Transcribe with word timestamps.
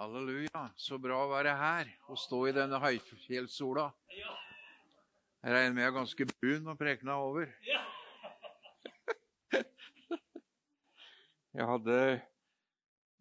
Halleluja. 0.00 0.62
Så 0.80 0.96
bra 0.96 1.18
å 1.20 1.26
være 1.28 1.50
her 1.60 1.88
og 2.08 2.16
stå 2.16 2.38
i 2.48 2.54
denne 2.56 2.78
høyfjellssola. 2.80 3.82
Jeg 4.08 5.52
regner 5.52 5.74
med 5.76 5.82
jeg 5.82 5.90
er 5.90 5.96
ganske 5.98 6.26
brun 6.30 6.62
når 6.64 6.78
prekena 6.80 7.18
er 7.18 7.24
over. 7.26 7.50
Jeg 11.50 11.66
hadde 11.68 11.96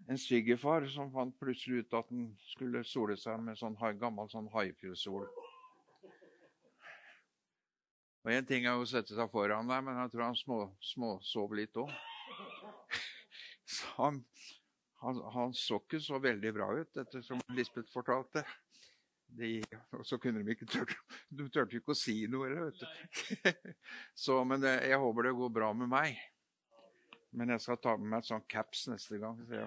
en 0.08 0.22
svigerfar 0.24 0.88
som 0.94 1.12
fant 1.12 1.36
plutselig 1.42 1.84
ut 1.84 1.98
at 2.00 2.08
han 2.14 2.30
skulle 2.54 2.86
sole 2.88 3.18
seg 3.20 3.44
med 3.44 3.60
sånn 3.60 3.76
gammel 4.00 4.32
sånn 4.32 4.48
høyfjellssol. 4.54 5.28
Og 8.24 8.32
Én 8.32 8.48
ting 8.48 8.70
er 8.70 8.80
å 8.80 8.88
sette 8.88 9.12
seg 9.18 9.28
foran 9.36 9.68
der, 9.68 9.84
men 9.84 10.00
jeg 10.06 10.16
tror 10.16 10.30
han 10.30 10.40
småsov 10.40 11.20
små 11.28 11.44
litt 11.60 11.76
òg. 11.84 11.92
Han, 14.00 14.24
han, 15.02 15.22
han, 15.34 15.54
så 15.54 15.80
ikke 15.80 16.00
så 16.04 16.20
veldig 16.20 16.52
bra 16.56 16.72
ut, 16.76 16.90
dette 16.96 17.22
som 17.24 17.40
Lisbeth 17.56 17.92
fortalte. 17.94 18.44
De, 19.30 19.60
og 19.94 20.02
så 20.08 20.18
kunne 20.18 20.42
de 20.42 20.56
ikke 20.56 20.68
tørte, 20.68 20.96
de 21.38 21.46
tørte 21.54 21.78
ikke 21.78 21.94
å 21.94 21.98
si 21.98 22.24
noe. 22.32 22.50
vet 22.50 22.82
du. 22.82 23.52
Så, 24.24 24.40
men 24.44 24.64
det, 24.64 24.74
jeg 24.90 24.98
håper 24.98 25.28
det 25.28 25.36
går 25.38 25.54
bra 25.54 25.70
med 25.78 25.92
meg. 25.92 26.18
Men 27.38 27.54
jeg 27.54 27.62
skal 27.62 27.78
ta 27.78 27.94
med 28.00 28.10
meg 28.10 28.24
et 28.24 28.32
sånn 28.32 28.48
caps 28.50 28.88
neste 28.90 29.22
gang. 29.22 29.38
Så 29.46 29.62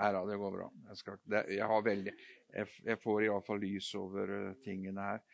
nei 0.00 0.10
da, 0.16 0.24
det 0.24 0.40
går 0.40 0.56
bra. 0.56 0.70
Jeg, 0.88 1.00
skal, 1.02 1.20
det, 1.28 1.44
jeg 1.52 1.68
har 1.68 1.84
veldig, 1.84 2.14
jeg, 2.56 2.98
får 3.04 3.26
iallfall 3.28 3.60
lys 3.60 3.92
over 4.00 4.32
uh, 4.32 4.50
tingene 4.64 5.10
her. 5.12 5.24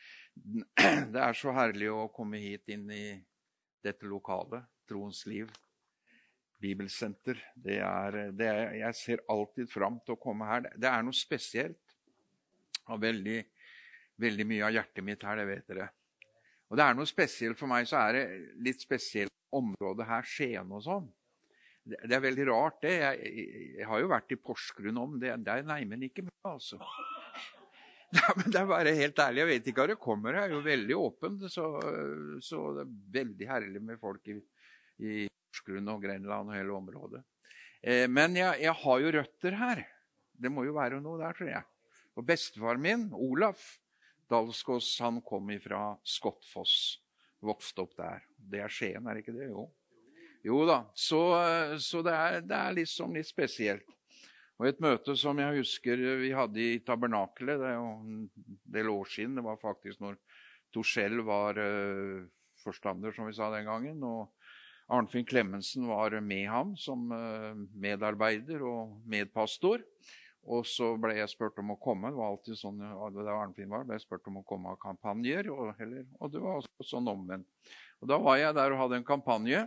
Det 1.15 1.23
er 1.23 1.38
så 1.38 1.54
herlig 1.54 1.93
å 1.95 2.10
komme 2.15 2.43
hit 2.43 2.74
inn 2.74 2.90
i 2.90 3.04
dette 3.82 4.10
lokalet, 4.10 4.66
Troens 4.90 5.23
liv 5.30 5.51
bibelsenter. 6.62 7.41
Det 7.55 7.79
er, 7.83 8.19
det 8.37 8.48
er, 8.48 8.62
jeg 8.80 8.98
ser 8.98 9.25
alltid 9.33 9.71
fram 9.71 9.98
til 10.05 10.16
å 10.16 10.21
komme 10.21 10.48
her. 10.48 10.69
Det 10.77 10.91
er 10.91 11.02
noe 11.07 11.16
spesielt. 11.16 11.80
Og 12.91 13.01
veldig, 13.02 13.38
veldig 14.23 14.46
mye 14.51 14.69
av 14.69 14.77
hjertet 14.77 15.07
mitt 15.07 15.27
her, 15.27 15.38
det 15.38 15.49
vet 15.49 15.69
dere. 15.71 15.88
Og 16.73 16.79
det 16.79 16.85
er 16.87 16.96
noe 16.96 17.09
spesielt 17.09 17.59
for 17.60 17.71
meg, 17.71 17.87
så 17.88 18.01
er 18.01 18.16
det 18.16 18.24
litt 18.65 18.82
spesielt 18.82 19.32
område 19.52 20.07
her, 20.09 20.24
Skien 20.27 20.71
og 20.73 20.82
sånn. 20.87 21.10
Det, 21.82 22.15
er 22.15 22.23
veldig 22.23 22.46
rart, 22.49 22.79
det. 22.85 22.93
Jeg, 22.95 23.32
jeg, 23.76 23.87
har 23.91 24.01
jo 24.01 24.10
vært 24.13 24.32
i 24.32 24.38
Porsgrunn 24.38 25.01
om 25.02 25.19
det. 25.21 25.35
Det 25.43 25.57
er 25.57 25.66
neimen 25.66 26.07
ikke 26.07 26.24
mye, 26.24 26.52
altså. 26.54 26.79
Nei, 28.16 28.32
men 28.38 28.52
det 28.54 28.60
er 28.60 28.71
bare 28.71 28.95
helt 28.97 29.21
ærlig. 29.24 29.43
Jeg 29.43 29.51
vet 29.51 29.69
ikke 29.69 29.82
hva 29.82 29.88
det 29.91 29.99
kommer. 30.01 30.38
Jeg 30.38 30.49
er 30.49 30.54
jo 30.54 30.63
veldig 30.65 30.99
åpen. 31.01 31.38
Så, 31.51 31.66
så 32.45 32.63
det 32.79 32.85
er 32.85 32.97
veldig 33.19 33.49
herlig 33.51 33.82
med 33.85 34.01
folk 34.01 34.30
i, 34.30 34.38
i 35.02 35.15
Porsgrunn 35.52 35.88
og 35.92 36.00
Grenland 36.02 36.48
og 36.48 36.56
hele 36.56 36.72
området. 36.72 37.22
Eh, 37.82 38.08
men 38.08 38.36
jeg, 38.36 38.62
jeg, 38.62 38.72
har 38.72 39.00
jo 39.00 39.12
røtter 39.18 39.56
her. 39.58 39.84
Det 40.32 40.50
må 40.50 40.64
jo 40.64 40.74
være 40.74 41.00
noe 41.00 41.20
der, 41.20 41.36
tror 41.36 41.50
jeg. 41.50 41.62
Og 42.16 42.24
bestefaren 42.24 42.80
min, 42.80 43.06
Olaf 43.12 43.78
Dalskås, 44.30 44.98
han 45.04 45.20
kom 45.20 45.50
fra 45.60 45.92
Skottfoss. 46.02 46.98
Vokste 47.42 47.84
opp 47.84 47.96
der. 47.98 48.24
Det 48.36 48.62
er 48.62 48.73
Skien, 48.73 49.04
er 49.06 49.14
det 49.14 49.24
ikke 49.24 49.36
det? 49.36 49.50
Jo. 49.50 49.66
Jo 50.42 50.62
da. 50.66 50.78
Så, 50.95 51.20
så 51.78 52.00
det, 52.02 52.14
er, 52.14 52.40
det, 52.46 52.56
er, 52.56 52.78
liksom 52.78 53.12
litt 53.14 53.28
spesielt. 53.28 53.88
Og 54.58 54.68
et 54.68 54.80
møte 54.80 55.14
som 55.18 55.38
jeg 55.42 55.58
husker 55.58 56.00
vi 56.23 56.30
hadde 56.32 56.62
i 56.62 56.80
tabernakelet, 56.86 57.60
det 57.60 57.68
er 57.73 57.76
jo 57.76 57.90
en 57.98 58.23
del 58.76 58.90
år 58.92 59.10
siden. 59.10 59.36
Det 59.36 59.45
var 59.45 59.60
faktisk 59.60 60.00
når 60.00 60.16
Torskjell 60.73 61.20
var 61.26 61.58
uh, 61.60 62.23
forstander, 62.62 63.12
som 63.12 63.26
vi 63.28 63.34
sa 63.36 63.50
den 63.52 63.68
gangen. 63.68 64.00
og 64.06 64.30
Arnfinn 64.93 65.25
Klemmensen 65.25 65.87
var 65.88 66.15
med 66.21 66.48
ham 66.53 66.75
som 66.76 67.10
eh, 67.16 67.53
medarbeider 67.81 68.65
og 68.66 68.98
medpastor. 69.09 69.84
Og 70.43 70.66
så 70.66 70.88
ble 70.98 71.15
jeg 71.16 71.31
spurt 71.31 71.60
om 71.62 71.71
å 71.75 71.78
komme. 71.81 72.10
Det 72.10 72.19
var 72.19 72.32
alltid 72.32 72.59
sånn 72.59 72.81
da 72.82 73.37
Arnfinn 73.37 73.70
var, 73.70 73.87
ble 73.87 73.97
jeg 73.97 74.04
spurt 74.04 74.26
om 74.28 74.41
å 74.41 74.47
komme 74.47 74.72
av 74.75 74.81
kampanjer. 74.82 75.48
Og, 75.54 75.70
eller, 75.81 76.09
og 76.19 76.32
det 76.34 76.43
var 76.43 76.59
også 76.59 76.88
sånn 76.97 77.10
omvendt. 77.12 77.48
Og 78.03 78.10
Da 78.10 78.19
var 78.19 78.41
jeg 78.41 78.56
der 78.58 78.75
og 78.75 78.82
hadde 78.82 78.98
en 78.98 79.06
kampanje. 79.06 79.62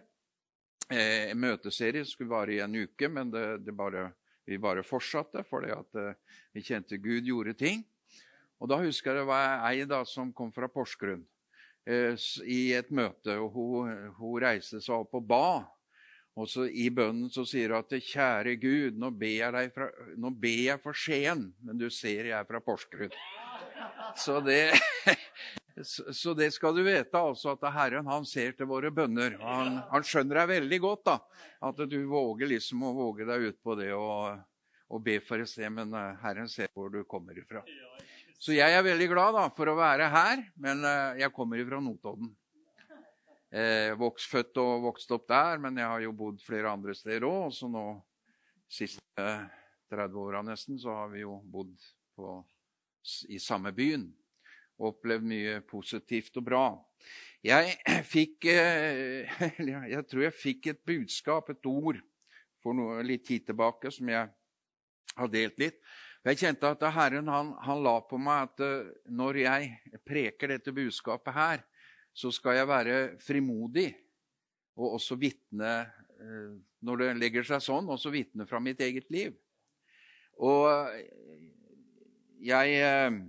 Eh, 0.91 1.31
en 1.31 1.39
møteserie 1.41 2.05
skulle 2.05 2.33
vare 2.33 2.53
i 2.53 2.61
en 2.61 2.75
uke, 2.75 3.09
men 3.09 3.31
det, 3.33 3.45
det 3.65 3.73
bare, 3.73 4.09
vi 4.45 4.59
bare 4.61 4.83
fortsatte 4.85 5.45
fordi 5.47 5.71
at 5.73 6.01
eh, 6.01 6.41
vi 6.53 6.65
kjente 6.67 6.99
Gud 7.01 7.25
gjorde 7.31 7.55
ting. 7.57 7.85
Og 8.59 8.69
Da 8.69 8.77
husker 8.83 9.11
jeg 9.13 9.23
det 9.23 9.29
var 9.31 9.63
ei 9.71 9.87
da 9.89 10.03
som 10.07 10.33
kom 10.35 10.51
fra 10.53 10.69
Porsgrunn. 10.71 11.23
Eh, 11.85 12.17
i 12.49 12.73
et 12.73 12.89
møte. 12.89 13.37
og 13.37 13.53
Hun, 13.53 13.89
hun 14.17 14.41
reiste 14.41 14.81
seg 14.81 15.03
opp 15.03 15.19
og 15.19 15.27
ba. 15.29 15.47
Og 16.35 16.49
så 16.51 16.65
I 16.67 16.89
bønnen 16.91 17.29
så 17.31 17.45
sier 17.47 17.71
hun 17.71 17.83
at 17.83 17.93
'Kjære 17.93 18.55
Gud, 18.59 18.97
nå 18.99 19.11
ber 19.15 19.59
jeg, 19.61 19.71
fra, 19.75 19.87
nå 20.17 20.31
ber 20.33 20.63
jeg 20.65 20.81
for 20.83 20.97
Skien, 20.97 21.45
men 21.63 21.77
du 21.79 21.87
ser 21.93 22.27
jeg 22.27 22.35
er 22.35 22.47
fra 22.49 22.59
Porsgrunn'. 22.59 23.13
Så 24.17 24.41
det, 24.41 24.73
så 26.19 26.33
det 26.33 26.49
skal 26.53 26.75
du 26.75 26.81
vite, 26.83 27.15
altså, 27.15 27.53
at 27.53 27.69
Herren 27.71 28.09
han 28.09 28.25
ser 28.25 28.57
til 28.57 28.67
våre 28.67 28.91
bønner. 28.91 29.37
Han, 29.39 29.79
han, 29.91 30.03
skjønner 30.03 30.41
deg 30.41 30.51
veldig 30.55 30.81
godt, 30.83 31.05
da, 31.05 31.15
at 31.69 31.85
du 31.87 31.97
våger 32.09 32.51
liksom 32.51 32.83
å 32.83 32.95
våge 32.97 33.29
deg 33.29 33.51
ut 33.51 33.61
på 33.63 33.77
det 33.79 33.93
og, 33.95 34.41
og 34.89 35.05
be 35.05 35.21
for 35.23 35.39
et 35.39 35.53
sted, 35.53 35.69
men 35.71 35.93
eh, 35.93 36.17
Herren 36.25 36.51
ser 36.51 36.73
hvor 36.73 36.91
du 36.91 37.03
kommer 37.07 37.37
ifra. 37.37 37.63
Så 38.39 38.55
jeg 38.55 38.73
er 38.75 38.83
veldig 38.83 39.07
glad 39.11 39.37
da, 39.37 39.45
for 39.55 39.71
å 39.71 39.77
være 39.77 40.09
her, 40.11 40.41
men 40.61 40.83
uh, 40.83 41.15
jeg 41.17 41.33
kommer 41.33 41.61
fra 41.67 41.79
Notodden. 41.83 42.33
Eh, 43.55 43.93
vokst, 43.95 44.27
født 44.27 44.57
og 44.59 44.83
vokst 44.83 45.11
opp 45.15 45.29
der, 45.29 45.61
men 45.63 45.77
jeg 45.79 45.87
har 45.87 46.01
jo 46.03 46.11
bodd 46.17 46.41
flere 46.43 46.73
andre 46.75 46.95
steder 46.97 47.23
òg. 47.27 47.53
Så 47.55 47.69
nå 47.71 47.85
siste 48.67 49.27
30 49.93 50.17
åra 50.19 50.41
nesten 50.43 50.79
så 50.81 50.91
har 50.97 51.13
vi 51.13 51.21
jo 51.21 51.37
bodd 51.53 51.71
på, 52.17 52.41
i 53.31 53.39
samme 53.39 53.71
byen. 53.75 54.09
Og 54.75 54.89
opplevd 54.89 55.29
mye 55.29 55.61
positivt 55.69 56.35
og 56.41 56.47
bra. 56.49 56.65
Jeg 57.45 57.77
fikk 58.15 58.49
eh, 58.51 59.39
Jeg 59.93 60.03
tror 60.09 60.25
jeg 60.27 60.35
fikk 60.41 60.71
et 60.73 60.83
budskap, 60.83 61.53
et 61.53 61.71
ord, 61.71 62.01
for 62.59 62.75
noe, 62.75 62.99
litt 63.07 63.23
tid 63.29 63.45
tilbake 63.47 63.93
som 63.93 64.09
jeg 64.11 64.27
har 65.15 65.31
delt 65.31 65.61
litt. 65.61 65.79
Jeg 66.25 66.39
kjente 66.41 66.71
at 66.73 66.83
Herren 66.95 67.27
han, 67.29 67.51
han 67.61 67.83
la 67.85 67.99
på 68.01 68.17
meg 68.17 68.47
at 68.47 68.61
eh, 68.65 68.87
når 69.13 69.37
jeg 69.43 69.99
preker 70.07 70.55
dette 70.55 70.73
budskapet 70.73 71.35
her, 71.35 71.61
så 72.15 72.31
skal 72.33 72.57
jeg 72.57 72.69
være 72.69 72.95
frimodig 73.21 73.91
og 74.75 74.95
også 74.97 75.19
vitne 75.21 75.73
eh, 75.85 76.55
når 76.85 77.03
det 77.03 77.11
legger 77.19 77.45
seg 77.45 77.61
sånn, 77.61 77.91
også 77.93 78.09
vitne 78.13 78.47
fra 78.49 78.57
mitt 78.63 78.81
eget 78.81 79.11
liv. 79.13 79.35
Og 80.41 80.65
jeg, 82.41 82.73
eh, 82.73 83.21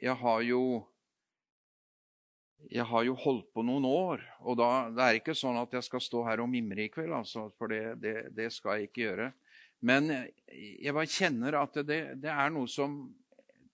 jeg 0.00 0.16
har 0.24 0.48
jo 0.48 0.62
jeg 2.72 2.86
har 2.88 3.04
jo 3.04 3.18
holdt 3.18 3.48
på 3.52 3.60
noen 3.66 3.84
år, 3.84 4.22
og 4.40 4.56
da, 4.56 4.68
det 4.88 5.04
er 5.04 5.18
ikke 5.18 5.34
sånn 5.36 5.58
at 5.60 5.74
jeg 5.76 5.84
skal 5.84 6.00
stå 6.00 6.22
her 6.30 6.40
og 6.40 6.48
mimre 6.48 6.86
i 6.86 6.92
kveld, 6.92 7.12
altså, 7.12 7.50
for 7.58 7.68
det, 7.68 7.98
det, 8.00 8.30
det 8.32 8.48
skal 8.54 8.78
jeg 8.78 8.88
ikke 8.88 9.02
gjøre. 9.02 9.32
Men 9.82 10.12
jeg 10.52 10.94
bare 10.94 11.10
kjenner 11.10 11.58
at 11.58 11.80
det, 11.82 11.98
det 12.22 12.30
er 12.30 12.54
noe 12.54 12.70
som 12.70 13.02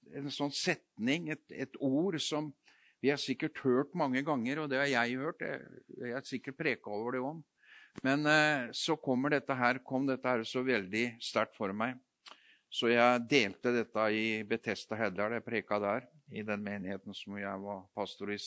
En 0.08 0.30
sånn 0.32 0.52
setning, 0.56 1.26
et, 1.28 1.42
et, 1.52 1.74
ord, 1.84 2.16
som 2.24 2.46
vi 3.04 3.10
har 3.12 3.18
sikkert 3.20 3.58
hørt 3.60 3.90
mange 3.92 4.22
ganger, 4.24 4.62
og 4.62 4.70
det 4.72 4.78
har 4.80 4.88
jeg 4.88 5.18
hørt. 5.20 5.42
Jeg 5.44 6.14
har 6.14 6.24
sikkert 6.24 6.56
preka 6.56 6.88
over 6.88 7.12
det 7.12 7.20
om. 7.20 7.42
Men 8.02 8.24
eh, 8.24 8.70
så 8.72 8.96
kommer 8.96 9.34
dette 9.34 9.52
her, 9.52 9.82
kom 9.84 10.06
dette 10.08 10.24
her 10.24 10.46
så 10.48 10.62
veldig 10.64 11.04
sterkt 11.20 11.58
for 11.60 11.76
meg. 11.76 12.00
Så 12.72 12.88
jeg 12.88 13.22
delte 13.28 13.74
dette 13.76 14.06
i 14.16 14.24
Betesta 14.48 14.96
Heddal. 14.96 15.36
Jeg 15.36 15.44
preka 15.44 15.76
der, 15.84 16.08
i 16.32 16.44
den 16.46 16.64
menigheten 16.64 17.16
som 17.16 17.36
jeg 17.36 17.64
var 17.68 17.84
pastor 17.96 18.32
i 18.32 18.40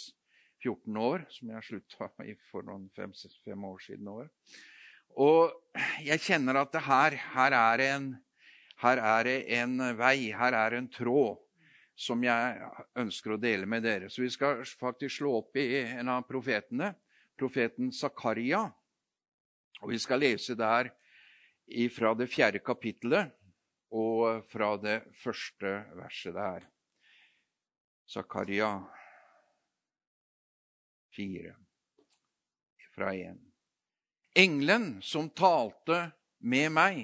14 0.61 0.97
år, 1.01 1.25
som 1.33 1.53
jeg 1.55 1.67
slutta 1.67 2.09
i 2.25 2.35
for 2.51 2.65
noen 2.65 2.89
fem, 2.97 3.13
fem 3.45 3.69
år 3.69 3.81
siden. 3.81 4.11
År. 4.13 4.29
Og 5.19 5.51
jeg 6.05 6.21
kjenner 6.23 6.61
at 6.61 6.75
her, 6.85 7.17
her, 7.33 7.55
er 7.57 7.83
en, 7.87 8.11
her 8.83 9.01
er 9.01 9.27
det 9.27 9.37
en 9.59 9.79
vei, 9.97 10.31
her 10.35 10.57
er 10.57 10.77
en 10.77 10.89
tråd 10.91 11.39
som 12.01 12.23
jeg 12.23 12.69
ønsker 12.97 13.35
å 13.35 13.41
dele 13.41 13.67
med 13.69 13.83
dere. 13.85 14.09
Så 14.09 14.23
vi 14.23 14.31
skal 14.33 14.63
faktisk 14.65 15.19
slå 15.19 15.35
opp 15.41 15.59
i 15.59 15.83
en 15.83 16.09
av 16.09 16.23
profetene, 16.29 16.93
profeten 17.37 17.91
Zakaria. 17.93 18.63
Og 19.81 19.91
vi 19.93 19.99
skal 20.01 20.21
lese 20.23 20.55
der 20.57 20.91
fra 21.93 22.13
det 22.17 22.27
fjerde 22.31 22.61
kapittelet 22.63 23.31
og 23.95 24.43
fra 24.51 24.73
det 24.81 25.01
første 25.21 25.75
verset 25.99 26.35
der. 26.35 26.65
Zakaria 28.11 28.73
4 31.15 31.55
fra 32.95 33.13
1. 33.15 33.50
Engelen 34.35 35.01
som 35.03 35.27
talte 35.29 36.11
med 36.39 36.71
meg, 36.71 36.99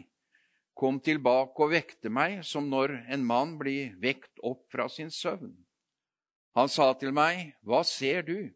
kom 0.78 1.00
tilbake 1.04 1.60
og 1.66 1.74
vekte 1.74 2.10
meg 2.14 2.40
som 2.48 2.70
når 2.72 2.94
en 3.12 3.26
mann 3.28 3.58
blir 3.60 3.98
vekt 4.00 4.40
opp 4.46 4.64
fra 4.72 4.86
sin 4.88 5.12
søvn. 5.12 5.52
Han 6.56 6.72
sa 6.72 6.94
til 6.96 7.12
meg, 7.12 7.52
Hva 7.62 7.84
ser 7.84 8.24
du? 8.24 8.54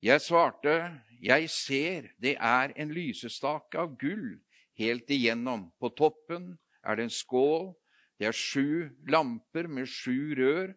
Jeg 0.00 0.20
svarte, 0.20 1.00
Jeg 1.20 1.48
ser 1.48 2.08
det 2.20 2.36
er 2.40 2.72
en 2.76 2.90
lysestake 2.92 3.78
av 3.78 3.96
gull 4.00 4.40
helt 4.76 5.10
igjennom. 5.10 5.70
På 5.78 5.88
toppen 5.88 6.56
er 6.84 6.96
det 6.96 7.08
en 7.08 7.12
skål 7.12 7.74
Det 8.18 8.28
er 8.28 8.32
sju 8.36 8.90
lamper 9.10 9.66
med 9.68 9.88
sju 9.90 10.34
rør 10.38 10.74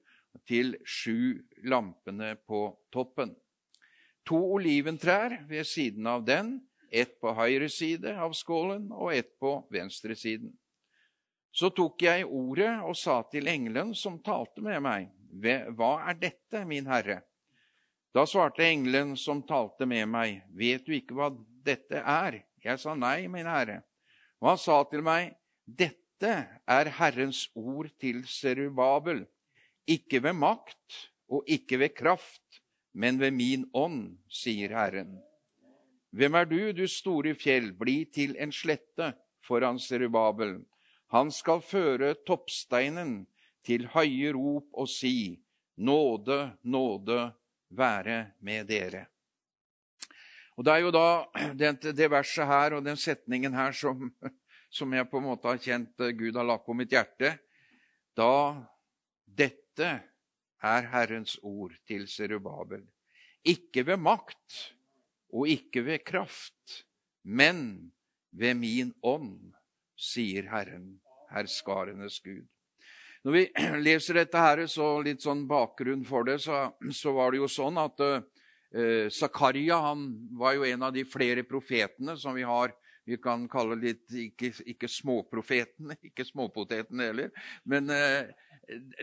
til 0.48 0.76
sju 0.84 1.40
lampene 1.64 2.36
på 2.48 2.74
toppen. 2.92 3.36
To 4.26 4.40
oliventrær 4.58 5.46
ved 5.48 5.64
siden 5.64 6.08
av 6.08 6.26
den, 6.26 6.67
ett 6.92 7.20
på 7.22 7.34
høyre 7.34 7.70
side 7.70 8.14
av 8.20 8.34
skålen 8.38 8.90
og 8.92 9.14
ett 9.16 9.34
på 9.40 9.60
venstre 9.74 10.16
siden. 10.16 10.52
Så 11.52 11.72
tok 11.74 12.04
jeg 12.06 12.26
ordet 12.26 12.72
og 12.86 12.94
sa 12.98 13.22
til 13.32 13.50
engelen 13.50 13.96
som 13.98 14.20
talte 14.24 14.62
med 14.62 14.82
meg, 14.86 15.14
Hva 15.76 16.08
er 16.10 16.16
dette, 16.20 16.64
min 16.66 16.88
herre? 16.88 17.22
Da 18.14 18.24
svarte 18.26 18.64
engelen 18.66 19.16
som 19.18 19.42
talte 19.46 19.86
med 19.86 20.08
meg, 20.10 20.44
Vet 20.54 20.86
du 20.86 20.94
ikke 20.96 21.18
hva 21.18 21.32
dette 21.66 22.02
er? 22.02 22.44
Jeg 22.64 22.80
sa 22.80 22.96
nei, 22.96 23.28
min 23.28 23.48
herre. 23.50 23.82
Og 24.42 24.52
han 24.52 24.62
sa 24.62 24.84
til 24.90 25.04
meg, 25.06 25.34
Dette 25.66 26.34
er 26.66 26.90
Herrens 26.98 27.48
ord 27.56 27.90
til 28.00 28.24
Serubabel, 28.30 29.26
ikke 29.88 30.22
ved 30.24 30.38
makt 30.38 31.02
og 31.30 31.44
ikke 31.48 31.82
ved 31.82 31.96
kraft, 31.98 32.62
men 32.94 33.20
ved 33.20 33.36
min 33.36 33.66
ånd, 33.74 34.18
sier 34.30 34.74
Herren. 34.74 35.18
Hvem 36.12 36.36
er 36.36 36.46
du, 36.48 36.60
du 36.74 36.86
store 36.88 37.34
fjell, 37.36 37.74
bli 37.78 38.06
til 38.14 38.36
en 38.40 38.52
slette 38.52 39.12
foran 39.46 39.80
Serubabel. 39.80 40.60
Han 41.14 41.32
skal 41.32 41.62
føre 41.64 42.16
toppsteinen 42.28 43.26
til 43.68 43.88
høye 43.94 44.32
rop 44.36 44.72
og 44.74 44.90
si, 44.92 45.40
Nåde, 45.78 46.58
nåde 46.66 47.20
være 47.70 48.32
med 48.42 48.66
dere. 48.66 49.04
Og 50.58 50.66
Det 50.66 50.74
er 50.74 50.82
jo 50.82 50.92
da 50.92 51.08
det, 51.54 51.94
det 51.94 52.10
verset 52.10 52.50
her 52.50 52.74
og 52.74 52.86
den 52.86 52.98
setningen 52.98 53.54
her 53.54 53.76
som, 53.78 54.10
som, 54.70 54.94
jeg 54.94 55.10
på 55.10 55.22
en 55.22 55.28
måte 55.28 55.52
har 55.52 55.62
kjent 55.62 56.08
Gud 56.18 56.34
har 56.34 56.48
lagt 56.48 56.66
på 56.66 56.74
mitt 56.74 56.92
hjerte. 56.92 57.36
Da 58.18 58.58
dette 59.22 59.92
er 60.66 60.90
Herrens 60.90 61.38
ord 61.46 61.76
til 61.86 62.08
Serubabel. 62.10 62.82
Ikke 63.46 63.86
ved 63.86 64.02
makt 64.02 64.74
og 65.34 65.50
ikke 65.52 65.84
ved 65.88 66.06
kraft, 66.08 66.84
men 67.24 67.92
ved 68.32 68.58
min 68.60 68.94
ånd, 69.04 69.54
sier 69.98 70.46
Herren, 70.52 71.00
herskarenes 71.34 72.20
Gud. 72.24 72.46
Når 73.26 73.34
vi 73.34 73.44
leser 73.88 74.22
dette 74.22 74.42
her, 74.42 74.64
så 74.72 74.98
litt 75.04 75.26
sånn 75.26 75.48
bakgrunn 75.50 76.06
for 76.08 76.28
det, 76.28 76.40
så, 76.44 76.68
så 76.94 77.16
var 77.18 77.34
det 77.34 77.42
jo 77.42 77.52
sånn 77.52 77.80
at 77.82 78.04
Eh, 78.76 79.10
Zakaria 79.10 79.78
han 79.80 80.28
var 80.38 80.54
jo 80.54 80.66
en 80.66 80.84
av 80.84 80.94
de 80.94 81.06
flere 81.08 81.44
profetene 81.44 82.18
som 82.18 82.36
vi 82.36 82.44
har. 82.44 82.74
Vi 83.08 83.16
kan 83.24 83.46
kalle 83.48 83.78
litt 83.80 84.12
ikke, 84.12 84.52
ikke 84.68 84.90
småprofetene, 84.92 85.96
ikke 86.10 86.28
småpotetene 86.28 87.10
heller. 87.10 87.32
Men 87.64 87.90
eh, 87.94 88.28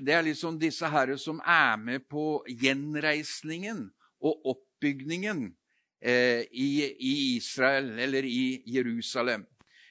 det 0.01 0.13
er 0.13 0.27
liksom 0.27 0.61
disse 0.61 0.89
herre 0.93 1.17
som 1.21 1.41
er 1.41 1.79
med 1.81 2.05
på 2.13 2.43
gjenreisningen 2.49 3.87
og 4.25 4.51
oppbygningen 4.55 5.47
eh, 6.05 6.41
i, 6.51 6.95
i, 6.99 7.37
Israel, 7.37 7.99
eller 7.99 8.25
i 8.25 8.63
Jerusalem. 8.67 9.47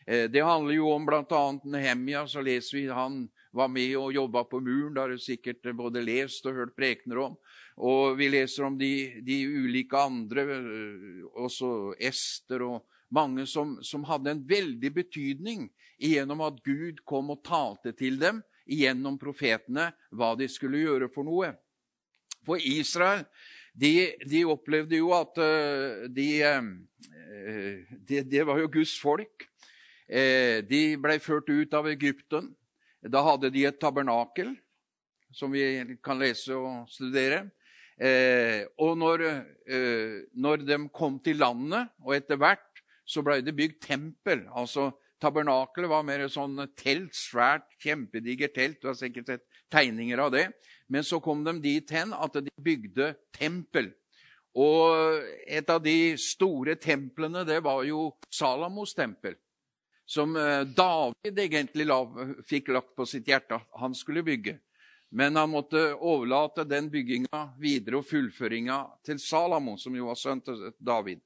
Eh, 0.07 0.29
det 0.29 0.41
handler 0.41 0.73
jo 0.73 0.91
om 0.91 1.05
bl.a. 1.05 1.43
Nehemia. 1.63 2.27
Så 2.27 2.41
leser 2.41 2.77
vi 2.77 2.87
han 2.87 3.27
var 3.51 3.67
med 3.67 3.97
og 3.97 4.13
jobba 4.13 4.43
på 4.43 4.59
muren. 4.59 4.93
Det 4.93 5.01
har 5.01 5.09
du 5.09 5.21
sikkert 5.21 5.75
både 5.75 6.03
lest 6.05 6.45
og 6.45 6.57
hørt 6.59 6.75
prekener 6.77 7.21
om. 7.27 7.37
Og 7.77 8.17
vi 8.17 8.29
leser 8.29 8.67
om 8.67 8.77
de, 8.77 9.21
de 9.25 9.39
ulike 9.47 9.97
andre, 9.97 10.45
øh, 10.59 11.23
også 11.45 11.93
Ester 11.97 12.65
og 12.67 12.83
mange 13.13 13.45
som, 13.49 13.77
som, 13.85 14.05
hadde 14.09 14.31
en 14.33 14.45
veldig 14.49 14.89
betydning 14.93 15.67
gjennom 16.01 16.41
at 16.45 16.61
Gud 16.65 17.03
kom 17.05 17.29
og 17.33 17.43
talte 17.45 17.93
til 17.97 18.17
dem 18.21 18.41
gjennom 18.65 19.19
profetene 19.21 19.91
hva 20.13 20.33
de 20.37 20.47
skulle 20.49 20.81
gjøre 20.81 21.09
for 21.13 21.25
noe. 21.27 21.51
For 22.43 22.59
Israel 22.59 23.23
de, 23.73 24.13
de 24.29 24.43
opplevde 24.45 24.99
jo 24.99 25.11
at 25.17 25.37
øh, 25.41 26.09
de, 26.13 26.27
Det 28.07 28.23
de, 28.31 28.45
var 28.45 28.59
jo 28.59 28.69
Guds 28.71 28.99
folk. 29.01 29.47
De 30.07 30.81
ble 31.01 31.15
ført 31.19 31.49
ut 31.49 31.73
av 31.73 31.87
Egypten. 31.89 32.51
Da 33.01 33.23
hadde 33.25 33.49
de 33.51 33.65
et 33.65 33.79
tabernakel, 33.81 34.53
som 35.33 35.51
vi 35.51 35.63
kan 36.03 36.21
lese 36.21 36.55
og 36.55 36.85
studere. 36.91 37.47
Eh, 38.01 38.65
og 38.81 38.97
når, 38.97 39.23
eh, 39.69 40.23
når, 40.33 40.65
de 40.65 40.77
kom 40.93 41.19
til 41.21 41.37
landet, 41.37 41.91
og 42.01 42.15
etter 42.15 42.39
hvert 42.41 42.81
så 43.05 43.21
ble 43.21 43.41
det 43.43 43.55
bygd 43.55 43.81
tempel. 43.83 44.47
altså 44.55 44.91
Tabernakelet 45.21 45.87
var 45.87 46.03
mer 46.03 46.25
sånn 46.27 46.57
telt, 46.75 47.13
svært, 47.15 47.69
kjempedigert 47.79 48.55
telt. 48.55 48.81
Du 48.81 48.89
har 48.89 48.97
sikkert 48.99 49.29
sett 49.29 49.43
tegninger 49.71 50.19
av 50.19 50.33
det. 50.33 50.49
Men 50.87 51.03
så 51.03 51.19
kom 51.23 51.43
de 51.43 51.55
dit 51.63 51.91
hen 51.95 52.13
at 52.13 52.35
de 52.39 52.51
bygde 52.61 53.13
tempel. 53.35 53.91
Og 54.53 55.23
et 55.49 55.69
av 55.69 55.81
de 55.81 56.13
store 56.21 56.75
templene, 56.77 57.41
det 57.47 57.59
var 57.65 57.81
jo 57.87 58.11
Salamos 58.29 58.93
tempel. 58.93 59.37
Som 60.05 60.35
eh, 60.37 60.61
David 60.67 61.39
egentlig 61.39 61.87
fikk 62.45 62.73
lagt 62.75 62.93
på 62.95 63.07
sitt 63.09 63.27
hjerte 63.31 63.57
at 63.57 63.81
han 63.81 63.95
skulle 63.97 64.25
bygge. 64.25 64.59
Men 65.13 65.37
han 65.37 65.51
måtte 65.53 65.93
overlate 65.93 66.65
den 66.65 66.89
bygginga 66.89 67.43
videre 67.61 67.99
og 68.01 68.07
fullføringa 68.09 68.79
til 69.05 69.19
Salamo, 69.21 69.77
som 69.77 69.93
jo 69.95 70.09
var 70.09 70.17
sønnen 70.17 70.41
til 70.45 70.71
David. 70.81 71.21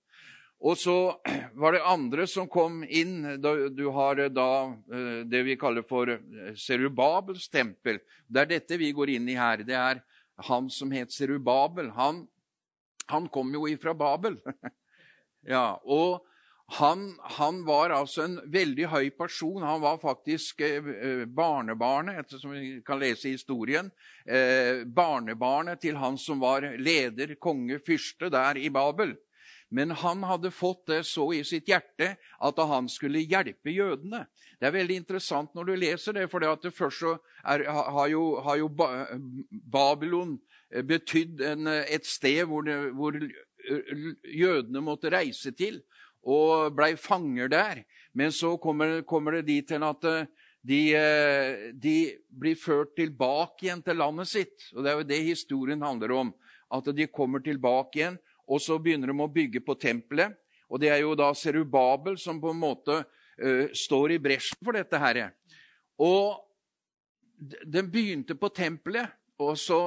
Og 0.64 0.78
så 0.78 0.96
var 1.62 1.76
det 1.76 1.86
andre 1.86 2.28
som 2.28 2.50
kom 2.50 2.84
inn. 2.84 3.40
Du 3.42 3.88
har 3.96 4.22
da 4.34 4.52
eh, 4.66 5.26
det 5.30 5.44
vi 5.48 5.58
kaller 5.60 5.86
for 5.88 6.10
eh, 6.14 6.54
Serubabels 6.58 7.50
tempel. 7.50 8.02
Det 8.28 8.44
er 8.44 8.54
dette 8.58 8.80
vi 8.80 8.94
går 8.96 9.18
inn 9.18 9.30
i 9.30 9.38
her. 9.38 9.64
Det 9.68 9.78
er 9.78 10.02
han 10.50 10.70
som 10.70 10.92
het 10.94 11.14
Serubabel. 11.14 11.92
Han, 11.98 12.26
han 13.08 13.30
kom 13.30 13.54
jo 13.54 13.68
ifra 13.70 13.94
Babel. 13.98 14.40
ja, 15.54 15.78
og 15.86 16.26
han, 16.70 17.14
han, 17.38 17.62
var 17.66 17.94
altså 17.96 18.26
en 18.26 18.40
veldig 18.52 18.90
høy 18.92 19.10
person. 19.16 19.64
Han 19.64 19.82
var 19.82 20.02
faktisk 20.02 20.62
eh, 20.66 20.84
eh, 20.84 21.24
barnebarnet, 21.26 22.20
ettersom 22.26 22.58
vi 22.58 22.82
kan 22.86 23.00
lese 23.00 23.32
historien, 23.32 23.92
eh, 24.26 24.84
barnebarnet 24.84 25.80
til 25.82 25.96
han 25.96 26.20
som 26.20 26.44
var 26.44 26.68
leder, 26.76 27.38
konge, 27.40 27.80
fyrste 27.88 28.30
der 28.34 28.60
i 28.60 28.68
Babel. 28.74 29.16
Men 29.70 29.92
han 29.92 30.24
hadde 30.24 30.52
fått 30.56 30.86
det 30.88 31.02
så 31.10 31.26
i 31.36 31.42
sitt 31.44 31.68
hjerte 31.68 32.14
at 32.16 32.62
han 32.70 32.88
skulle 32.90 33.26
hjelpe 33.26 33.74
jødene. 33.74 34.24
Det 34.60 34.70
er 34.70 34.78
veldig 34.78 35.00
interessant 35.02 35.52
når 35.56 35.68
du 35.68 35.74
leser 35.76 36.16
det, 36.16 36.30
for 36.32 36.44
det 36.44 36.72
først 36.74 37.04
så 37.04 37.18
er, 37.44 37.66
har, 37.68 38.08
jo, 38.10 38.24
har, 38.46 38.62
jo, 38.62 38.70
Babylon 39.68 40.38
eh, 40.72 40.86
betydd 40.88 41.44
en, 41.44 41.68
et 41.68 42.08
sted 42.08 42.46
hvor, 42.48 42.64
det, 42.64 42.78
hvor 42.96 43.20
jødene 44.24 44.84
måtte 44.84 45.12
reise 45.12 45.52
til 45.52 45.82
og 46.28 46.74
blei 46.76 46.96
fanger 47.00 47.52
der. 47.52 47.84
Men 48.18 48.34
så 48.36 48.56
kommer, 48.60 49.02
kommer 49.08 49.38
det 49.38 49.48
dit 49.48 49.72
hen 49.72 49.86
at 49.88 50.08
eh, 50.08 50.28
de, 50.68 50.82
eh, 50.98 51.70
de, 51.74 51.98
blir 52.28 52.58
ført 52.60 52.96
tilbake 52.98 53.68
igjen 53.68 53.84
til 53.86 54.00
landet 54.02 54.30
sitt. 54.30 54.70
Og 54.76 54.84
Det 54.84 54.92
er 54.92 55.00
jo 55.00 55.10
det 55.12 55.22
historien 55.24 55.86
handler 55.86 56.16
om. 56.18 56.34
At 56.74 56.90
de 56.92 57.08
kommer 57.08 57.40
tilbake 57.40 58.02
igjen, 58.02 58.18
og 58.48 58.62
så 58.64 58.78
begynner 58.80 59.12
de 59.12 59.16
å 59.20 59.32
bygge 59.32 59.62
på 59.66 59.76
tempelet. 59.80 60.36
Og 60.68 60.82
det 60.82 60.92
er 60.92 61.02
jo 61.04 61.16
da 61.20 61.30
Serubabel 61.36 62.18
som 62.20 62.40
på 62.42 62.52
en 62.52 62.60
måte 62.60 63.02
uh, 63.04 63.66
står 63.76 64.16
i 64.16 64.22
bresjen 64.24 64.60
for 64.64 64.76
dette 64.76 65.00
her. 65.00 65.22
Og 66.00 66.40
de 67.38 67.84
begynte 67.84 68.36
på 68.40 68.50
tempelet, 68.56 69.12
og 69.38 69.54
så 69.60 69.80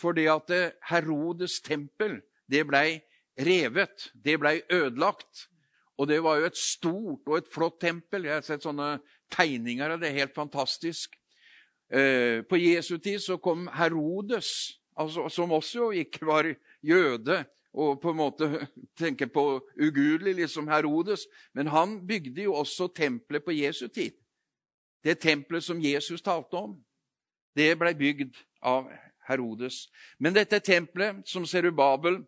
fordi 0.00 0.26
at 0.28 0.50
Herodes 0.90 1.60
tempel 1.64 2.18
det 2.50 2.64
blei 2.68 2.98
revet, 3.38 4.10
det 4.12 4.38
blei 4.40 4.60
ødelagt. 4.72 5.46
Og 5.96 6.08
det 6.08 6.18
var 6.24 6.40
jo 6.40 6.48
et 6.50 6.58
stort 6.58 7.28
og 7.28 7.38
et 7.38 7.52
flott 7.52 7.78
tempel. 7.80 8.26
Jeg 8.28 8.38
har 8.38 8.44
sett 8.44 8.66
sånne 8.66 8.98
tegninger 9.32 9.96
av 9.96 10.02
det. 10.02 10.12
Helt 10.16 10.34
fantastisk. 10.36 11.16
Eh, 11.88 12.42
på 12.44 12.58
Jesu 12.60 12.96
tid 12.98 13.22
så 13.22 13.38
kom 13.40 13.66
Herodes, 13.72 14.76
altså, 14.98 15.28
som 15.32 15.54
også 15.56 15.86
jo 15.86 15.90
ikke 16.04 16.26
var 16.26 16.50
jøde, 16.84 17.44
og 17.76 18.00
på 18.00 18.10
en 18.10 18.18
måte 18.18 18.48
tenker 19.00 19.28
på 19.32 19.60
ugudelig, 19.76 20.34
liksom 20.40 20.68
Herodes. 20.72 21.26
Men 21.52 21.70
han 21.72 21.98
bygde 22.06 22.46
jo 22.48 22.56
også 22.56 22.88
tempelet 22.96 23.44
på 23.44 23.54
Jesu 23.56 23.88
tid. 23.88 24.16
Det 25.04 25.20
tempelet 25.20 25.64
som 25.64 25.80
Jesus 25.80 26.22
talte 26.24 26.56
om, 26.56 26.72
det 27.56 27.76
ble 27.78 27.92
bygd 27.94 28.40
av 28.66 28.88
Herodes. 29.28 29.86
Men 30.18 30.34
dette 30.34 30.60
tempelet 30.64 31.22
som 31.28 31.46
Serubabel 31.46 32.22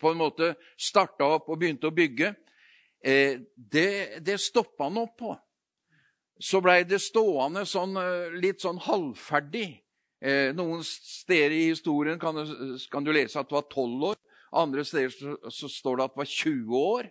på 0.00 0.10
en 0.10 0.18
måte 0.18 0.54
starta 0.80 1.28
opp 1.36 1.50
og 1.52 1.60
begynte 1.60 1.86
å 1.86 1.94
bygge, 1.94 2.32
eh, 3.04 3.38
det, 3.54 4.20
det 4.24 4.40
stoppa 4.42 4.88
han 4.88 4.98
opp 5.04 5.16
på. 5.20 5.36
Så 6.42 6.58
blei 6.64 6.82
det 6.88 6.98
stående 7.02 7.62
sånn, 7.68 7.94
eh, 8.00 8.34
litt 8.42 8.64
sånn 8.64 8.80
halvferdig. 8.82 9.68
Eh, 10.22 10.50
noen 10.54 10.82
steder 10.86 11.54
i 11.54 11.68
historien 11.70 12.18
kan 12.18 12.34
du, 12.34 12.78
kan 12.90 13.04
du 13.04 13.12
lese 13.14 13.38
at 13.38 13.50
det 13.50 13.58
var 13.58 13.68
12 13.70 14.08
år. 14.10 14.21
Andre 14.52 14.84
steder 14.84 15.12
så, 15.14 15.36
så, 15.48 15.68
står 15.70 15.98
det 15.98 16.04
at 16.04 16.14
det 16.14 16.22
var 16.22 16.30
20 16.30 16.76
år. 16.76 17.08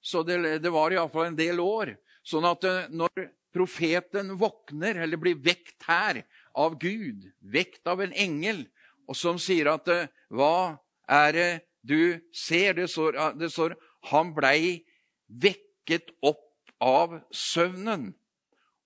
Så 0.00 0.22
det, 0.22 0.38
det 0.62 0.70
var 0.72 0.94
iallfall 0.94 1.32
en 1.32 1.38
del 1.38 1.60
år. 1.60 1.96
Sånn 2.22 2.46
at 2.46 2.64
når 2.94 3.28
profeten 3.54 4.34
våkner, 4.38 5.00
eller 5.02 5.18
blir 5.18 5.38
vekt 5.42 5.82
her 5.88 6.22
av 6.54 6.76
Gud, 6.78 7.26
vekt 7.40 7.88
av 7.90 8.02
en 8.04 8.14
engel, 8.14 8.66
og 9.08 9.16
som 9.16 9.40
sier 9.40 9.70
at 9.72 9.88
hva 10.28 10.78
er 11.08 11.32
det 11.34 11.50
du 11.80 12.20
ser? 12.34 12.76
Det 12.76 12.88
står, 12.92 13.18
det 13.40 13.50
står 13.50 13.74
han 14.12 14.34
blei 14.36 14.84
vekket 15.26 16.12
opp 16.22 16.44
av 16.84 17.18
søvnen. 17.34 18.12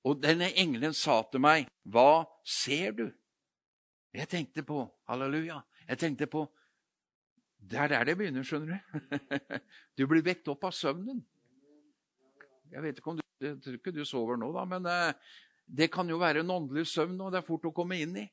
Og 0.06 0.22
denne 0.22 0.50
engelen 0.58 0.94
sa 0.94 1.22
til 1.30 1.40
meg, 1.40 1.68
'Hva 1.86 2.26
ser 2.44 2.92
du?' 2.92 3.12
Jeg 4.14 4.28
tenkte 4.28 4.62
på 4.62 4.90
Halleluja. 5.08 5.62
Jeg 5.88 5.98
tenkte 5.98 6.26
på 6.26 6.48
Det 7.62 7.78
er 7.78 7.92
der 7.92 8.04
det 8.04 8.16
begynner, 8.18 8.44
skjønner 8.46 8.74
du. 8.74 8.98
Du 9.98 10.06
blir 10.10 10.24
vekt 10.24 10.48
opp 10.50 10.64
av 10.66 10.74
søvnen. 10.74 11.22
Jeg 12.72 12.82
vet 12.82 12.98
ikke 12.98 13.12
om 13.12 13.18
du, 13.20 13.24
jeg 13.42 13.58
tror 13.62 13.76
ikke 13.78 13.94
du 13.94 14.04
sover 14.08 14.38
nå, 14.40 14.48
da, 14.54 14.64
men 14.68 14.86
eh, 14.88 15.34
det 15.68 15.90
kan 15.92 16.08
jo 16.08 16.18
være 16.20 16.42
en 16.42 16.50
åndelig 16.50 16.86
søvn, 16.90 17.20
og 17.20 17.32
det 17.32 17.42
er 17.42 17.46
fort 17.46 17.68
å 17.68 17.74
komme 17.76 17.98
inn 18.00 18.16
i. 18.18 18.26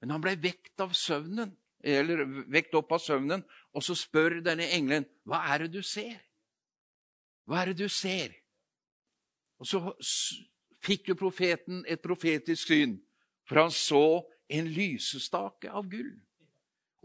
Men 0.00 0.14
han 0.14 0.22
ble 0.22 0.36
vekt 0.40 0.80
av 0.82 0.94
søvnen, 0.96 1.52
eller 1.86 2.22
vekt 2.52 2.74
opp 2.78 2.94
av 2.96 3.02
søvnen, 3.02 3.44
og 3.74 3.84
så 3.84 3.96
spør 3.98 4.40
denne 4.44 4.68
engelen, 4.74 5.06
'Hva 5.26 5.42
er 5.54 5.66
det 5.66 5.72
du 5.78 5.82
ser?' 5.82 6.22
Hva 7.46 7.62
er 7.62 7.66
det 7.70 7.78
du 7.78 7.88
ser? 7.88 8.34
Og 9.62 9.66
så 9.66 9.78
fikk 10.82 11.12
jo 11.12 11.14
profeten 11.18 11.84
et 11.86 12.02
profetisk 12.02 12.72
syn, 12.72 12.96
for 13.46 13.60
han 13.62 13.70
så 13.70 14.26
en 14.50 14.66
lysestake 14.66 15.70
av 15.70 15.86
gull. 15.90 16.10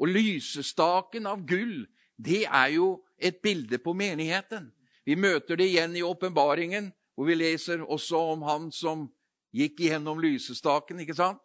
Og 0.01 0.09
lysestaken 0.09 1.27
av 1.29 1.43
gull, 1.45 1.85
det 2.17 2.45
er 2.47 2.73
jo 2.75 3.03
et 3.21 3.37
bilde 3.41 3.77
på 3.81 3.93
menigheten. 3.93 4.71
Vi 5.05 5.15
møter 5.17 5.57
det 5.57 5.69
igjen 5.69 5.95
i 5.97 6.05
åpenbaringen, 6.05 6.89
hvor 7.13 7.29
vi 7.29 7.37
leser 7.37 7.83
også 7.85 8.19
om 8.33 8.45
han 8.47 8.69
som 8.73 9.05
gikk 9.53 9.83
igjennom 9.85 10.21
lysestaken. 10.21 10.99
ikke 10.99 11.17
sant? 11.17 11.41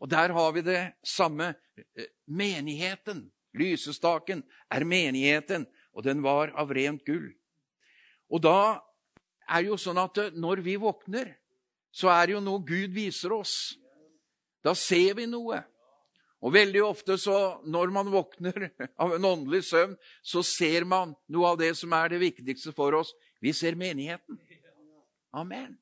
Og 0.00 0.10
der 0.10 0.32
har 0.32 0.52
vi 0.52 0.62
det 0.62 0.82
samme. 1.04 1.54
Eh, 1.96 2.08
menigheten, 2.26 3.30
lysestaken, 3.54 4.42
er 4.70 4.84
menigheten, 4.84 5.66
og 5.92 6.04
den 6.04 6.22
var 6.22 6.52
av 6.56 6.70
rent 6.70 7.04
gull. 7.04 7.32
Og 8.28 8.42
da 8.42 8.82
er 9.48 9.62
det 9.62 9.70
jo 9.70 9.80
sånn 9.80 10.00
at 10.00 10.18
eh, 10.18 10.34
når 10.34 10.62
vi 10.64 10.76
våkner, 10.80 11.32
så 11.92 12.10
er 12.12 12.26
det 12.26 12.36
jo 12.36 12.44
noe 12.44 12.64
Gud 12.66 12.92
viser 12.92 13.32
oss. 13.32 13.76
Da 14.64 14.74
ser 14.76 15.14
vi 15.16 15.26
noe. 15.30 15.62
Og 16.46 16.52
veldig 16.54 16.82
ofte 16.86 17.16
så, 17.18 17.58
når 17.66 17.90
man 17.90 18.10
våkner 18.12 18.68
av 19.02 19.16
en 19.16 19.24
åndelig 19.24 19.64
søvn, 19.66 19.96
så 20.22 20.44
ser 20.46 20.86
man 20.86 21.16
noe 21.32 21.48
av 21.50 21.58
det 21.58 21.72
som 21.78 21.94
er 21.98 22.12
det 22.12 22.22
viktigste 22.22 22.74
for 22.76 22.94
oss. 22.94 23.10
Vi 23.42 23.50
ser 23.56 23.74
menigheten. 23.78 24.38
Amen. 25.34 25.74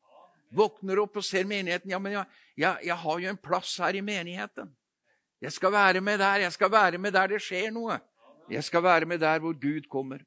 Våkner 0.55 1.03
opp 1.03 1.21
og 1.21 1.27
ser 1.27 1.45
menigheten. 1.51 1.93
Ja, 1.93 2.01
men 2.01 2.17
jeg, 2.17 2.41
jeg, 2.57 2.89
jeg 2.89 2.97
har 3.03 3.21
jo 3.21 3.31
en 3.35 3.43
plass 3.45 3.77
her 3.83 3.99
i 3.99 4.03
menigheten. 4.05 4.73
Jeg 5.45 5.53
skal 5.53 5.75
være 5.75 6.01
med 6.01 6.23
der. 6.23 6.47
Jeg 6.47 6.57
skal 6.57 6.73
være 6.73 7.01
med 7.03 7.13
der 7.13 7.35
det 7.35 7.43
skjer 7.45 7.69
noe. 7.75 7.99
Jeg 8.49 8.65
skal 8.65 8.85
være 8.85 9.09
med 9.09 9.21
der 9.21 9.45
hvor 9.45 9.53
Gud 9.61 9.85
kommer. 9.93 10.25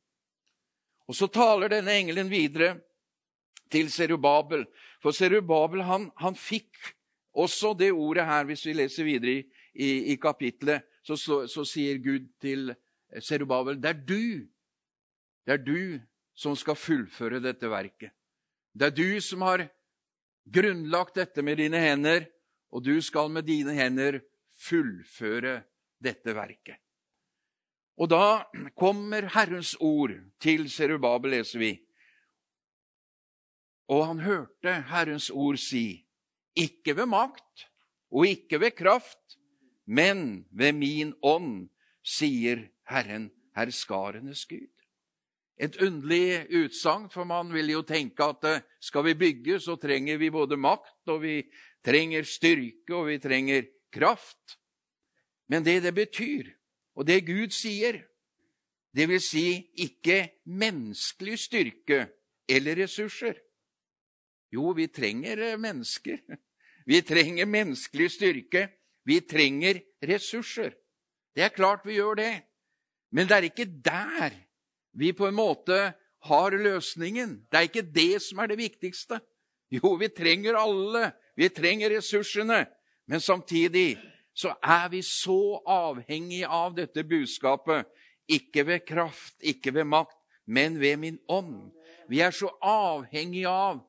Og 1.08 1.18
så 1.18 1.30
taler 1.32 1.72
denne 1.72 1.98
engelen 1.98 2.30
videre 2.30 2.76
til 3.74 3.90
Serubabel. 3.90 4.68
For 5.02 5.16
Serubabel 5.16 5.82
han, 5.88 6.12
han 6.22 6.38
fikk 6.38 6.94
også 7.38 7.74
det 7.78 7.90
ordet 7.94 8.26
her, 8.28 8.46
hvis 8.46 8.66
vi 8.68 8.76
leser 8.78 9.08
videre 9.08 9.40
i, 9.40 9.46
i, 9.78 10.14
i 10.14 10.18
kapitlet, 10.18 10.86
så, 11.06 11.16
så, 11.18 11.44
så, 11.48 11.64
sier 11.66 12.00
Gud 12.04 12.28
til 12.42 12.74
Serubabel 13.24 13.78
det 13.80 13.94
er 13.94 14.00
du, 14.10 14.24
det 15.46 15.54
er 15.54 15.64
du 15.64 16.00
som 16.38 16.58
skal 16.58 16.78
fullføre 16.78 17.42
dette 17.42 17.70
verket. 17.72 18.12
Det 18.74 18.90
er 18.90 18.96
du 18.98 19.22
som 19.24 19.46
har 19.48 19.68
grunnlagt 20.54 21.18
dette 21.18 21.44
med 21.46 21.62
dine 21.62 21.80
hender, 21.82 22.28
og 22.74 22.84
du 22.86 22.98
skal 23.02 23.32
med 23.32 23.48
dine 23.48 23.74
hender 23.78 24.20
fullføre 24.68 25.62
dette 26.04 26.36
verket. 26.36 26.78
Og 27.98 28.12
da 28.12 28.46
kommer 28.78 29.26
Herrens 29.34 29.74
ord 29.82 30.14
til 30.44 30.68
Serubabel, 30.70 31.34
leser 31.40 31.64
vi. 31.64 31.72
Og 33.90 34.04
han 34.12 34.22
hørte 34.22 34.76
Herrens 34.92 35.32
ord 35.34 35.58
si, 35.62 36.04
ikke 36.58 36.94
ved 36.98 37.10
makt 37.10 37.68
og 38.12 38.28
ikke 38.28 38.60
ved 38.62 38.76
kraft, 38.78 39.38
men 39.88 40.46
ved 40.52 40.76
min 40.76 41.14
ånd, 41.24 41.70
sier 42.04 42.68
Herren, 42.88 43.32
herskarenes 43.56 44.46
Gud. 44.48 44.72
Et 45.58 45.74
underlig 45.82 46.46
utsagn, 46.54 47.08
for 47.10 47.26
man 47.26 47.50
vil 47.54 47.72
jo 47.74 47.82
tenke 47.88 48.28
at 48.30 48.46
eh, 48.46 48.66
skal 48.84 49.08
vi 49.08 49.16
bygge, 49.18 49.58
så 49.60 49.76
trenger 49.82 50.20
vi 50.22 50.30
både 50.30 50.60
makt, 50.60 51.00
og 51.10 51.24
vi 51.24 51.40
trenger 51.84 52.28
styrke, 52.28 52.94
og 52.94 53.08
vi 53.10 53.18
trenger 53.20 53.66
kraft. 53.94 54.60
Men 55.50 55.66
det 55.66 55.82
det 55.88 55.96
betyr, 55.96 56.52
og 56.96 57.08
det 57.08 57.26
Gud 57.26 57.56
sier, 57.56 58.04
det 58.94 59.08
vil 59.10 59.22
si 59.22 59.48
ikke 59.82 60.44
menneskelig 60.46 61.40
styrke 61.40 62.06
eller 62.50 62.84
ressurser. 62.84 63.40
Jo, 64.54 64.72
vi 64.78 64.88
trenger 64.88 65.42
eh, 65.54 65.60
mennesker. 65.60 66.22
Vi 66.88 67.02
trenger 67.04 67.44
menneskelig 67.44 68.06
styrke. 68.14 68.62
Vi 69.08 69.22
trenger 69.24 69.80
ressurser. 70.04 70.74
Det 71.36 71.46
er 71.46 71.56
klart 71.56 71.86
vi 71.88 71.96
gjør 71.96 72.20
det. 72.20 72.34
Men 73.16 73.30
det 73.30 73.38
er 73.38 73.48
ikke 73.48 73.70
der 73.86 74.36
vi 74.98 75.14
på 75.16 75.30
en 75.30 75.38
måte 75.38 75.78
har 76.28 76.58
løsningen. 76.58 77.38
Det 77.48 77.58
er 77.58 77.68
ikke 77.70 77.86
det 77.96 78.22
som 78.26 78.42
er 78.44 78.52
det 78.52 78.60
viktigste. 78.60 79.22
Jo, 79.72 79.94
vi 80.00 80.10
trenger 80.12 80.58
alle. 80.60 81.12
Vi 81.40 81.48
trenger 81.50 81.94
ressursene. 81.96 82.66
Men 83.08 83.24
samtidig 83.24 83.96
så 84.36 84.52
er 84.64 84.90
vi 84.92 85.02
så 85.02 85.62
avhengig 85.64 86.44
av 86.44 86.76
dette 86.76 87.04
budskapet. 87.08 87.88
Ikke 88.28 88.66
ved 88.68 88.84
kraft, 88.84 89.38
ikke 89.40 89.72
ved 89.74 89.88
makt, 89.88 90.18
men 90.46 90.80
ved 90.80 90.98
min 91.00 91.20
ånd. 91.32 91.70
Vi 92.10 92.20
er 92.20 92.36
så 92.36 92.50
avhengig 92.62 93.46
av 93.48 93.80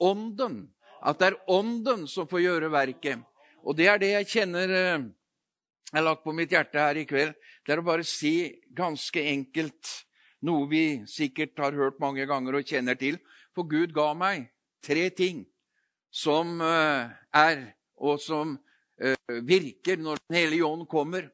ånden. 0.00 0.66
At 1.00 1.20
det 1.20 1.30
er 1.30 1.40
ånden 1.48 2.04
som 2.08 2.28
får 2.28 2.44
gjøre 2.44 2.70
verket. 2.72 3.24
Og 3.66 3.76
det 3.76 3.88
er 3.90 4.00
det 4.02 4.12
jeg 4.12 4.30
kjenner 4.36 4.74
eh, 4.78 5.06
jeg 5.86 5.98
har 6.00 6.06
lagt 6.06 6.24
på 6.24 6.34
mitt 6.34 6.50
hjerte 6.50 6.82
her 6.82 6.98
i 6.98 7.06
kveld. 7.06 7.34
Det 7.66 7.74
er 7.74 7.82
å 7.82 7.86
bare 7.86 8.06
si 8.06 8.50
ganske 8.74 9.22
enkelt 9.30 9.92
noe 10.46 10.66
vi 10.70 10.84
sikkert 11.10 11.58
har 11.62 11.74
hørt 11.78 12.00
mange 12.02 12.26
ganger 12.26 12.58
og 12.58 12.66
kjenner 12.66 12.98
til. 12.98 13.18
For 13.54 13.66
Gud 13.70 13.94
ga 13.94 14.10
meg 14.18 14.48
tre 14.84 15.08
ting 15.14 15.44
som 16.10 16.58
eh, 16.62 17.10
er, 17.34 17.62
og 17.96 18.20
som 18.22 18.56
Eh, 18.96 19.42
virker 19.44 19.96
når 20.00 20.16
Den 20.28 20.36
hellige 20.36 20.64
ånd 20.64 20.86
kommer. 20.88 21.28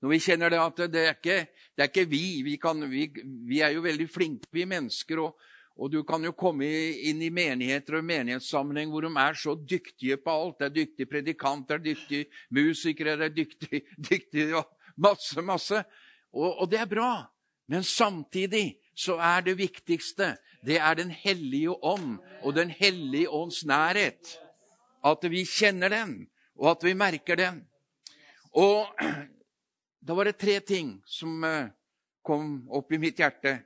Når 0.00 0.08
vi 0.08 0.18
kjenner 0.18 0.50
det 0.50 0.58
at 0.58 0.78
det 0.90 1.02
er 1.06 1.14
ikke, 1.14 1.46
det 1.76 1.84
er 1.84 1.90
ikke 1.90 2.08
vi. 2.08 2.42
Vi, 2.42 2.56
kan, 2.56 2.80
vi. 2.90 3.06
vi, 3.48 3.60
er 3.60 3.74
jo 3.76 3.84
veldig 3.84 4.08
flinke, 4.08 4.48
vi 4.50 4.64
mennesker. 4.64 5.20
Og, 5.20 5.36
og, 5.82 5.90
du 5.90 6.02
kan 6.06 6.22
jo 6.22 6.30
komme 6.38 6.68
inn 7.02 7.22
i 7.26 7.30
menigheter 7.34 7.98
og 7.98 8.06
menighetssammenheng 8.06 8.92
hvor 8.92 9.02
de 9.02 9.10
er 9.18 9.38
så 9.38 9.56
dyktige 9.58 10.18
på 10.22 10.30
alt. 10.30 10.60
Det 10.60 10.68
er 10.68 10.76
dyktige 10.76 11.10
predikanter, 11.10 11.82
dyktige 11.82 12.28
musikere, 12.54 13.16
det 13.18 13.30
er 13.30 13.34
dyktige, 13.34 13.80
dyktige 13.98 14.60
og 14.60 14.70
masse, 14.94 15.42
masse. 15.42 15.82
Og, 16.30 16.62
og 16.62 16.70
det 16.70 16.78
er 16.84 16.90
bra. 16.90 17.10
Men 17.66 17.82
samtidig 17.82 18.76
så 18.94 19.18
er 19.18 19.42
det 19.42 19.58
viktigste 19.58 20.36
det 20.62 20.78
er 20.78 20.94
Den 20.94 21.10
hellige 21.10 21.74
ånd 21.84 22.20
og 22.42 22.54
Den 22.54 22.70
hellige 22.70 23.30
ånds 23.30 23.64
nærhet. 23.66 24.38
At 25.02 25.24
vi 25.26 25.42
kjenner 25.42 25.90
den 25.90 26.28
og 26.62 26.70
at 26.76 26.84
vi 26.86 26.94
merker 26.94 27.36
den. 27.36 27.62
Og 28.54 28.86
da 30.06 30.14
var 30.14 30.28
det 30.28 30.38
tre 30.38 30.60
ting 30.60 31.00
som 31.06 31.42
eh, 31.44 31.72
kom 32.22 32.68
opp 32.70 32.92
i 32.92 33.00
mitt 33.02 33.18
hjerte. 33.18 33.58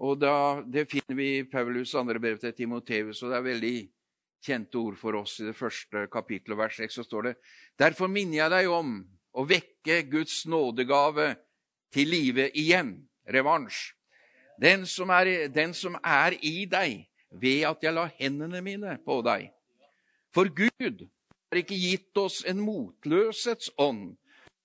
Og 0.00 0.16
da, 0.16 0.62
Det 0.64 0.88
finner 0.88 1.16
vi 1.16 1.28
i 1.38 1.44
Paulus 1.44 1.94
andre 1.94 2.20
brev 2.20 2.38
til 2.40 2.54
Timoteus, 2.56 3.22
og 3.22 3.30
det 3.30 3.36
er 3.36 3.44
veldig 3.44 3.76
kjente 4.40 4.80
ord 4.80 4.96
for 4.96 5.18
oss. 5.20 5.38
I 5.40 5.50
det 5.50 5.56
første 5.56 6.06
kapittelet, 6.12 6.56
vers 6.58 6.76
6, 6.80 6.94
så 6.94 7.04
står 7.04 7.28
det 7.28 7.34
Derfor 7.78 8.08
minner 8.08 8.38
jeg 8.38 8.50
deg 8.54 8.68
om 8.72 8.94
å 9.36 9.44
vekke 9.44 10.02
Guds 10.10 10.46
nådegave 10.48 11.34
til 11.92 12.08
live 12.08 12.48
igjen. 12.56 12.96
Revansj. 13.28 13.92
Den 14.60 14.86
som, 14.88 15.10
er, 15.12 15.48
den 15.48 15.72
som 15.76 15.96
er 16.04 16.34
i 16.44 16.66
deg, 16.68 17.06
ved 17.30 17.64
at 17.68 17.84
jeg 17.84 17.94
la 17.94 18.08
hendene 18.18 18.60
mine 18.64 18.96
på 19.04 19.20
deg. 19.24 19.50
For 20.34 20.48
Gud 20.48 21.04
har 21.50 21.60
ikke 21.60 21.78
gitt 21.78 22.16
oss 22.20 22.40
en 22.48 22.60
motløshets 22.62 23.70
ånd, 23.80 24.16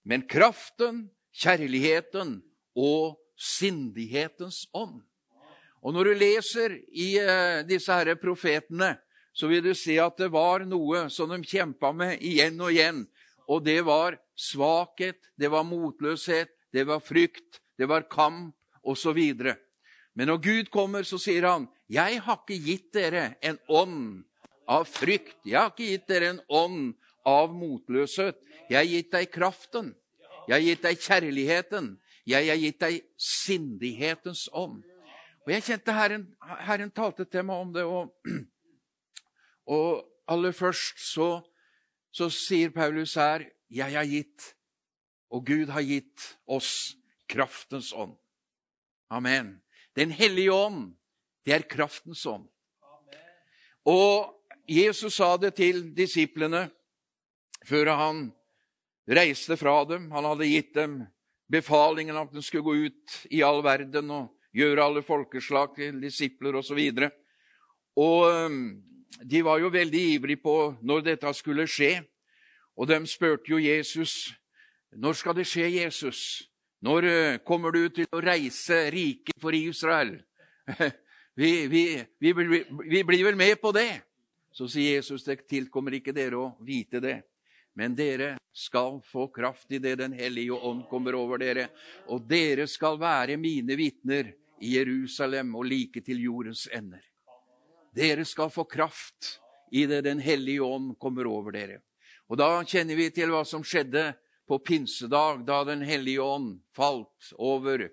men 0.04 0.26
kraften, 0.28 1.10
kjærligheten 1.36 2.40
og 2.76 3.20
sindighetens 3.36 4.66
ånd. 4.76 5.04
Og 5.86 5.94
Når 5.94 6.08
du 6.08 6.14
leser 6.18 6.80
i 6.98 7.12
uh, 7.22 7.62
disse 7.68 7.94
herre 7.94 8.16
profetene, 8.18 8.96
så 9.36 9.46
vil 9.52 9.62
du 9.62 9.74
se 9.78 10.00
at 10.02 10.18
det 10.18 10.32
var 10.34 10.64
noe 10.66 11.04
som 11.14 11.30
de 11.30 11.38
kjempa 11.46 11.92
med 11.94 12.24
igjen 12.26 12.58
og 12.58 12.72
igjen. 12.74 13.04
Og 13.46 13.62
det 13.62 13.84
var 13.86 14.18
svakhet, 14.34 15.20
det 15.38 15.52
var 15.54 15.68
motløshet, 15.68 16.50
det 16.74 16.88
var 16.90 17.04
frykt, 17.06 17.60
det 17.78 17.86
var 17.92 18.08
kamp 18.10 18.56
osv. 18.82 19.20
Men 20.16 20.32
når 20.32 20.42
Gud 20.42 20.72
kommer, 20.74 21.04
så 21.04 21.20
sier 21.22 21.46
han, 21.46 21.68
'Jeg 21.86 22.22
har 22.22 22.40
ikke 22.42 22.64
gitt 22.66 22.94
dere 22.94 23.36
en 23.42 23.60
ånd 23.70 24.24
av 24.68 24.88
frykt. 24.90 25.38
Jeg 25.46 25.60
har 25.60 25.70
ikke 25.70 25.92
gitt 25.92 26.08
dere 26.08 26.30
en 26.34 26.42
ånd 26.50 26.96
av 27.26 27.54
motløshet. 27.54 28.42
Jeg 28.70 28.78
har 28.78 28.90
gitt 28.90 29.12
deg 29.12 29.30
kraften. 29.30 29.94
Jeg 30.48 30.56
har 30.56 30.66
gitt 30.66 30.82
deg 30.82 30.98
kjærligheten. 30.98 32.00
Jeg 32.26 32.50
har 32.50 32.58
gitt 32.58 32.80
deg 32.80 33.02
sindighetens 33.22 34.50
ånd. 34.54 34.82
Og 35.46 35.52
Jeg 35.54 35.62
kjente 35.68 35.94
Herren, 35.94 36.24
Herren 36.66 36.92
talte 36.92 37.26
til 37.30 37.46
meg 37.46 37.62
om 37.62 37.74
det. 37.74 37.84
Og, 37.86 38.10
og 39.70 40.02
aller 40.26 40.56
først 40.58 40.98
så, 41.06 41.30
så 42.10 42.32
sier 42.34 42.74
Paulus 42.74 43.14
her 43.20 43.46
jeg 43.70 43.94
har 43.94 44.06
gitt, 44.10 44.52
og 45.34 45.46
Gud 45.46 45.70
har 45.74 45.86
gitt 45.86 46.26
oss 46.46 46.96
kraftens 47.30 47.92
ånd. 47.94 48.14
Amen. 49.10 49.60
Den 49.98 50.14
hellige 50.14 50.54
ånd, 50.54 50.96
det 51.46 51.54
er 51.54 51.70
kraftens 51.70 52.26
ånd. 52.30 52.46
Og 53.86 54.34
Jesus 54.70 55.18
sa 55.18 55.36
det 55.38 55.56
til 55.60 55.84
disiplene 55.98 56.68
før 57.66 57.92
han 57.98 58.24
reiste 59.06 59.58
fra 59.62 59.84
dem. 59.86 60.10
Han 60.14 60.26
hadde 60.26 60.50
gitt 60.50 60.74
dem 60.78 61.04
befalingen 61.52 62.18
at 62.18 62.34
de 62.34 62.42
skulle 62.42 62.66
gå 62.66 62.90
ut 62.90 63.20
i 63.30 63.44
all 63.46 63.62
verden 63.66 64.10
og 64.14 64.35
gjøre 64.56 64.84
alle 64.84 65.04
folkeslag 65.04 65.76
til 65.76 66.00
disipler 66.02 66.56
osv. 66.62 66.80
Og, 66.80 67.12
og 68.06 68.46
um, 68.48 68.60
de 69.22 69.44
var 69.44 69.60
jo 69.60 69.72
veldig 69.74 70.04
ivrige 70.16 70.42
på 70.44 70.58
når 70.82 71.06
dette 71.12 71.34
skulle 71.36 71.68
skje. 71.68 72.00
Og 72.76 72.88
de 72.90 73.00
spurte 73.08 73.52
jo 73.52 73.62
Jesus 73.62 74.34
når 74.96 75.18
skal 75.20 75.36
det 75.36 75.48
skje, 75.50 75.66
Jesus? 75.82 76.20
Når 76.86 77.08
uh, 77.08 77.38
kommer 77.44 77.76
du 77.76 77.90
til 77.92 78.08
å 78.16 78.22
reise 78.24 78.86
riket 78.94 79.36
for 79.42 79.56
Israel? 79.56 80.18
Vi, 81.36 81.68
vi, 81.68 82.00
vi, 82.16 82.32
vi, 82.32 83.02
blir 83.04 83.26
vel 83.26 83.36
med 83.36 83.58
på 83.60 83.74
det. 83.76 83.90
Så 84.56 84.70
sier 84.72 85.02
Jesus 85.02 85.26
det 85.28 85.42
tilkommer 85.52 85.98
ikke 85.98 86.14
dere 86.16 86.38
å 86.40 86.46
vite 86.64 87.02
det. 87.04 87.18
Men 87.76 87.92
dere 87.92 88.38
skal 88.56 89.02
få 89.04 89.28
kraft 89.36 89.76
i 89.76 89.82
det 89.84 89.98
Den 90.00 90.16
hellige 90.16 90.56
ånd 90.56 90.86
kommer 90.88 91.18
over 91.20 91.42
dere. 91.44 91.68
Og 92.08 92.24
dere 92.24 92.70
skal 92.72 92.96
være 93.02 93.36
mine 93.36 93.76
vitner 93.76 94.32
i 94.62 94.76
Jerusalem 94.78 95.56
og 95.56 95.68
like 95.68 96.02
til 96.06 96.22
jordens 96.24 96.68
ender. 96.74 97.04
Dere 97.96 98.26
skal 98.28 98.52
få 98.52 98.66
kraft 98.68 99.40
i 99.72 99.86
det 99.86 100.04
Den 100.04 100.20
hellige 100.20 100.64
ånd 100.64 100.96
kommer 101.00 101.28
over 101.28 101.52
dere. 101.56 101.82
Og 102.30 102.38
da 102.38 102.64
kjenner 102.64 102.98
vi 102.98 103.10
til 103.14 103.32
hva 103.32 103.44
som 103.46 103.64
skjedde 103.64 104.14
på 104.48 104.60
pinsedag, 104.60 105.46
da 105.46 105.64
Den 105.64 105.82
hellige 105.82 106.22
ånd 106.22 106.60
falt 106.76 107.34
over 107.38 107.88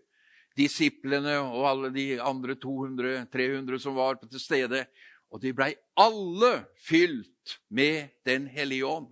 disiplene 0.56 1.38
og 1.40 1.66
alle 1.68 1.90
de 1.94 2.06
andre 2.20 2.56
200-300 2.60 3.78
som 3.78 3.96
var 3.96 4.20
til 4.22 4.40
stede. 4.40 4.84
Og 5.32 5.40
de 5.40 5.54
blei 5.56 5.72
alle 5.96 6.66
fylt 6.76 7.58
med 7.70 8.12
Den 8.24 8.46
hellige 8.46 8.86
ånd. 8.86 9.08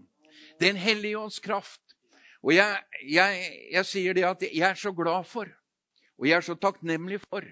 Den 0.61 0.77
hellige 0.77 1.19
ånds 1.19 1.39
kraft. 1.41 1.81
Og 2.43 2.55
jeg, 2.55 2.77
jeg, 3.05 3.41
jeg, 3.73 3.87
sier 3.89 4.17
det 4.17 4.25
at 4.25 4.43
jeg 4.49 4.65
er 4.65 4.79
så 4.79 4.93
glad 4.97 5.27
for, 5.29 5.49
og 6.21 6.27
jeg 6.29 6.37
er 6.37 6.45
så 6.45 6.57
takknemlig 6.61 7.23
for, 7.25 7.45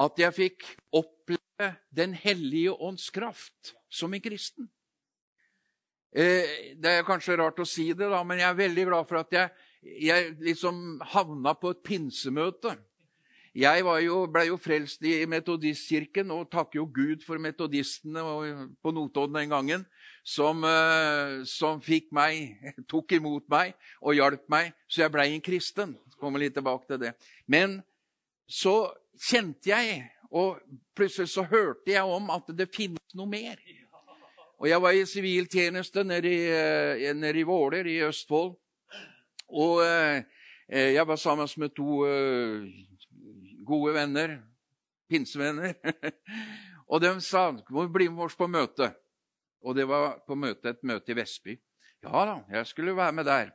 at 0.00 0.18
jeg 0.18 0.34
fikk 0.34 0.64
oppleve 0.92 1.44
Den 1.94 2.16
hellige 2.18 2.72
ånds 2.72 3.12
kraft 3.14 3.76
som 3.86 4.14
en 4.14 4.20
kristen. 4.20 4.66
Eh, 6.10 6.74
det 6.82 6.90
er 6.90 7.06
kanskje 7.06 7.36
rart 7.38 7.60
å 7.62 7.66
si 7.68 7.92
det, 7.92 8.08
da, 8.10 8.24
men 8.26 8.40
jeg 8.40 8.48
er 8.48 8.58
veldig 8.58 8.86
glad 8.88 9.06
for 9.06 9.20
at 9.20 9.36
jeg, 9.36 9.52
jeg 10.02 10.32
liksom 10.42 10.98
havna 11.12 11.54
på 11.54 11.70
et 11.70 11.84
pinsemøte 11.86 12.74
jeg 13.54 13.84
jo, 14.02 14.16
ble 14.26 14.48
jo 14.48 14.56
frelst 14.58 15.04
i 15.06 15.12
Metodistkirken 15.30 16.32
og 16.34 16.48
takker 16.50 16.80
jo 16.80 16.88
Gud 16.90 17.22
for 17.22 17.38
metodistene 17.38 18.24
på 18.82 18.90
Notodden 18.90 19.38
den 19.38 19.52
gangen, 19.52 19.84
som, 20.26 20.64
eh, 20.66 21.44
som 21.46 21.78
meg, 22.10 22.58
tok 22.90 23.14
imot 23.14 23.46
meg 23.48 23.76
og 24.02 24.18
hjalp 24.18 24.42
meg, 24.50 24.72
så 24.88 25.04
jeg 25.04 25.14
blei 25.14 25.28
en 25.34 25.44
kristen. 25.44 25.94
Kommer 26.24 26.40
litt 26.40 26.56
tilbake 26.56 26.88
til 26.88 27.02
det. 27.02 27.12
Men 27.46 27.78
så 28.48 28.88
kjente 29.28 29.70
jeg, 29.70 30.00
og 30.32 30.62
plutselig 30.96 31.30
så 31.34 31.44
hørte 31.46 31.92
jeg 31.92 32.16
om 32.16 32.32
at 32.34 32.48
det 32.56 32.70
finnes 32.72 33.16
noe 33.16 33.28
mer. 33.30 33.60
Og 34.62 34.70
jeg 34.70 34.80
var 34.80 34.96
i 34.96 35.04
siviltjeneste 35.04 36.04
nede 36.06 36.30
i, 36.30 36.40
eh, 36.48 37.12
nede 37.14 37.42
i 37.42 37.46
Våler 37.46 37.86
i 37.90 37.98
Østfold. 38.06 38.54
Og 39.52 39.84
eh, 39.84 40.24
jeg 40.96 41.06
var 41.06 41.20
sammen 41.20 41.48
med 41.60 41.74
to 41.76 42.00
gode 43.66 43.94
venner, 43.94 44.38
pinsevenner. 45.08 45.74
og 46.90 47.02
de 47.04 47.12
sa 47.24 47.50
må 47.52 47.86
bli 47.92 48.08
med 48.08 48.24
oss 48.28 48.38
på 48.38 48.48
møte. 48.48 48.90
Og 49.64 49.76
det 49.76 49.86
var 49.88 50.18
på 50.26 50.36
møte, 50.36 50.74
et 50.74 50.82
møte 50.84 51.12
i 51.12 51.16
Vestby. 51.16 51.58
Ja 52.04 52.24
da, 52.28 52.40
jeg 52.52 52.66
skulle 52.68 52.96
være 52.96 53.12
med 53.16 53.28
der. 53.28 53.52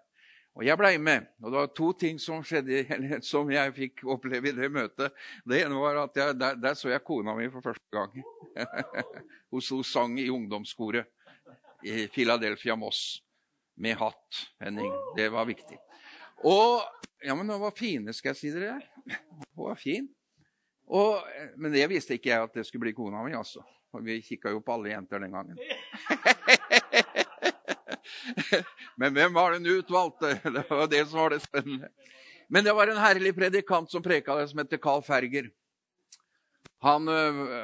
Og 0.60 0.66
jeg 0.68 0.76
blei 0.76 0.98
med. 1.00 1.30
Og 1.40 1.54
det 1.54 1.60
var 1.62 1.70
to 1.72 1.90
ting 1.96 2.18
som 2.20 2.44
skjedde, 2.44 2.84
som 3.24 3.48
jeg 3.52 3.72
fikk 3.78 4.04
oppleve 4.12 4.52
i 4.52 4.56
det 4.58 4.68
møtet. 4.76 5.16
Det 5.48 5.64
ene 5.64 5.80
var 5.80 6.04
at 6.04 6.20
jeg, 6.20 6.36
der, 6.36 6.60
der, 6.60 6.76
så 6.76 6.92
jeg 6.92 7.06
kona 7.08 7.36
mi 7.38 7.48
for 7.54 7.64
første 7.64 7.88
gang. 7.96 8.20
hun 9.56 9.64
sto 9.64 9.80
sang 9.88 10.20
i 10.20 10.28
ungdomskoret 10.30 11.08
i 11.88 12.10
Philadelphia 12.12 12.76
Moss 12.76 13.22
med 13.80 13.96
hatt. 14.02 14.44
Henning. 14.60 14.92
Det 15.16 15.32
var 15.32 15.48
viktig. 15.48 15.80
Og 16.44 16.84
Ja, 17.22 17.36
men 17.36 17.50
hun 17.50 17.60
var 17.62 17.72
fine, 17.76 18.14
skal 18.16 18.32
jeg 18.32 18.40
si 18.40 18.52
dere. 18.54 18.78
Hun 19.56 19.66
var 19.66 19.80
fin. 19.80 20.08
Og, 20.88 21.20
men 21.60 21.74
det 21.74 21.84
visste 21.92 22.16
ikke 22.16 22.32
jeg 22.32 22.46
at 22.48 22.56
det 22.56 22.64
skulle 22.68 22.88
bli 22.88 22.96
kona 22.96 23.26
mi, 23.26 23.36
altså. 23.36 23.64
For 23.92 24.06
vi 24.06 24.22
kikka 24.24 24.54
jo 24.54 24.62
på 24.64 24.78
alle 24.78 24.94
jenter 24.94 25.20
den 25.20 25.36
gangen. 25.36 25.60
men 29.00 29.16
hvem 29.16 29.34
var 29.36 29.56
den 29.56 29.70
utvalgte? 29.70 30.36
Det 30.56 30.66
var 30.70 30.92
det 30.92 31.06
som 31.08 31.20
var 31.24 31.36
det 31.36 31.42
spennende. 31.44 31.92
Men 32.50 32.66
det 32.66 32.74
var 32.74 32.90
en 32.90 32.98
herlig 32.98 33.36
predikant 33.38 33.92
som 33.92 34.02
preka 34.02 34.34
det, 34.40 34.48
som 34.50 34.58
heter 34.58 34.80
Carl 34.82 35.04
Ferger. 35.06 35.52
Han, 36.82 37.06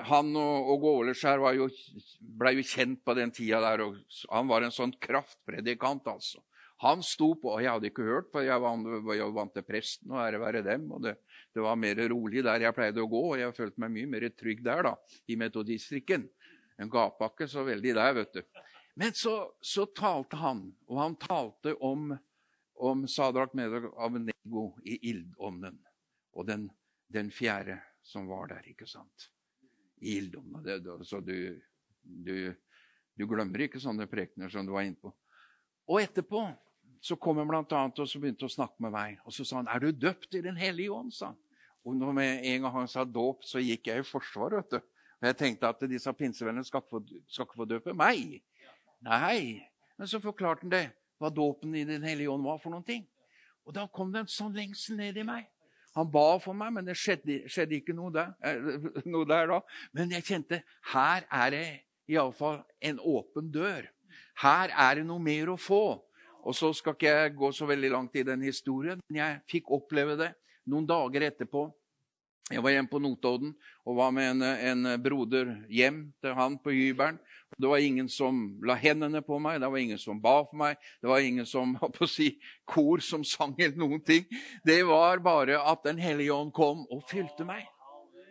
han 0.06 0.30
og, 0.38 0.68
og 0.74 0.84
Gåleskjær 0.84 1.42
ble 1.42 2.52
jo 2.54 2.66
kjent 2.70 3.00
på 3.02 3.16
den 3.18 3.32
tida 3.34 3.64
der. 3.64 3.82
Han 4.30 4.52
var 4.52 4.62
en 4.62 4.76
sånn 4.76 4.94
kraftpredikant, 5.02 6.06
altså. 6.12 6.44
Han 6.84 7.04
sto 7.06 7.30
på, 7.40 7.54
og 7.54 7.62
jeg 7.64 7.72
hadde 7.72 7.88
ikke 7.88 8.06
hørt, 8.06 8.28
for 8.34 8.44
jeg 8.44 8.60
var 8.60 9.32
vant 9.38 9.54
til 9.56 9.64
presten 9.64 10.12
og 10.12 10.20
ære 10.26 10.42
være 10.42 10.64
dem. 10.66 10.90
og 10.92 11.06
det, 11.06 11.16
det, 11.56 11.62
var 11.64 11.80
mer 11.80 12.02
rolig 12.12 12.44
der 12.44 12.68
jeg 12.68 12.76
pleide 12.76 13.04
å 13.04 13.08
gå, 13.08 13.22
og 13.32 13.40
jeg 13.40 13.56
følte 13.56 13.82
meg 13.82 13.94
mye 13.96 14.12
mer 14.12 14.28
trygg 14.36 14.64
der 14.66 14.84
da, 14.90 14.96
i 15.32 15.38
metodistrikken. 15.40 16.28
En 16.82 16.92
gapa 16.92 17.32
ikke 17.32 17.48
så 17.48 17.64
veldig 17.64 17.96
der, 17.96 18.18
vet 18.20 18.36
du. 18.36 18.42
Men 18.96 19.14
så, 19.14 19.52
så 19.62 19.86
talte 19.86 20.40
han, 20.40 20.70
og 20.88 21.00
han 21.02 21.16
talte 21.20 21.74
om, 21.84 22.14
om 22.80 23.08
Sadrak 23.12 23.54
Medak 23.54 23.90
Avenego 24.00 24.70
i 24.88 24.98
ildånden. 25.10 25.82
Og 26.36 26.48
den, 26.48 26.70
den, 27.12 27.32
fjerde 27.32 27.82
som 28.04 28.30
var 28.32 28.48
der, 28.54 28.64
ikke 28.72 28.88
sant? 28.88 29.30
I 30.00 30.18
ildånden. 30.22 31.04
Så 31.04 31.20
du, 31.20 31.60
du, 32.04 32.54
du 33.20 33.28
glemmer 33.28 33.68
ikke 33.68 33.84
sånne 33.84 34.08
prekener 34.08 34.52
som 34.52 34.68
du 34.68 34.72
var 34.76 34.88
inne 34.88 35.00
på. 35.02 35.12
Og 35.92 36.00
etterpå 36.00 36.48
så 37.06 37.20
kom 37.20 37.38
han 37.38 37.52
blant 37.52 37.76
annet 37.76 38.00
og 38.02 38.08
så 38.10 38.20
begynte 38.22 38.48
å 38.48 38.56
snakke 38.56 38.82
med 38.82 38.96
meg. 38.96 39.20
Og 39.28 39.36
så 39.36 39.44
sa 39.46 39.60
han, 39.60 39.68
'Er 39.68 39.84
du 39.84 39.92
døpt 39.92 40.40
i 40.40 40.42
Den 40.42 40.56
hellige 40.58 40.96
ånd?' 40.96 41.14
sa 41.14 41.34
han. 41.34 41.38
Og 41.86 41.96
når 41.96 42.20
en 42.24 42.62
gang 42.62 42.72
han 42.74 42.88
sa 42.88 43.04
dåp, 43.04 43.44
så 43.46 43.60
gikk 43.62 43.88
jeg 43.88 44.00
i 44.00 44.08
forsvar. 44.08 44.56
vet 44.56 44.72
du. 44.72 44.78
Og 45.22 45.28
jeg 45.30 45.38
tenkte 45.38 45.68
at 45.68 45.84
disse 45.90 46.14
pinsevennene 46.14 46.66
skal, 46.66 46.82
skal 47.28 47.46
ikke 47.46 47.60
få 47.60 47.68
døpe 47.70 47.94
meg. 47.94 48.42
Nei. 49.04 49.66
Men 49.98 50.08
så 50.08 50.20
forklarte 50.24 50.66
han 50.66 50.74
det, 50.74 50.86
hva 51.20 51.32
dåpen 51.32 51.76
i 51.76 51.86
Den 51.88 52.04
hellige 52.04 52.32
ånd 52.32 52.46
var 52.46 52.60
for 52.62 52.74
noen 52.74 52.86
ting. 52.86 53.06
Og 53.66 53.74
da 53.74 53.88
kom 53.88 54.12
det 54.14 54.24
en 54.24 54.32
sånn 54.32 54.56
lengsel 54.56 55.00
ned 55.00 55.18
i 55.18 55.26
meg. 55.26 55.48
Han 55.96 56.10
ba 56.12 56.36
for 56.44 56.58
meg, 56.58 56.74
men 56.76 56.88
det 56.88 56.98
skjedde, 57.00 57.46
skjedde 57.48 57.78
ikke 57.78 57.96
noe 57.96 58.12
der, 58.14 58.34
eh, 58.44 58.90
noe 59.08 59.26
der, 59.26 59.48
da. 59.48 59.62
Men 59.96 60.12
jeg 60.12 60.28
kjente 60.28 60.62
her 60.92 61.24
er 61.32 61.54
det 61.56 61.68
iallfall 62.12 62.60
en 62.84 63.00
åpen 63.00 63.48
dør. 63.52 63.88
Her 64.44 64.74
er 64.76 65.00
det 65.00 65.06
noe 65.08 65.24
mer 65.24 65.54
å 65.54 65.60
få. 65.60 66.02
Og 66.46 66.54
så 66.54 66.70
skal 66.78 66.94
ikke 66.94 67.10
jeg 67.14 67.36
gå 67.40 67.50
så 67.56 67.66
veldig 67.66 67.90
langt 67.94 68.20
i 68.20 68.26
den 68.28 68.44
historien, 68.46 69.00
men 69.08 69.22
jeg 69.22 69.40
fikk 69.50 69.72
oppleve 69.74 70.18
det 70.20 70.34
noen 70.70 70.86
dager 70.86 71.26
etterpå. 71.32 71.64
Jeg 72.54 72.62
var 72.62 72.76
hjemme 72.76 72.92
på 72.92 73.00
Notodden 73.02 73.56
og 73.90 73.96
var 73.98 74.12
med 74.14 74.36
en, 74.36 74.44
en 74.46 74.90
broder 75.02 75.56
hjem 75.74 76.04
til 76.22 76.36
han 76.38 76.60
på 76.62 76.76
hybelen. 76.76 77.18
Det 77.58 77.70
var 77.72 77.82
ingen 77.82 78.10
som 78.12 78.44
la 78.66 78.76
hendene 78.78 79.24
på 79.26 79.40
meg, 79.42 79.58
det 79.64 79.70
var 79.72 79.82
ingen 79.82 80.02
som 80.02 80.20
ba 80.22 80.36
for 80.46 80.60
meg, 80.60 80.78
det 81.02 81.10
var 81.10 81.26
ingen 81.26 81.48
som 81.50 81.74
på 81.96 82.06
å 82.06 82.10
si, 82.10 82.36
kor 82.70 83.02
som 83.02 83.24
sang 83.26 83.56
eller 83.58 83.80
noen 83.82 84.04
ting. 84.06 84.28
Det 84.66 84.78
var 84.86 85.24
bare 85.26 85.58
at 85.58 85.82
Den 85.88 85.98
hellige 86.02 86.38
ånd 86.38 86.54
kom 86.54 86.86
og 86.94 87.02
fylte 87.10 87.48
meg. 87.48 87.66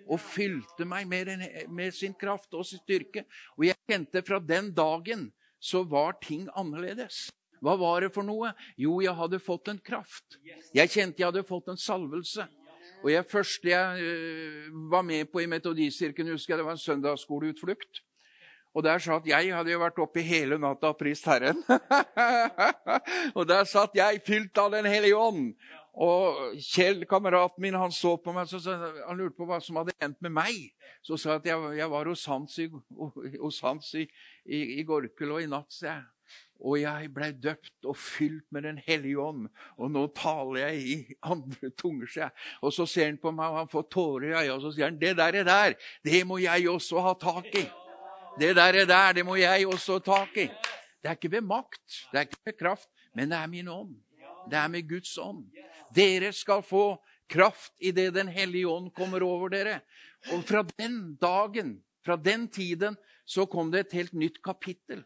Og 0.05 0.20
fylte 0.20 0.87
meg 0.87 1.09
med, 1.09 1.31
med 1.72 1.94
sin 1.96 2.14
kraft 2.14 2.55
og 2.55 2.66
sin 2.68 2.83
styrke. 2.85 3.24
Og 3.57 3.66
jeg 3.66 3.79
kjente 3.88 4.22
fra 4.22 4.38
den 4.38 4.68
dagen 4.77 5.31
så 5.59 5.83
var 5.83 6.20
ting 6.22 6.44
annerledes. 6.55 7.33
Hva 7.64 7.79
var 7.81 8.05
det 8.05 8.12
for 8.12 8.27
noe? 8.27 8.50
Jo, 8.77 8.98
jeg 9.03 9.16
hadde 9.16 9.40
fått 9.40 9.72
en 9.72 9.81
kraft. 9.81 10.37
Jeg 10.77 10.92
kjente 10.92 11.22
jeg 11.22 11.31
hadde 11.33 11.48
fått 11.48 11.72
en 11.72 11.81
salvelse. 11.81 12.44
Og 13.04 13.12
jeg 13.12 13.28
første 13.28 13.68
jeg 13.68 14.00
uh, 14.00 14.90
var 14.90 15.04
med 15.04 15.28
på 15.28 15.42
i 15.44 15.48
Metodistkirken, 15.50 16.32
husker 16.32 16.54
jeg, 16.54 16.62
det 16.62 16.66
var 16.66 16.78
en 16.78 16.84
søndagsskoleutflukt. 16.86 18.00
Og 18.74 18.82
der 18.82 18.98
satt 18.98 19.28
jeg, 19.28 19.52
hadde 19.54 19.70
jo 19.70 19.78
vært 19.78 20.00
oppe 20.02 20.24
hele 20.24 20.56
natta 20.58 20.90
og 20.90 20.98
prist 20.98 21.28
Herren. 21.30 21.60
og 23.38 23.44
der 23.46 23.68
satt 23.70 23.94
jeg, 23.94 24.22
fylt 24.26 24.58
av 24.58 24.72
Den 24.74 24.88
hellige 24.90 25.20
ånd. 25.20 25.52
Og 25.94 26.56
Kjell, 26.58 27.04
kameraten 27.06 27.62
min, 27.62 27.76
han 27.78 27.94
så 27.94 28.16
på 28.18 28.34
meg, 28.34 28.50
så, 28.50 28.58
han 28.74 29.20
lurte 29.20 29.38
på 29.38 29.46
hva 29.46 29.60
som 29.62 29.78
hadde 29.78 29.94
endt 30.02 30.18
med 30.26 30.34
meg. 30.40 30.58
Så 31.06 31.20
sa 31.20 31.36
jeg 31.36 31.44
at 31.44 31.52
jeg, 31.52 31.76
jeg 31.78 31.92
var 31.92 32.10
hos 32.10 32.24
Hans, 32.26 32.58
i, 32.58 32.66
hos 33.38 33.62
i, 33.94 34.08
i, 34.48 34.64
i 34.80 34.88
Gorkel 34.88 35.36
og 35.36 35.44
i 35.44 35.50
natt. 35.50 35.70
sa 35.70 35.92
jeg. 35.92 36.13
Og 36.60 36.78
jeg 36.80 37.10
blei 37.12 37.30
døpt 37.32 37.88
og 37.88 37.96
fylt 37.98 38.44
med 38.54 38.62
Den 38.62 38.78
hellige 38.86 39.20
ånd. 39.20 39.48
Og 39.76 39.90
nå 39.90 40.06
taler 40.16 40.60
jeg 40.68 40.82
i 40.82 41.16
andre 41.22 41.70
tunger, 41.76 42.06
sier 42.06 42.26
jeg. 42.28 42.36
Og 42.62 42.72
så 42.72 42.86
ser 42.88 43.10
han 43.10 43.20
på 43.20 43.32
meg, 43.34 43.50
og 43.50 43.62
han 43.64 43.72
får 43.72 43.88
tårer 43.92 44.28
i 44.30 44.36
øya, 44.36 44.54
og 44.54 44.62
så 44.62 44.72
sier 44.74 44.88
han, 44.88 45.00
det 45.00 45.16
der, 45.18 45.42
der, 45.44 45.76
det 46.04 46.22
må 46.26 46.38
jeg 46.42 46.68
også 46.70 47.02
ha 47.04 47.14
tak 47.20 47.50
i. 47.58 47.66
Det 48.40 48.54
der, 48.56 48.84
der, 48.86 49.12
det 49.12 49.26
må 49.26 49.36
jeg 49.38 49.66
også 49.66 49.98
ha 49.98 50.06
tak 50.06 50.36
i. 50.36 50.48
Det 51.04 51.10
er 51.10 51.18
ikke 51.18 51.34
ved 51.36 51.44
makt, 51.44 51.84
det 52.10 52.18
er 52.18 52.28
ikke 52.28 52.44
ved 52.48 52.58
kraft, 52.58 52.88
men 53.14 53.28
det 53.28 53.36
er 53.36 53.50
min 53.52 53.68
ånd. 53.68 53.92
Det 54.50 54.56
er 54.56 54.68
med 54.72 54.88
Guds 54.88 55.18
ånd. 55.20 55.44
Dere 55.94 56.32
skal 56.32 56.62
få 56.64 56.94
kraft 57.30 57.72
idet 57.78 58.14
Den 58.14 58.28
hellige 58.28 58.68
ånd 58.68 58.90
kommer 58.96 59.22
over 59.22 59.52
dere. 59.52 59.80
Og 60.32 60.44
fra 60.48 60.62
den 60.78 61.16
dagen, 61.20 61.82
fra 62.04 62.16
den 62.16 62.48
tiden, 62.48 62.96
så 63.26 63.46
kom 63.46 63.70
det 63.72 63.86
et 63.86 63.98
helt 64.00 64.12
nytt 64.12 64.40
kapittel. 64.44 65.04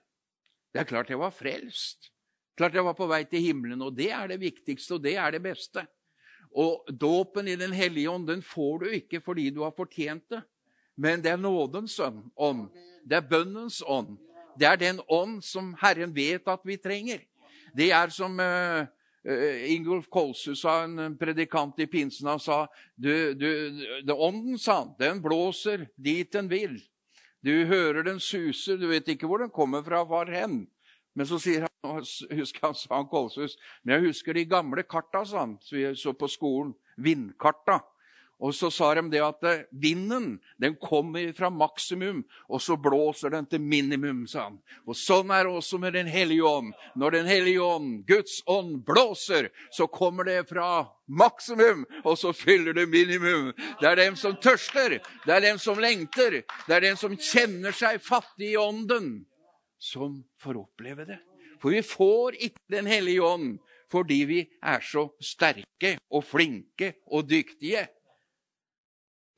Det 0.73 0.83
er 0.83 0.89
klart 0.89 1.11
jeg 1.11 1.21
var 1.21 1.35
frelst. 1.35 2.11
Klart 2.59 2.75
jeg 2.75 2.85
var 2.85 2.97
på 2.99 3.07
vei 3.09 3.23
til 3.29 3.45
himmelen, 3.45 3.83
og 3.83 3.95
det 3.97 4.11
er 4.13 4.29
det 4.33 4.41
viktigste, 4.43 4.97
og 4.97 5.05
det 5.05 5.15
er 5.17 5.37
det 5.37 5.43
beste. 5.45 5.85
Og 6.51 6.89
dåpen 6.91 7.49
i 7.49 7.57
Den 7.57 7.73
hellige 7.73 8.11
ånd 8.11 8.27
den 8.27 8.43
får 8.43 8.79
du 8.83 8.87
ikke 8.99 9.21
fordi 9.21 9.51
du 9.51 9.63
har 9.63 9.77
fortjent 9.77 10.25
det, 10.31 10.43
men 10.97 11.23
det 11.23 11.31
er 11.31 11.41
nådens 11.41 11.99
ånd. 12.01 12.69
Det 13.07 13.17
er 13.17 13.29
bønnens 13.29 13.83
ånd. 13.87 14.17
Det 14.59 14.67
er 14.67 14.77
den 14.77 15.01
ånd 15.09 15.43
som 15.45 15.75
Herren 15.79 16.15
vet 16.15 16.49
at 16.49 16.65
vi 16.67 16.77
trenger. 16.77 17.21
Det 17.77 17.93
er 17.93 18.11
som 18.11 18.35
uh, 18.41 18.89
Uh, 19.29 19.73
Ingolf 19.73 20.07
Kolshus 20.09 20.63
sa, 20.63 20.85
en 20.87 21.17
predikant 21.19 21.81
i 21.83 21.89
pinsen, 21.91 22.29
han 22.31 22.39
sa 22.41 22.63
du, 22.95 23.35
du, 23.35 23.49
Ånden, 24.15 24.55
sa 24.59 24.79
han, 24.79 24.93
den 24.99 25.19
blåser 25.21 25.89
dit 25.99 26.31
den 26.33 26.49
vil. 26.49 26.79
Du 27.45 27.53
hører 27.71 28.03
den 28.03 28.19
suser, 28.21 28.77
du 28.77 28.89
vet 28.91 29.09
ikke 29.09 29.29
hvor 29.31 29.43
den 29.43 29.53
kommer 29.55 29.85
fra, 29.87 30.03
var 30.09 30.31
hen. 30.33 30.65
Men 31.15 31.27
så 31.27 31.39
sier 31.43 31.67
han, 31.67 32.03
husker 32.39 32.67
han, 32.67 32.75
sa 32.79 32.97
han 32.97 33.09
Kolshus, 33.11 33.57
men 33.83 33.97
jeg 33.97 34.11
husker 34.11 34.37
de 34.37 34.45
gamle 34.51 34.85
karta, 34.87 35.25
sa 35.27 35.45
han, 35.45 35.57
som 35.63 35.79
vi 35.79 35.87
så 35.99 36.15
på 36.15 36.29
skolen. 36.31 36.75
Vindkarta. 36.99 37.81
Og 38.39 38.55
så 38.55 38.71
sa 38.71 38.93
de 38.95 39.03
det 39.11 39.21
at 39.23 39.43
eh, 39.51 39.65
vinden 39.75 40.37
den 40.63 40.77
kommer 40.79 41.33
fra 41.35 41.51
maksimum, 41.51 42.21
og 42.47 42.63
så 42.63 42.77
blåser 42.79 43.33
den 43.35 43.49
til 43.51 43.61
minimum, 43.61 44.27
sa 44.31 44.47
han. 44.47 44.61
Og 44.87 44.95
sånn 44.99 45.33
er 45.35 45.49
det 45.49 45.57
også 45.59 45.81
med 45.83 45.97
Den 45.99 46.07
hellige 46.07 46.47
ånd. 46.47 46.71
Når 46.95 47.17
Den 47.17 47.27
hellige 47.27 47.63
ånd, 47.63 48.05
Guds 48.07 48.39
ånd, 48.47 48.79
blåser, 48.87 49.51
så 49.75 49.89
kommer 49.91 50.29
det 50.29 50.45
fra 50.49 50.87
maksimum, 51.09 51.85
og 52.05 52.19
så 52.19 52.33
fyller 52.33 52.77
det 52.79 52.87
minimum. 52.87 53.51
Det 53.81 53.91
er 53.91 54.03
dem 54.05 54.17
som 54.17 54.37
tørster, 54.39 55.01
det 55.27 55.35
er 55.35 55.43
dem 55.43 55.59
som 55.59 55.81
lengter, 55.83 56.43
det 56.69 56.77
er 56.77 56.87
dem 56.91 57.01
som 57.01 57.17
kjenner 57.19 57.75
seg 57.75 57.99
fattig 58.05 58.53
i 58.53 58.61
ånden, 58.61 59.25
som 59.79 60.23
får 60.39 60.63
oppleve 60.63 61.09
det. 61.09 61.19
For 61.59 61.75
vi 61.75 61.83
får 61.83 62.39
ikke 62.39 62.63
Den 62.71 62.87
hellige 62.87 63.23
ånd 63.25 63.59
fordi 63.89 64.19
vi 64.29 64.41
er 64.63 64.83
så 64.85 65.07
sterke 65.25 65.95
og 66.13 66.25
flinke 66.29 66.93
og 67.09 67.25
dyktige. 67.25 67.87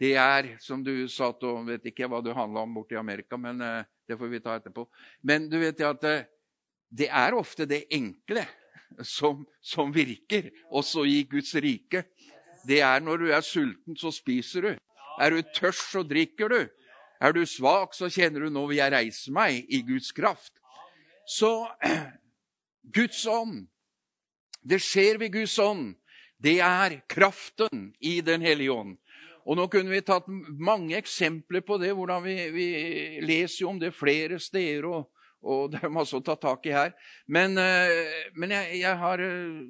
Det 0.01 0.15
er, 0.17 0.55
som 0.65 0.81
du 0.85 0.95
sa 1.13 1.29
til 1.37 1.67
Vet 1.69 1.91
ikke 1.91 2.09
hva 2.09 2.23
det 2.25 2.37
handla 2.37 2.65
om 2.65 2.79
borti 2.79 2.97
Amerika, 2.97 3.37
men 3.37 3.61
uh, 3.61 3.85
det 4.09 4.17
får 4.17 4.31
vi 4.33 4.41
ta 4.41 4.57
etterpå. 4.57 4.87
Men 5.29 5.49
du 5.53 5.59
vet 5.61 5.83
at 5.85 6.07
uh, 6.09 6.23
det 6.89 7.11
er 7.13 7.37
ofte 7.37 7.69
det 7.69 7.85
enkle 7.93 8.47
som, 9.07 9.45
som, 9.61 9.93
virker, 9.93 10.51
også 10.73 11.05
i 11.07 11.23
Guds 11.31 11.53
rike. 11.55 12.05
Det 12.67 12.81
er 12.85 13.05
når 13.05 13.23
du 13.23 13.29
er 13.31 13.45
sulten, 13.45 13.97
så 13.97 14.13
spiser 14.13 14.67
du. 14.67 14.73
Er 15.21 15.37
du 15.37 15.43
tørst, 15.55 15.93
så 15.93 16.03
drikker 16.03 16.49
du. 16.49 16.61
Er 17.21 17.37
du 17.37 17.45
svak, 17.45 17.93
så 17.95 18.09
kjenner 18.09 18.47
du 18.47 18.51
'nå 18.51 18.65
vil 18.71 18.81
jeg 18.81 18.93
reise 18.93 19.33
meg' 19.33 19.67
i 19.69 19.83
Guds 19.85 20.13
kraft. 20.17 20.57
Så 21.29 21.69
Guds 22.97 23.27
ånd, 23.29 23.69
det 24.65 24.81
skjer 24.81 25.21
ved 25.21 25.33
Guds 25.33 25.59
ånd. 25.59 25.95
Det 26.41 26.59
er 26.65 27.03
kraften 27.09 27.93
i 28.01 28.21
Den 28.25 28.41
hellige 28.41 28.73
ånd. 28.73 28.97
Og 29.49 29.57
Nå 29.57 29.67
kunne 29.73 29.93
vi 29.93 30.03
tatt 30.05 30.29
mange 30.29 30.99
eksempler 30.99 31.65
på 31.65 31.79
det. 31.81 31.95
hvordan 31.97 32.23
Vi, 32.25 32.37
vi 32.53 32.67
leser 33.25 33.65
jo 33.65 33.71
om 33.71 33.81
det 33.81 33.95
flere 33.97 34.39
steder, 34.39 34.85
og, 34.87 35.09
og, 35.41 35.71
det 35.73 35.81
er 35.83 35.93
masse 35.93 36.17
å 36.17 36.25
ta 36.25 36.37
tak 36.37 36.67
i 36.69 36.75
her. 36.75 36.93
Men, 37.27 37.57
eh, 37.59 38.29
men 38.37 38.53
jeg, 38.53 38.83
jeg, 38.83 38.97
har 39.01 39.25
eh, 39.25 39.65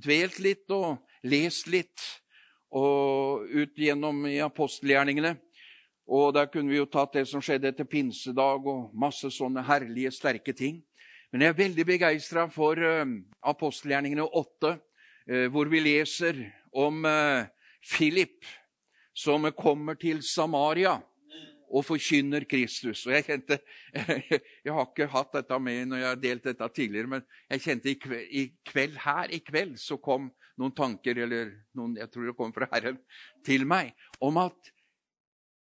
dvelt 0.00 0.40
litt 0.40 0.72
og 0.72 1.04
lest 1.28 1.68
litt 1.68 2.06
og 2.70 3.46
ut 3.50 3.76
gjennom 3.76 4.24
i 4.30 4.38
apostelgjerningene. 4.44 5.36
Og 6.10 6.32
Der 6.34 6.48
kunne 6.50 6.72
vi 6.72 6.80
jo 6.80 6.88
tatt 6.90 7.12
det 7.14 7.26
som 7.28 7.42
skjedde 7.42 7.70
etter 7.70 7.86
pinsedag, 7.86 8.66
og 8.66 8.94
masse 8.98 9.28
sånne 9.30 9.62
herlige, 9.62 10.10
sterke 10.10 10.54
ting. 10.56 10.80
Men 11.30 11.44
jeg 11.44 11.52
er 11.52 11.60
veldig 11.60 11.84
begeistra 11.86 12.48
for 12.50 12.74
uh, 12.74 13.04
apostelgjerningene 13.46 14.24
8, 14.26 14.72
uh, 14.74 15.46
hvor 15.54 15.70
vi 15.70 15.84
leser 15.84 16.40
om 16.74 17.04
Philip 17.86 18.42
som 19.20 19.46
kommer 19.56 19.98
til 20.00 20.22
Samaria 20.24 20.96
og 21.70 21.84
forkynner 21.86 22.44
Kristus. 22.50 23.04
Og 23.06 23.14
Jeg 23.14 23.26
kjente, 23.28 23.58
jeg 24.64 24.74
har 24.74 24.86
ikke 24.88 25.10
hatt 25.12 25.32
dette 25.38 25.58
med 25.62 25.90
når 25.90 26.02
jeg 26.02 26.08
har 26.08 26.20
delt 26.24 26.48
dette 26.48 26.68
tidligere, 26.74 27.12
men 27.14 27.26
jeg 27.50 27.64
kjente 27.66 27.90
i 27.90 27.98
kveld, 28.00 28.28
i 28.30 28.44
kveld 28.66 28.96
her 29.04 29.34
i 29.34 29.40
kveld 29.44 29.76
så 29.78 30.00
kom 30.02 30.30
noen 30.60 30.74
tanker, 30.76 31.22
eller 31.24 31.52
noen, 31.76 31.96
jeg 32.00 32.10
tror 32.12 32.28
det 32.28 32.36
kom 32.36 32.52
fra 32.52 32.68
Herren, 32.72 32.98
til 33.46 33.64
meg 33.68 33.94
om 34.20 34.40
at 34.42 34.72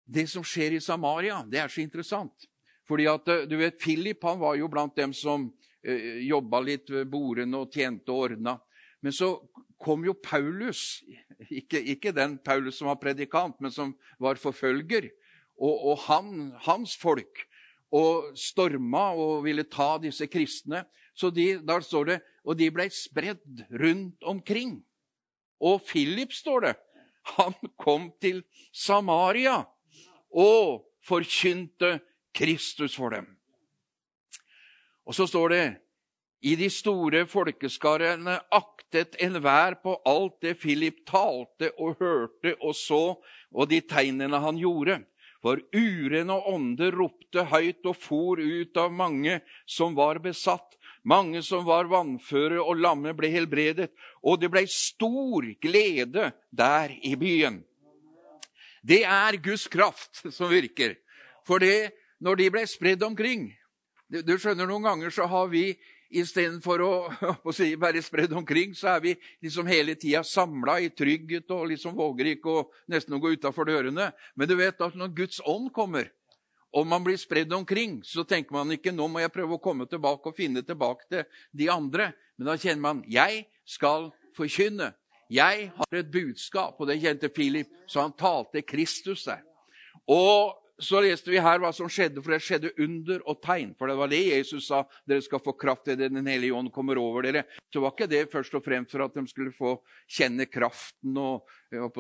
det 0.07 0.25
som 0.31 0.45
skjer 0.47 0.77
i 0.77 0.83
Samaria, 0.83 1.41
det 1.45 1.59
er 1.59 1.71
så 1.71 1.83
interessant. 1.83 2.47
Fordi 2.87 3.09
at, 3.11 3.27
du 3.49 3.57
vet, 3.59 3.75
Philip 3.81 4.23
han 4.23 4.39
var 4.39 4.55
jo 4.55 4.69
blant 4.71 4.95
dem 4.95 5.11
som 5.13 5.49
uh, 5.51 6.19
jobba 6.23 6.61
litt 6.63 6.87
ved 6.93 7.09
bordene 7.11 7.59
og 7.59 7.73
tjente 7.75 8.13
og 8.13 8.29
ordna. 8.29 8.55
Men 9.03 9.13
så 9.13 9.33
kom 9.81 10.05
jo 10.05 10.13
Paulus, 10.13 11.03
ikke, 11.49 11.81
ikke, 11.93 12.13
den 12.15 12.37
Paulus 12.43 12.79
som 12.79 12.89
var 12.89 12.99
predikant, 13.01 13.57
men 13.61 13.73
som 13.73 13.93
var 14.21 14.39
forfølger, 14.41 15.09
og, 15.57 15.75
og 15.91 16.01
han, 16.07 16.33
hans 16.65 16.95
folk, 16.97 17.45
og 17.93 18.33
storma 18.37 19.09
og 19.15 19.45
ville 19.45 19.63
ta 19.71 19.95
disse 20.03 20.27
kristne. 20.27 20.83
Så 21.17 21.31
de, 21.33 21.55
der 21.63 21.81
står 21.81 22.03
det 22.11 22.17
Og 22.47 22.55
de 22.55 22.67
ble 22.71 22.85
spredd 22.93 23.63
rundt 23.75 24.23
omkring. 24.23 24.77
Og 25.59 25.81
Philip, 25.83 26.31
står 26.31 26.61
det, 26.63 26.75
han 27.35 27.55
kom 27.75 28.11
til 28.21 28.43
Samaria 28.71 29.65
og 30.31 30.85
forkynte 31.03 31.97
Kristus 32.35 32.95
for 32.95 33.11
dem. 33.11 33.27
Og 35.03 35.15
så 35.15 35.27
står 35.27 35.49
det 35.51 35.63
i 36.41 36.56
de 36.56 36.69
store 36.69 37.26
folkeskarene 37.30 38.38
aktet 38.54 39.17
enhver 39.23 39.80
på 39.82 39.95
alt 40.06 40.38
det 40.45 40.58
Philip 40.62 41.04
talte 41.10 41.71
og 41.78 41.97
hørte 42.02 42.54
og 42.62 42.76
så, 42.78 43.17
og 43.52 43.69
de 43.71 43.82
tegnene 43.82 44.39
han 44.43 44.60
gjorde. 44.62 45.02
For 45.41 45.62
urene 45.73 46.38
ånder 46.50 46.95
ropte 46.97 47.45
høyt 47.52 47.86
og 47.88 47.97
for 47.97 48.41
ut 48.41 48.78
av 48.78 48.93
mange 48.93 49.39
som 49.69 49.95
var 49.97 50.21
besatt. 50.23 50.76
Mange 51.08 51.39
som 51.45 51.63
var 51.63 51.88
vannføre 51.88 52.60
og 52.60 52.82
lamme, 52.84 53.13
ble 53.15 53.30
helbredet, 53.32 53.93
og 54.28 54.41
det 54.41 54.50
ble 54.52 54.65
stor 54.67 55.45
glede 55.63 56.34
der 56.52 56.91
i 57.00 57.13
byen. 57.15 57.62
Det 58.84 59.06
er 59.08 59.38
Guds 59.39 59.69
kraft 59.71 60.26
som 60.36 60.52
virker. 60.52 60.97
For 61.47 61.63
det, 61.63 61.93
når 62.19 62.41
de 62.41 62.50
ble 62.52 62.65
spredd 62.67 63.04
omkring 63.08 63.54
Du 64.08 64.38
skjønner, 64.39 64.63
noen 64.69 64.86
ganger 64.88 65.12
så 65.12 65.26
har 65.28 65.50
vi 65.52 65.73
Istedenfor 66.07 66.83
å, 66.85 66.91
å 67.47 67.53
si, 67.55 67.73
være 67.79 68.01
spredd 68.03 68.35
omkring, 68.37 68.75
så 68.77 68.93
er 68.95 69.01
vi 69.03 69.15
liksom 69.43 69.67
hele 69.67 69.97
tida 69.99 70.23
samla 70.23 70.77
i 70.83 70.91
trygghet 70.93 71.51
og 71.55 71.67
liksom 71.73 71.97
våger 71.97 72.33
ikke 72.35 72.53
å, 72.53 72.67
nesten 72.91 73.19
gå 73.19 73.33
utafor 73.35 73.67
dørene. 73.67 74.11
Men 74.35 74.49
du 74.49 74.55
vet 74.59 74.79
at 74.83 74.95
når 74.95 75.11
Guds 75.17 75.41
ånd 75.43 75.71
kommer, 75.75 76.11
og 76.77 76.87
man 76.87 77.03
blir 77.03 77.17
spredd 77.19 77.53
omkring, 77.55 78.01
så 78.05 78.25
tenker 78.27 78.53
man 78.53 78.71
ikke 78.75 78.93
nå 78.93 79.07
må 79.09 79.21
jeg 79.23 79.33
prøve 79.33 79.55
å 79.55 79.63
komme 79.63 79.87
tilbake 79.89 80.29
og 80.29 80.37
finne 80.37 80.63
tilbake 80.67 81.07
til 81.09 81.23
de 81.55 81.69
andre. 81.71 82.11
Men 82.37 82.51
da 82.51 82.57
kjenner 82.59 82.83
man 82.83 83.03
jeg 83.09 83.45
skal 83.67 84.11
forkynne. 84.37 84.91
Jeg 85.31 85.71
har 85.75 85.97
et 85.97 86.11
budskap, 86.11 86.77
og 86.79 86.87
det 86.87 87.01
kjente 87.01 87.31
Philip, 87.33 87.71
så 87.87 88.05
han 88.05 88.15
talte 88.15 88.63
Kristus 88.63 89.25
der. 89.27 89.41
Og 90.07 90.55
så 90.77 90.99
leste 91.01 91.31
vi 91.33 91.39
her 91.41 91.57
hva 91.61 91.71
som 91.73 91.89
skjedde, 91.89 92.21
for 92.21 92.33
det 92.33 92.43
skjedde 92.45 92.69
under 92.83 93.21
og 93.25 93.39
tegn. 93.41 93.71
For 93.77 93.89
det 93.89 93.95
var 93.97 94.11
det 94.11 94.19
Jesus 94.27 94.67
sa. 94.69 94.83
Dere 95.09 95.23
skal 95.25 95.41
få 95.41 95.55
kraft 95.57 95.89
idet 95.89 96.11
Den 96.13 96.27
hellige 96.29 96.53
ånd 96.53 96.69
kommer 96.73 96.99
over 97.01 97.25
dere. 97.25 97.43
Så 97.73 97.81
var 97.81 97.95
ikke 97.95 98.09
det 98.11 98.27
først 98.31 98.53
og 98.57 98.65
fremst 98.65 98.93
for 98.93 99.05
at 99.05 99.15
de 99.17 99.23
skulle 99.29 99.53
få 99.55 99.73
kjenne 100.05 100.45
kraften 100.45 101.17
og 101.17 101.49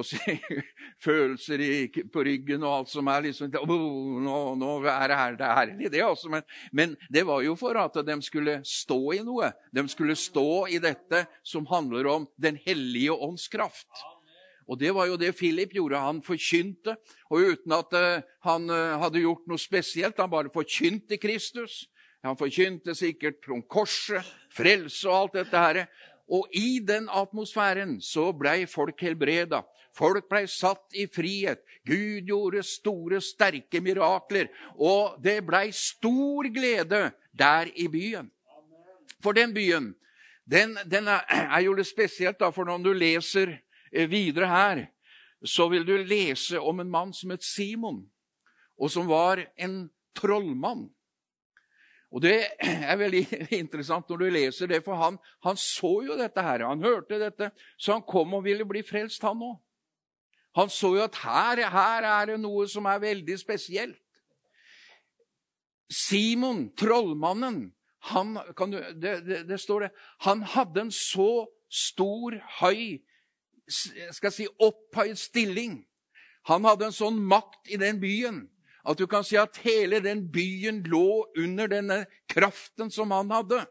si, 0.05 0.19
følelser 1.05 1.63
i, 1.63 1.71
på 2.13 2.25
ryggen 2.27 2.63
og 2.63 2.75
alt 2.75 2.91
som 2.93 3.09
er 3.11 3.25
liksom 3.25 3.57
oh, 3.63 4.19
nå, 4.23 4.37
nå, 4.61 4.75
er 4.85 5.09
det 5.09 5.17
her, 5.19 5.39
det 5.39 5.47
er 5.47 5.57
herlig, 5.61 5.91
det 5.91 6.03
også. 6.05 6.31
Men, 6.33 6.45
men 6.71 6.93
det 7.13 7.25
var 7.27 7.41
jo 7.45 7.57
for 7.59 7.81
at 7.81 7.97
de 8.05 8.19
skulle 8.25 8.59
stå 8.67 8.99
i 9.17 9.23
noe. 9.25 9.51
De 9.73 9.87
skulle 9.89 10.17
stå 10.17 10.67
i 10.69 10.77
dette 10.83 11.25
som 11.41 11.65
handler 11.69 12.13
om 12.13 12.29
Den 12.37 12.59
hellige 12.61 13.13
ånds 13.13 13.47
kraft. 13.49 13.89
Og 14.67 14.79
det 14.79 14.91
var 14.95 15.07
jo 15.07 15.15
det 15.15 15.35
Philip 15.35 15.71
gjorde. 15.73 15.99
Han 15.99 16.19
forkynte, 16.23 16.97
og 17.31 17.53
uten 17.53 17.75
at 17.75 17.93
uh, 17.95 18.25
han 18.43 18.67
uh, 18.69 18.99
hadde 18.99 19.23
gjort 19.23 19.47
noe 19.47 19.61
spesielt. 19.61 20.19
Han 20.19 20.31
bare 20.31 20.51
forkynte 20.53 21.19
Kristus. 21.21 21.85
Han 22.25 22.37
forkynte 22.39 22.95
sikkert 22.97 23.47
om 23.53 23.63
korset, 23.63 24.27
frelse 24.51 25.07
og 25.07 25.15
alt 25.15 25.37
dette 25.39 25.63
her. 25.63 25.83
Og 26.27 26.49
i 26.51 26.81
den 26.83 27.07
atmosfæren 27.07 28.01
så 28.03 28.33
blei 28.35 28.65
folk 28.67 28.99
helbreda. 29.01 29.61
Folk 29.95 30.27
blei 30.29 30.43
satt 30.51 30.97
i 30.99 31.07
frihet. 31.07 31.61
Gud 31.87 32.27
gjorde 32.27 32.65
store, 32.67 33.21
sterke 33.23 33.79
mirakler. 33.81 34.51
Og 34.75 35.15
det 35.23 35.39
blei 35.47 35.69
stor 35.71 36.49
glede 36.51 37.07
der 37.31 37.71
i 37.75 37.87
byen. 37.87 38.27
For 39.23 39.31
den 39.31 39.55
byen 39.55 39.93
den, 40.47 40.77
den 40.87 41.07
er, 41.11 41.59
jo 41.63 41.73
litt 41.75 41.89
spesielt, 41.89 42.37
da, 42.39 42.51
for 42.55 42.67
når 42.67 42.83
du 42.85 42.93
leser 42.95 43.55
Eh, 43.55 43.66
videre 43.91 44.49
her, 44.51 44.83
så 45.45 45.67
vil 45.69 45.85
du 45.85 45.95
lese 46.01 46.59
om 46.59 46.79
en 46.81 46.91
mann 46.91 47.13
som 47.13 47.31
het 47.33 47.45
Simon, 47.45 48.03
og 48.77 48.91
som 48.91 49.09
var 49.09 49.43
en 49.57 49.85
trollmann. 50.17 50.87
Og 52.11 52.21
Det 52.23 52.37
er 52.63 52.97
veldig 52.97 53.23
interessant 53.61 54.09
når 54.09 54.21
du 54.21 54.27
leser 54.31 54.71
det, 54.71 54.81
for 54.85 54.97
han, 54.99 55.19
han 55.43 55.59
så 55.59 55.91
jo 56.07 56.17
dette 56.17 56.41
her. 56.41 56.63
Han 56.69 56.83
hørte 56.83 57.19
dette, 57.19 57.51
så 57.77 57.97
han 57.97 58.05
kom 58.07 58.37
og 58.37 58.45
ville 58.47 58.65
bli 58.67 58.83
frelst, 58.87 59.25
han 59.27 59.43
òg. 59.43 59.57
Han 60.57 60.71
så 60.73 60.95
jo 60.95 61.03
at 61.03 61.17
her, 61.21 61.61
her 61.69 62.05
er 62.07 62.31
det 62.31 62.39
noe 62.41 62.65
som 62.71 62.87
er 62.89 63.03
veldig 63.03 63.35
spesielt. 63.37 63.99
Simon, 65.93 66.65
trollmannen, 66.75 67.67
han, 68.09 68.33
du, 68.71 68.77
det, 68.99 69.13
det, 69.27 69.37
det, 69.47 69.59
står 69.61 69.85
det, 69.85 69.91
han 70.25 70.41
hadde 70.55 70.87
en 70.87 70.91
så 70.91 71.45
stor, 71.71 72.35
høy 72.59 72.97
skal 73.67 74.31
si, 74.33 74.47
opphøyd 74.59 75.17
stilling. 75.19 75.81
Han 76.47 76.67
hadde 76.67 76.87
en 76.87 76.95
sånn 76.95 77.17
makt 77.19 77.73
i 77.73 77.79
den 77.81 77.99
byen 77.99 78.45
at 78.87 78.99
du 78.99 79.07
kan 79.09 79.25
si 79.27 79.35
at 79.39 79.57
hele 79.65 79.99
den 80.03 80.23
byen 80.31 80.79
lå 80.87 81.25
under 81.35 81.67
denne 81.67 82.05
kraften 82.31 82.91
som 82.93 83.11
han 83.11 83.33
hadde. 83.33 83.65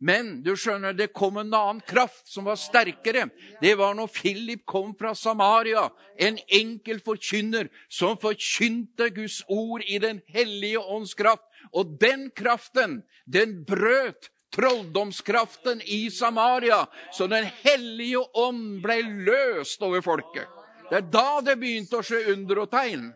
Men 0.00 0.38
du 0.40 0.54
skjønner, 0.56 0.94
det 0.96 1.10
kom 1.12 1.36
en 1.36 1.52
annen 1.52 1.82
kraft 1.84 2.28
som 2.28 2.46
var 2.48 2.56
sterkere. 2.56 3.26
Det 3.60 3.74
var 3.76 3.92
når 3.96 4.08
Philip 4.14 4.62
kom 4.68 4.94
fra 4.96 5.12
Samaria, 5.16 5.90
en 6.16 6.38
enkel 6.56 7.02
forkynner 7.04 7.68
som 7.92 8.16
forkynte 8.20 9.10
Guds 9.12 9.42
ord 9.48 9.84
i 9.84 10.00
Den 10.00 10.22
hellige 10.32 10.80
ånds 10.80 11.12
kraft. 11.14 11.44
Og 11.76 11.98
den 12.00 12.30
kraften, 12.32 13.02
den 13.28 13.60
brøt 13.68 14.30
trolldomskraften 14.54 15.82
i 15.84 16.10
Samaria, 16.10 16.86
så 17.12 17.26
Den 17.26 17.44
hellige 17.62 18.18
ånd 18.34 18.82
ble 18.82 19.02
løst 19.02 19.82
over 19.82 20.02
folket. 20.02 20.48
Det 20.90 20.96
er 20.98 21.10
da 21.12 21.40
det 21.44 21.58
begynte 21.60 22.00
å 22.00 22.04
skje 22.04 22.24
under 22.32 22.64
og 22.64 22.70
tegn. 22.72 23.12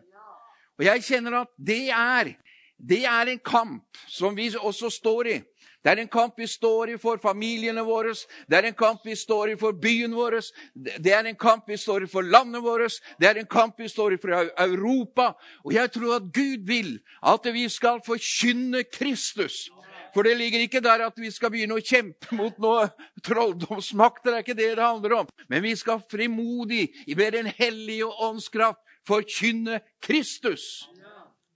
Og 0.79 0.85
jeg 0.87 1.03
kjenner 1.03 1.41
at 1.41 1.51
det 1.57 1.89
er, 1.91 2.35
det 2.77 3.03
er 3.07 3.31
en 3.31 3.43
kamp 3.43 3.99
som 4.07 4.35
vi 4.35 4.49
også 4.55 4.91
står 4.91 5.31
i. 5.31 5.41
Det 5.85 5.91
er 5.91 5.99
en 6.01 6.09
kamp 6.09 6.39
vi 6.41 6.47
står 6.49 6.95
i 6.95 6.97
for 6.97 7.19
familiene 7.21 7.83
våre, 7.85 8.15
det 8.49 8.57
er 8.57 8.65
en 8.71 8.77
kamp 8.77 9.03
vi 9.05 9.13
står 9.13 9.51
i 9.51 9.57
for 9.59 9.75
byen 9.77 10.15
vår, 10.17 10.39
det 10.73 11.11
er 11.13 11.27
en 11.29 11.37
kamp 11.37 11.69
vi 11.69 11.77
står 11.77 12.07
i 12.07 12.09
for 12.09 12.25
landet 12.25 12.63
vårt, 12.65 12.97
det 13.21 13.27
er 13.29 13.37
en 13.37 13.45
kamp 13.45 13.77
vi 13.77 13.85
står 13.85 14.15
i 14.15 14.17
for 14.17 14.33
Europa. 14.33 15.35
Og 15.61 15.75
jeg 15.75 15.91
tror 15.93 16.15
at 16.15 16.31
Gud 16.33 16.65
vil 16.65 16.95
at 17.21 17.45
vi 17.53 17.67
skal 17.69 18.01
forkynne 18.01 18.81
Kristus. 18.89 19.67
For 20.15 20.23
det 20.23 20.37
ligger 20.39 20.63
ikke 20.63 20.79
der 20.79 21.03
at 21.09 21.17
vi 21.19 21.27
skal 21.33 21.51
begynne 21.51 21.75
å 21.75 21.83
kjempe 21.83 22.31
mot 22.39 22.55
noe 22.63 22.87
trolldomsmakter. 23.25 24.31
Det 24.31 24.37
er 24.37 24.45
ikke 24.45 24.57
det 24.61 24.69
det 24.79 24.85
handler 24.85 25.17
om. 25.19 25.33
Men 25.51 25.65
vi 25.65 25.75
skal 25.75 26.03
frimodig, 26.11 26.87
ved 27.11 27.35
Den 27.35 27.51
hellige 27.57 28.07
ånds 28.07 28.47
kraft, 28.49 28.79
forkynne 29.05 29.81
Kristus 30.01 30.87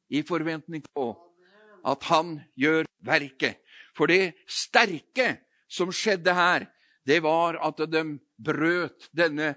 i 0.10 0.22
forventning 0.26 0.84
på 0.94 1.14
at 1.88 2.04
han 2.10 2.36
gjør 2.60 2.86
verket. 3.06 3.62
For 3.96 4.12
det 4.12 4.36
sterke 4.50 5.40
som 5.72 5.94
skjedde 5.96 6.36
her, 6.36 6.68
det 7.08 7.22
var 7.24 7.58
at 7.64 7.80
de 7.90 8.04
brøt 8.38 9.08
denne 9.16 9.54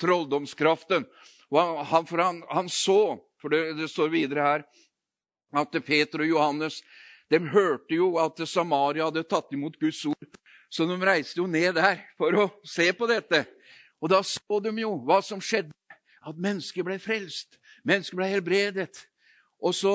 trolldomskraften. 0.00 1.04
Og 1.50 1.84
han, 1.92 2.06
for 2.08 2.22
han, 2.22 2.40
han 2.48 2.70
så, 2.72 3.18
for 3.42 3.52
det, 3.52 3.76
det 3.78 3.90
står 3.92 4.10
videre 4.14 4.46
her, 4.46 4.66
at 5.50 5.78
Peter 5.84 6.22
og 6.22 6.30
Johannes 6.30 6.80
de 7.30 7.38
hørte 7.52 7.94
jo 7.94 8.16
at 8.18 8.40
Samaria 8.48 9.06
hadde 9.06 9.22
tatt 9.28 9.52
imot 9.54 9.78
Guds 9.80 10.02
ord, 10.10 10.38
så 10.70 10.86
de 10.86 10.96
reiste 10.98 11.38
jo 11.38 11.46
ned 11.50 11.76
der 11.78 12.02
for 12.18 12.34
å 12.34 12.46
se 12.66 12.88
på 12.96 13.06
dette. 13.10 13.44
Og 14.00 14.10
da 14.10 14.22
så 14.26 14.60
de 14.64 14.72
jo 14.82 14.94
hva 15.06 15.20
som 15.22 15.42
skjedde, 15.42 15.74
at 16.20 16.36
mennesker 16.36 16.84
ble 16.84 16.98
frelst. 17.00 17.56
Mennesker 17.86 18.18
ble 18.18 18.28
helbredet. 18.28 19.06
Og 19.60 19.72
så 19.76 19.94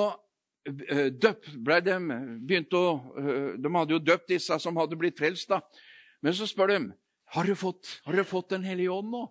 eh, 0.65 1.11
ble 1.13 1.79
de 1.85 1.97
begynt 2.41 2.73
å, 2.77 2.85
eh, 3.21 3.49
De 3.61 3.71
hadde 3.75 3.93
jo 3.93 4.01
døpt 4.01 4.31
disse 4.33 4.57
som 4.61 4.77
hadde 4.81 4.97
blitt 4.97 5.19
frelst. 5.19 5.49
da. 5.49 5.61
Men 6.21 6.33
så 6.33 6.47
spør 6.49 6.73
de 6.73 6.79
har 7.35 7.45
dere 7.45 7.57
fått, 7.57 7.99
har 8.05 8.13
dere 8.13 8.27
fått 8.29 8.49
Den 8.53 8.65
hellige 8.65 8.93
ånd 8.93 9.11
nå. 9.11 9.25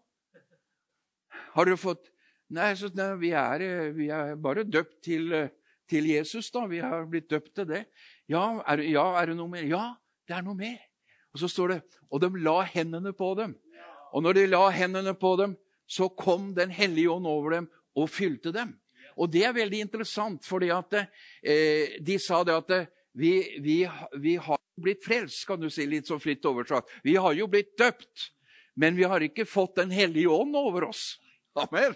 Har 1.54 1.66
dere 1.66 1.80
fått 1.80 2.10
Nei, 2.54 2.74
så, 2.76 2.90
nei 2.94 3.08
vi, 3.18 3.30
er, 3.34 3.62
eh, 3.64 3.92
vi, 3.96 4.10
er, 4.12 4.34
bare 4.38 4.66
døpt 4.68 4.98
til 5.06 5.32
til 5.88 6.08
Jesus. 6.10 6.50
da. 6.50 6.66
Vi 6.66 6.80
har 6.82 7.06
blitt 7.10 7.30
døpt 7.30 7.54
til 7.54 7.68
det. 7.68 7.84
Ja 8.30 8.62
er, 8.66 8.82
ja, 8.88 9.04
er, 9.20 9.30
det 9.30 9.36
noe 9.38 9.50
mer? 9.50 9.66
Ja, 9.68 9.84
det 10.28 10.38
er 10.38 10.46
noe 10.46 10.56
mer. 10.58 10.80
Og 11.34 11.42
så 11.42 11.50
står 11.50 11.74
det 11.74 11.80
Og 12.10 12.20
de 12.22 12.30
la 12.38 12.62
hendene 12.62 13.12
på 13.12 13.34
dem. 13.34 13.56
Og 14.14 14.22
når 14.22 14.38
de 14.38 14.46
la 14.46 14.68
hendene 14.70 15.14
på 15.18 15.34
dem, 15.36 15.56
så 15.86 16.08
kom 16.08 16.54
Den 16.54 16.70
hellige 16.70 17.10
ånd 17.10 17.26
over 17.26 17.58
dem 17.58 17.70
og 17.94 18.10
fylte 18.10 18.52
dem. 18.52 18.74
Og 19.16 19.30
det 19.30 19.44
er 19.46 19.54
veldig 19.54 19.80
interessant, 19.84 20.42
fordi 20.46 20.72
at 20.74 20.94
eh, 20.98 22.00
de 22.02 22.18
sa 22.18 22.42
det 22.42 22.54
at 22.56 22.72
vi, 23.14 23.60
vi, 23.62 23.76
vi 24.18 24.34
har 24.42 24.58
blitt 24.74 25.04
frelst, 25.04 25.44
kan 25.46 25.60
du 25.60 25.68
si, 25.70 25.86
litt 25.86 26.08
sånn 26.10 26.22
fritt 26.22 26.44
oversatt. 26.50 26.88
Vi 27.06 27.14
har 27.14 27.36
jo 27.38 27.46
blitt 27.50 27.76
døpt, 27.78 28.32
men 28.74 28.96
vi 28.98 29.06
har 29.06 29.22
ikke 29.22 29.46
fått 29.46 29.76
Den 29.78 29.94
hellige 29.94 30.32
ånd 30.34 30.56
over 30.58 30.88
oss. 30.88 31.20
Amen. 31.54 31.94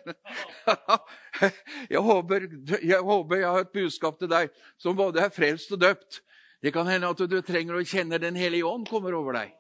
Jeg 1.91 2.01
håper, 2.03 2.47
jeg 2.83 2.99
håper, 3.03 3.37
jeg 3.37 3.51
har 3.51 3.65
et 3.65 3.75
budskap 3.75 4.19
til 4.19 4.31
deg 4.31 4.51
som 4.79 4.97
både 4.99 5.23
er 5.23 5.35
frelst 5.35 5.73
og 5.75 5.81
døpt. 5.83 6.21
Det 6.63 6.73
kan 6.75 6.89
hende 6.91 7.11
at 7.11 7.23
du 7.31 7.39
trenger 7.47 7.79
å 7.79 7.87
kjenne 7.87 8.19
Den 8.19 8.39
hellige 8.39 8.67
ånd 8.67 8.89
kommer 8.91 9.15
over 9.15 9.39
deg. 9.39 9.55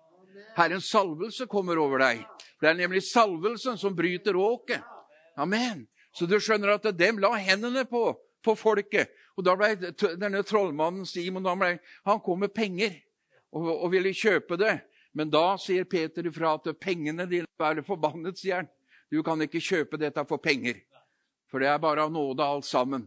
Herrens 0.59 0.91
salvelse 0.91 1.47
kommer 1.51 1.79
over 1.79 2.03
deg. 2.03 2.25
Det 2.59 2.71
er 2.71 2.79
nemlig 2.79 3.05
salvelsen 3.07 3.79
som 3.79 3.95
bryter 3.95 4.37
åket. 4.39 4.83
Amen. 5.39 5.87
Så 6.15 6.27
du 6.27 6.39
skjønner 6.43 6.75
at 6.75 6.89
dem 6.99 7.21
la 7.23 7.35
hendene 7.39 7.85
på, 7.87 8.11
på 8.43 8.55
folket. 8.59 9.13
Og 9.39 9.47
da 9.47 9.55
ble 9.59 9.93
denne 10.19 10.43
trollmannen 10.47 11.07
Simon 11.07 11.47
ble, 11.61 11.77
han 12.07 12.23
kom 12.25 12.43
med 12.43 12.55
penger 12.55 12.97
og, 13.55 13.71
og 13.71 13.93
ville 13.95 14.15
kjøpe 14.15 14.59
det. 14.59 14.81
Men 15.15 15.31
da 15.31 15.53
sier 15.63 15.87
Peter 15.89 16.27
ifra 16.27 16.57
at 16.59 16.67
pengene 16.83 17.27
dine 17.31 17.47
er 17.63 17.83
sier 17.87 18.43
jern. 18.51 18.67
Du 19.09 19.23
kan 19.25 19.40
ikke 19.40 19.62
kjøpe 19.62 20.01
dette 20.01 20.25
for 20.29 20.40
penger, 20.42 20.83
for 21.49 21.62
det 21.62 21.71
er 21.71 21.81
bare 21.81 22.05
av 22.05 22.12
nåde 22.12 22.44
alt 22.44 22.66
sammen. 22.68 23.07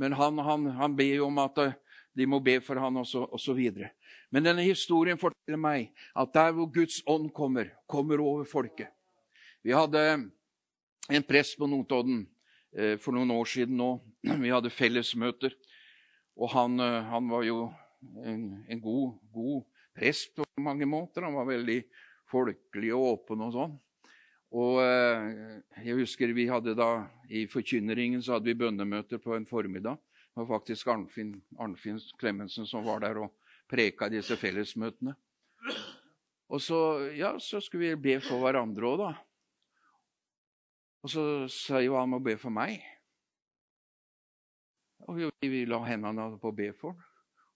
Men 0.00 0.12
han, 0.16 0.38
han, 0.38 0.66
han 0.76 0.96
ber 0.96 1.16
jo 1.16 1.28
om 1.28 1.40
at 1.42 1.58
eh, 1.60 1.76
de 2.16 2.26
må 2.28 2.40
be 2.44 2.58
for 2.64 2.80
han 2.80 2.96
osv. 3.00 3.60
Men 4.30 4.46
denne 4.46 4.64
historien 4.64 5.20
forteller 5.20 5.60
meg 5.60 5.90
at 6.18 6.32
der 6.34 6.52
hvor 6.56 6.68
Guds 6.72 7.00
ånd 7.08 7.30
kommer, 7.36 7.70
kommer 7.88 8.20
over 8.24 8.48
folket. 8.48 8.90
Vi 9.64 9.74
hadde 9.76 10.02
en 11.10 11.26
prest 11.28 11.58
på 11.60 11.68
Notodden 11.68 12.22
eh, 12.76 12.96
for 13.00 13.16
noen 13.16 13.32
år 13.34 13.48
siden 13.50 13.76
nå. 13.80 13.90
Vi 14.44 14.52
hadde 14.52 14.72
fellesmøter. 14.72 15.56
Og 16.40 16.52
han, 16.54 16.80
eh, 16.80 17.00
han 17.10 17.28
var 17.30 17.44
jo 17.44 17.66
en, 18.24 18.44
en 18.68 18.80
god, 18.80 19.18
god, 19.34 19.66
prest 19.96 20.32
på 20.38 20.46
mange 20.62 20.88
måter. 20.88 21.26
Han 21.26 21.36
var 21.36 21.50
veldig 21.50 21.82
folkelig 22.30 22.92
og 22.96 23.06
åpen 23.14 23.44
og 23.44 23.56
sånn. 23.56 23.78
Og 24.50 24.80
eh, 24.82 25.60
jeg 25.84 25.98
husker 26.00 26.32
vi 26.34 26.48
hadde 26.50 26.74
da, 26.78 27.06
I 27.30 27.44
forkynneringen 27.50 28.22
så 28.22 28.36
hadde 28.36 28.50
vi 28.50 28.58
bønnemøter 28.58 29.22
på 29.22 29.36
en 29.36 29.46
formiddag. 29.46 30.00
Det 30.30 30.42
var 30.42 30.48
faktisk 30.58 30.90
Arnfinn, 30.90 31.36
Arnfinn 31.58 32.00
Klemetsen 32.18 32.66
som 32.66 32.84
var 32.86 33.02
der 33.04 33.22
og 33.22 33.34
preka 33.70 34.08
disse 34.10 34.36
fellesmøtene. 34.38 35.14
Og 36.50 36.62
så, 36.62 36.78
ja, 37.14 37.36
så 37.38 37.60
skulle 37.62 37.92
vi 37.92 38.08
be 38.08 38.16
for 38.24 38.42
hverandre 38.42 38.88
òg, 38.88 39.02
da. 39.04 39.10
Og 41.06 41.12
så 41.12 41.22
sa 41.52 41.78
jo 41.80 41.94
han 41.96 42.10
må 42.10 42.18
be 42.22 42.34
for 42.38 42.52
meg. 42.52 42.82
Og 45.06 45.22
vi, 45.40 45.62
la 45.66 45.78
hendene 45.86 46.26
på 46.42 46.50
å 46.50 46.56
be 46.56 46.72
for 46.76 46.98
ham. 46.98 47.06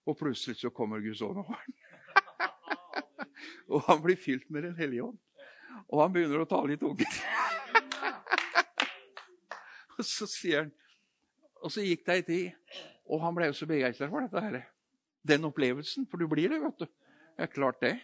Og 0.05 0.17
plutselig 0.19 0.59
så 0.59 0.69
kommer 0.69 1.01
Guds 1.01 1.21
ånd 1.25 1.41
over 1.41 1.57
ham. 1.57 1.75
og 3.73 3.87
han 3.87 4.01
blir 4.03 4.19
fylt 4.21 4.49
med 4.53 4.67
Den 4.67 4.75
hellige 4.77 5.07
ånd. 5.09 5.19
Og 5.91 6.01
han 6.01 6.13
begynner 6.13 6.41
å 6.41 6.49
tale 6.49 6.75
i 6.75 6.79
tunger. 6.81 7.19
og 9.97 10.03
så 10.05 10.27
sier 10.29 10.65
han 10.65 10.73
Og 11.65 11.71
så 11.73 11.81
gikk 11.81 12.03
det 12.05 12.15
ei 12.15 12.23
tid, 12.25 12.81
og 13.09 13.21
han 13.23 13.33
ble 13.33 13.47
jo 13.49 13.55
så 13.57 13.65
begeistra 13.69 14.09
for 14.11 14.25
dette 14.25 14.41
her. 14.43 14.57
Den 15.25 15.47
opplevelsen. 15.47 16.05
For 16.09 16.21
du 16.21 16.27
blir 16.29 16.51
det, 16.51 16.59
vet 16.61 16.83
du. 16.83 16.85
Det 16.85 17.47
er 17.47 17.49
klart 17.49 17.79
det. 17.81 17.95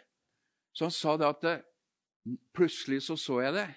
Så 0.74 0.88
han 0.88 0.96
sa 0.96 1.14
det 1.20 1.28
at 1.28 1.46
plutselig 2.56 3.04
så 3.06 3.18
så 3.20 3.42
jeg 3.44 3.54
det. 3.54 3.68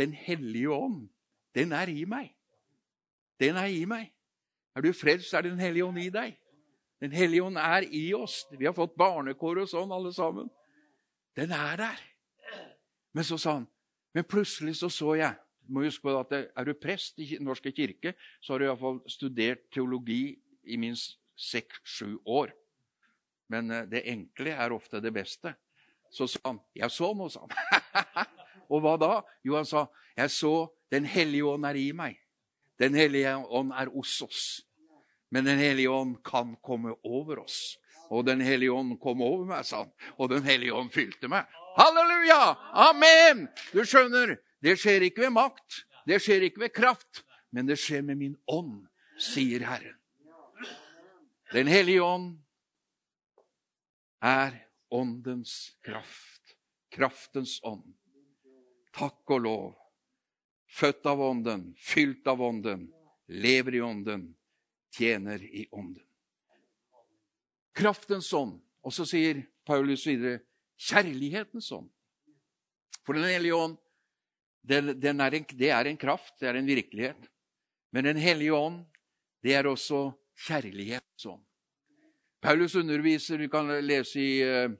Den 0.00 0.14
hellige 0.16 0.72
ånd, 0.72 1.10
den 1.54 1.74
er 1.76 1.92
i 1.92 2.06
meg. 2.08 2.30
Den 3.40 3.58
er 3.60 3.68
i 3.68 3.84
meg. 3.84 4.08
Er 4.76 4.80
du 4.80 4.92
frelst, 4.96 5.34
er 5.34 5.42
Den 5.42 5.60
hellige 5.60 5.84
ånd 5.84 5.98
i 5.98 6.08
deg. 6.08 6.38
Den 7.00 7.12
hellige 7.12 7.42
ånd 7.42 7.58
er 7.58 7.84
i 7.90 8.14
oss. 8.14 8.46
Vi 8.58 8.64
har 8.64 8.72
fått 8.72 8.96
barnekår 8.96 9.64
og 9.64 9.68
sånn, 9.68 9.92
alle 9.92 10.12
sammen. 10.14 10.48
Den 11.36 11.52
er 11.52 11.76
der. 11.76 12.00
Men 13.12 13.24
så 13.24 13.38
sa 13.38 13.58
han 13.60 13.66
Men 14.14 14.24
plutselig 14.24 14.76
så 14.76 14.90
så 14.92 15.14
jeg 15.16 15.34
du 15.62 15.74
må 15.76 15.84
huske 15.86 16.02
på 16.02 16.14
at 16.18 16.32
Er 16.32 16.64
du 16.64 16.74
prest 16.74 17.18
i 17.18 17.36
Den 17.36 17.46
norske 17.46 17.72
kirke, 17.72 18.14
så 18.40 18.52
har 18.52 18.58
du 18.58 18.64
iallfall 18.66 19.00
studert 19.08 19.70
teologi 19.72 20.36
i 20.64 20.76
minst 20.76 21.18
seks-sju 21.38 22.18
år. 22.26 22.52
Men 23.48 23.70
eh, 23.70 23.86
det 23.88 24.04
enkle 24.10 24.54
er 24.54 24.74
ofte 24.74 25.00
det 25.00 25.12
beste. 25.14 25.54
Så 26.12 26.26
sa 26.26 26.40
han 26.44 26.60
'Jeg 26.74 26.90
så 26.90 27.14
noe', 27.14 27.30
sa 27.30 27.46
han. 27.46 28.26
og 28.72 28.82
hva 28.82 28.96
da? 29.00 29.22
Jo, 29.44 29.56
han 29.56 29.66
sa 29.66 29.86
'Jeg 30.16 30.30
så 30.30 30.68
Den 30.90 31.04
hellige 31.04 31.44
ånd 31.44 31.64
er 31.64 31.74
i 31.74 31.92
meg'. 31.92 32.18
Den 32.78 32.94
hellige 32.94 33.36
ånd 33.36 33.72
er 33.72 33.88
hos 33.88 34.20
oss. 34.22 34.60
Men 35.30 35.44
Den 35.44 35.58
hellige 35.58 35.90
ånd 35.90 36.16
kan 36.24 36.56
komme 36.62 36.94
over 37.04 37.40
oss. 37.40 37.78
Og 38.10 38.26
Den 38.26 38.40
hellige 38.40 38.72
ånd 38.72 39.00
kom 39.00 39.22
over 39.22 39.44
meg, 39.44 39.64
sa 39.64 39.84
han. 39.84 39.92
Og 40.18 40.28
Den 40.28 40.42
hellige 40.42 40.74
ånd 40.74 40.92
fylte 40.92 41.28
meg. 41.28 41.46
Halleluja! 41.78 42.11
Amen! 42.30 43.46
Du 43.72 43.82
skjønner, 43.88 44.36
det 44.62 44.76
skjer 44.80 45.08
ikke 45.08 45.26
ved 45.26 45.34
makt. 45.34 45.82
Det 46.06 46.18
skjer 46.22 46.48
ikke 46.48 46.66
ved 46.66 46.74
kraft. 46.74 47.22
Men 47.52 47.68
det 47.68 47.76
skjer 47.80 48.04
med 48.06 48.16
min 48.20 48.36
ånd, 48.48 48.86
sier 49.20 49.64
Herren. 49.66 49.98
Den 51.52 51.68
hellige 51.68 52.00
ånd 52.00 52.30
er 54.24 54.54
åndens 54.88 55.74
kraft. 55.84 56.54
Kraftens 56.92 57.58
ånd. 57.64 57.84
Takk 58.96 59.34
og 59.36 59.44
lov. 59.44 59.66
Født 60.72 61.04
av 61.08 61.20
ånden, 61.20 61.74
fylt 61.76 62.26
av 62.28 62.40
ånden, 62.40 62.86
lever 63.28 63.76
i 63.76 63.80
ånden, 63.84 64.30
tjener 64.96 65.42
i 65.44 65.66
ånden. 65.72 66.04
Kraftens 67.76 68.32
ånd. 68.32 68.60
Og 68.82 68.92
så 68.96 69.04
sier 69.06 69.44
Paulus 69.68 70.06
videre 70.08 70.40
kjærlighetens 70.80 71.68
ånd. 71.76 71.90
For 73.06 73.18
Den 73.18 73.24
hellige 73.24 73.54
ånd, 73.54 73.76
den, 74.62 74.92
den 75.00 75.20
er 75.20 75.34
en, 75.34 75.46
det 75.58 75.70
er 75.74 75.90
en 75.90 75.98
kraft, 75.98 76.34
det 76.40 76.48
er 76.48 76.58
en 76.58 76.68
virkelighet. 76.68 77.28
Men 77.92 78.04
Den 78.04 78.16
hellige 78.16 78.54
ånd, 78.54 78.84
det 79.42 79.54
er 79.54 79.66
også 79.66 80.12
kjærlighetens 80.46 81.26
ånd. 81.26 81.42
Paulus 82.42 82.74
underviser, 82.74 83.38
vi 83.38 83.48
kan 83.50 83.70
lese 83.84 84.20
i, 84.20 84.40
eh, 84.42 84.70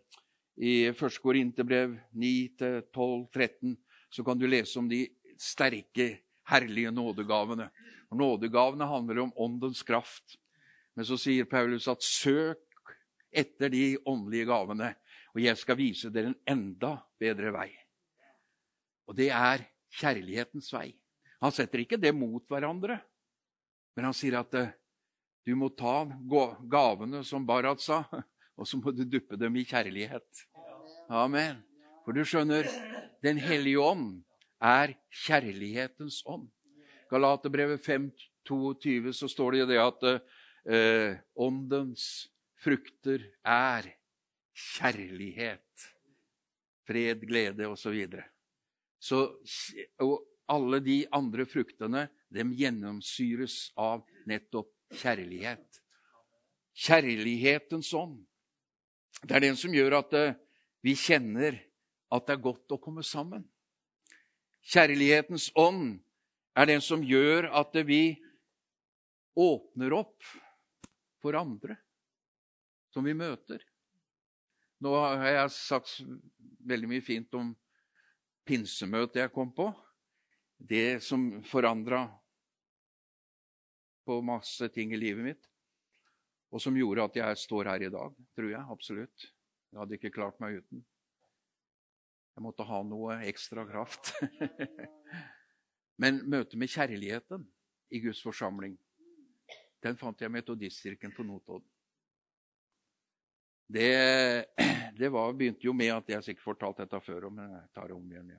i 0.57 0.73
1. 0.91 1.19
Korinterbrev 1.23 1.97
9-12-13, 2.15 3.77
så 4.11 4.25
kan 4.25 4.39
du 4.39 4.47
lese 4.47 4.79
om 4.79 4.89
de 4.91 5.05
sterke, 5.39 6.23
herlige 6.51 6.91
nådegavene. 6.91 7.69
Og 8.11 8.19
nådegavene 8.19 8.87
handler 8.87 9.23
om 9.23 9.33
åndens 9.37 9.83
kraft. 9.83 10.37
Men 10.97 11.07
så 11.07 11.17
sier 11.17 11.47
Paulus 11.49 11.87
at 11.89 12.03
søk 12.03 12.67
etter 13.33 13.71
de 13.73 13.97
åndelige 14.07 14.51
gavene, 14.51 14.91
og 15.33 15.41
jeg 15.41 15.57
skal 15.57 15.79
vise 15.79 16.11
dere 16.13 16.33
en 16.33 16.41
enda 16.51 16.97
bedre 17.21 17.55
vei. 17.55 17.71
Og 19.09 19.17
det 19.19 19.31
er 19.35 19.65
kjærlighetens 19.99 20.71
vei. 20.75 20.93
Han 21.43 21.55
setter 21.55 21.83
ikke 21.83 21.99
det 22.01 22.13
mot 22.15 22.45
hverandre, 22.51 23.01
men 23.97 24.09
han 24.09 24.17
sier 24.17 24.39
at 24.41 24.55
eh, 24.57 24.73
du 25.43 25.57
må 25.59 25.73
ta 25.75 26.05
gavene, 26.71 27.25
som 27.27 27.47
Barad 27.47 27.83
sa, 27.83 28.05
og 28.59 28.69
så 28.69 28.79
må 28.79 28.95
du 28.95 29.03
duppe 29.05 29.39
dem 29.41 29.59
i 29.59 29.67
kjærlighet. 29.67 30.45
Amen. 31.11 31.59
For 32.05 32.15
du 32.15 32.25
skjønner, 32.27 32.69
Den 33.23 33.39
hellige 33.39 33.79
ånd 33.79 34.25
er 34.59 34.97
kjærlighetens 35.23 36.25
ånd. 36.27 36.49
Galaterbrevet 37.07 37.85
5,22 37.87 39.13
så 39.15 39.29
står 39.31 39.55
det 39.55 39.61
jo 39.61 39.67
det 39.71 39.79
at 39.79 40.07
eh, 40.11 41.21
åndens 41.39 42.07
frukter 42.63 43.23
er 43.47 43.87
kjærlighet, 44.53 45.87
fred, 46.87 47.23
glede 47.31 47.71
osv. 47.71 47.95
Så, 49.03 49.25
og 49.99 50.21
alle 50.53 50.79
de 50.85 51.01
andre 51.15 51.47
fruktene 51.49 52.07
dem 52.33 52.53
gjennomsyres 52.55 53.73
av 53.79 54.05
nettopp 54.31 54.71
kjærlighet. 54.95 55.81
Kjærlighetens 56.73 57.91
ånd. 57.99 58.21
Det 59.23 59.37
er 59.37 59.47
den 59.49 59.59
som 59.59 59.75
gjør 59.75 59.99
at 59.99 60.15
eh, 60.17 60.37
vi 60.83 60.95
kjenner 60.99 61.59
at 62.13 62.27
det 62.29 62.37
er 62.37 62.45
godt 62.45 62.75
å 62.75 62.81
komme 62.83 63.05
sammen. 63.07 63.45
Kjærlighetens 64.73 65.51
ånd 65.59 65.99
er 66.55 66.69
den 66.69 66.83
som 66.85 67.03
gjør 67.05 67.49
at 67.59 67.75
vi 67.89 68.15
åpner 69.39 69.95
opp 69.97 70.31
for 71.23 71.39
andre 71.39 71.79
som 72.93 73.05
vi 73.07 73.15
møter. 73.17 73.63
Nå 74.83 74.93
har 74.99 75.29
jeg 75.31 75.55
sagt 75.55 76.01
veldig 76.67 76.91
mye 76.91 77.05
fint 77.05 77.39
om 77.39 77.53
pinsemøtet 78.47 79.23
jeg 79.23 79.33
kom 79.35 79.53
på. 79.55 79.71
Det 80.59 81.03
som 81.03 81.43
forandra 81.47 82.05
på 84.07 84.19
masse 84.25 84.69
ting 84.75 84.95
i 84.95 85.01
livet 85.01 85.27
mitt. 85.27 85.49
Og 86.53 86.61
som 86.61 86.77
gjorde 86.77 87.07
at 87.07 87.17
jeg 87.17 87.43
står 87.47 87.71
her 87.71 87.87
i 87.87 87.93
dag, 87.93 88.17
tror 88.37 88.51
jeg. 88.51 88.65
Absolutt. 88.75 89.29
Jeg 89.73 89.81
hadde 89.81 89.97
ikke 89.97 90.13
klart 90.13 90.41
meg 90.43 90.61
uten. 90.61 90.83
Jeg 92.33 92.45
måtte 92.45 92.67
ha 92.69 92.81
noe 92.85 93.19
ekstra 93.29 93.65
kraft. 93.69 94.13
Men 96.03 96.23
møtet 96.29 96.59
med 96.61 96.73
kjærligheten 96.73 97.45
i 97.93 98.01
Guds 98.05 98.23
forsamling, 98.25 98.77
den 99.85 99.99
fant 100.01 100.21
jeg 100.21 100.31
i 100.31 100.33
Metodistkirken 100.33 101.13
på 101.15 101.25
Notodden. 101.27 101.69
Det, 103.73 104.45
det 105.01 105.11
var, 105.13 105.33
begynte 105.37 105.67
jo 105.67 105.75
med 105.77 105.95
at 105.95 106.11
jeg 106.13 106.27
sikkert 106.27 106.49
fortalt 106.51 106.83
dette 106.83 107.01
før, 107.05 107.31
men 107.33 107.55
jeg 107.57 107.71
tar 107.75 107.89
det 107.89 107.97
om 107.97 108.11
igjen. 108.11 108.35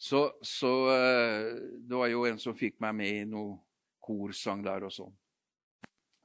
Så, 0.00 0.22
så, 0.40 0.72
eh, 0.94 1.50
det 1.84 1.98
var 1.98 2.08
jo 2.08 2.24
en 2.24 2.40
som 2.40 2.56
fikk 2.56 2.78
meg 2.80 2.96
med 2.96 3.18
i 3.18 3.26
noe 3.28 3.58
korsang 4.00 4.64
der 4.64 4.86
og 4.88 4.94
sånn. 4.96 5.12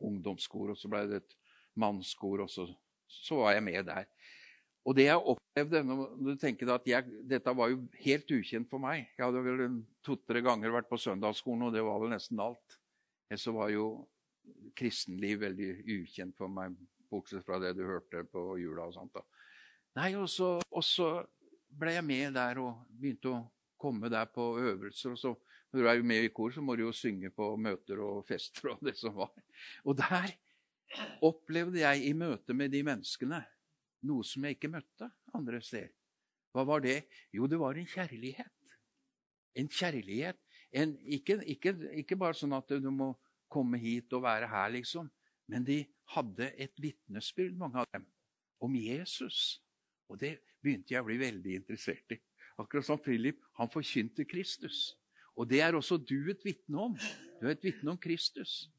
Ungdomskor, 0.06 0.72
og 0.72 0.80
så 0.80 0.92
ble 0.92 1.04
det 1.10 1.22
et 1.24 1.36
mannskor, 1.80 2.46
og 2.46 2.52
så, 2.52 2.70
så 3.12 3.42
var 3.42 3.58
jeg 3.58 3.66
med 3.68 3.90
der. 3.90 4.08
Og 4.86 4.96
det 4.96 5.10
jeg 5.10 5.20
opplevde 5.34 5.82
når 5.84 6.16
du 6.22 6.34
tenker 6.40 6.72
at 6.72 6.88
jeg, 6.88 7.10
Dette 7.28 7.54
var 7.58 7.72
jo 7.72 7.82
helt 8.06 8.32
ukjent 8.38 8.70
for 8.70 8.80
meg. 8.80 9.10
Jeg 9.18 9.26
hadde 9.26 9.44
vel 9.44 9.80
to-tre 10.06 10.44
ganger 10.46 10.74
vært 10.76 10.88
på 10.92 11.00
søndagsskolen, 11.02 11.68
og 11.68 11.76
det 11.76 11.84
var 11.84 12.00
vel 12.04 12.14
nesten 12.14 12.40
alt. 12.44 12.80
Så 13.36 13.52
var 13.56 13.72
jo 13.74 14.06
kristenliv 14.78 15.42
veldig 15.42 15.72
ukjent 15.98 16.36
for 16.38 16.52
meg, 16.52 16.76
bortsett 17.10 17.46
fra 17.46 17.60
det 17.62 17.74
du 17.78 17.84
hørte 17.88 18.24
på 18.30 18.56
jula 18.62 18.88
og 18.90 18.96
sånt. 18.96 19.14
da. 19.16 19.24
Nei, 20.02 20.12
og 20.20 20.30
så, 20.30 20.58
og 20.60 20.84
så 20.84 21.10
ble 21.76 21.96
jeg 21.96 22.06
med 22.08 22.36
der 22.36 22.60
og 22.64 22.86
begynte 22.90 23.32
å 23.32 23.44
komme 23.80 24.10
der 24.12 24.28
på 24.32 24.56
øvelser. 24.60 25.16
og 25.16 25.20
så 25.20 25.36
når 25.76 25.82
du 25.82 25.90
er 25.92 26.04
med 26.08 26.24
i 26.24 26.32
kor, 26.32 26.54
så 26.56 26.62
må 26.64 26.78
du 26.78 26.86
jo 26.86 26.94
synge 26.96 27.30
på 27.36 27.50
møter 27.60 28.00
og 28.00 28.24
fester 28.28 28.72
og 28.72 28.84
det 28.86 28.96
som 28.96 29.16
var. 29.18 29.34
Og 29.84 29.98
der 30.00 30.32
opplevde 31.26 31.82
jeg 31.82 32.06
i 32.08 32.14
møte 32.16 32.56
med 32.56 32.72
de 32.72 32.80
menneskene 32.86 33.42
noe 34.06 34.24
som 34.24 34.46
jeg 34.46 34.56
ikke 34.56 34.72
møtte 34.72 35.10
andre 35.36 35.60
steder. 35.64 35.92
Hva 36.56 36.64
var 36.64 36.84
det? 36.86 37.02
Jo, 37.36 37.50
det 37.52 37.60
var 37.60 37.76
en 37.76 37.90
kjærlighet. 37.90 38.76
En 39.60 39.68
kjærlighet. 39.68 40.40
En, 40.72 40.94
ikke, 41.04 41.42
ikke, 41.52 41.74
ikke, 42.00 42.18
bare 42.20 42.38
sånn 42.38 42.56
at 42.56 42.72
du 42.80 42.88
må 42.92 43.12
komme 43.52 43.80
hit 43.80 44.14
og 44.16 44.24
være 44.24 44.48
her, 44.52 44.72
liksom. 44.78 45.10
Men 45.52 45.66
de 45.68 45.84
hadde 46.16 46.50
et 46.62 46.74
vitnesbyrd, 46.82 47.56
mange 47.58 47.82
av 47.82 47.90
dem, 47.94 48.06
om 48.64 48.76
Jesus. 48.78 49.62
Og 50.10 50.20
det 50.22 50.38
begynte 50.64 50.96
jeg 50.96 51.04
å 51.04 51.08
bli 51.08 51.18
veldig 51.22 51.58
interessert 51.60 52.16
i. 52.16 52.20
Akkurat 52.62 52.88
som 52.88 53.02
Philip. 53.02 53.42
Han 53.60 53.72
forkynte 53.72 54.26
Kristus. 54.30 54.96
Og 55.36 55.50
det 55.50 55.60
er 55.62 55.76
også 55.76 55.98
du 56.00 56.32
et 56.32 56.46
vitne 56.46 56.80
om. 56.88 56.96
Du 57.42 57.48
er 57.48 57.56
et 57.56 57.66
vitne 57.66 57.92
om 57.92 58.00
Kristus. 58.00 58.70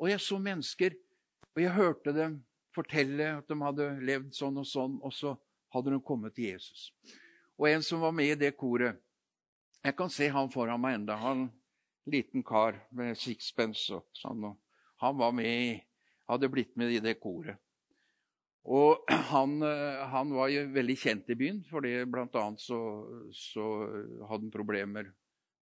Og 0.00 0.10
jeg 0.10 0.20
så 0.22 0.38
mennesker, 0.40 0.94
og 1.54 1.62
jeg 1.62 1.76
hørte 1.76 2.14
dem 2.16 2.40
fortelle 2.74 3.26
at 3.40 3.48
de 3.50 3.56
hadde 3.60 3.86
levd 4.06 4.34
sånn 4.36 4.60
og 4.60 4.68
sånn, 4.68 4.98
og 5.02 5.14
så 5.14 5.34
hadde 5.74 5.94
de 5.94 6.02
kommet 6.04 6.34
til 6.36 6.52
Jesus. 6.52 6.90
Og 7.58 7.68
en 7.70 7.84
som 7.84 8.02
var 8.02 8.14
med 8.16 8.32
i 8.32 8.40
det 8.46 8.54
koret 8.56 9.00
Jeg 9.80 9.94
kan 9.96 10.10
se 10.12 10.26
han 10.28 10.50
foran 10.52 10.80
meg 10.80 10.98
enda. 10.98 11.14
Han 11.16 11.46
liten 12.04 12.42
kar 12.44 12.76
med 12.92 13.16
sixpence 13.16 13.94
og 13.96 14.04
sånn. 14.12 14.42
Og 14.44 14.58
Han 15.00 15.20
med, 15.36 15.80
hadde 16.28 16.52
blitt 16.52 16.76
med 16.76 16.92
i 16.92 17.02
det 17.02 17.16
koret. 17.22 17.58
Og 18.68 19.08
han, 19.32 19.60
han 20.12 20.34
var 20.36 20.52
jo 20.52 20.66
veldig 20.74 20.96
kjent 21.00 21.32
i 21.32 21.38
byen, 21.38 21.62
for 21.70 21.86
blant 22.12 22.36
annet 22.36 22.62
så, 22.62 22.80
så 23.32 23.66
hadde 24.28 24.44
han 24.46 24.54
problemer 24.54 25.10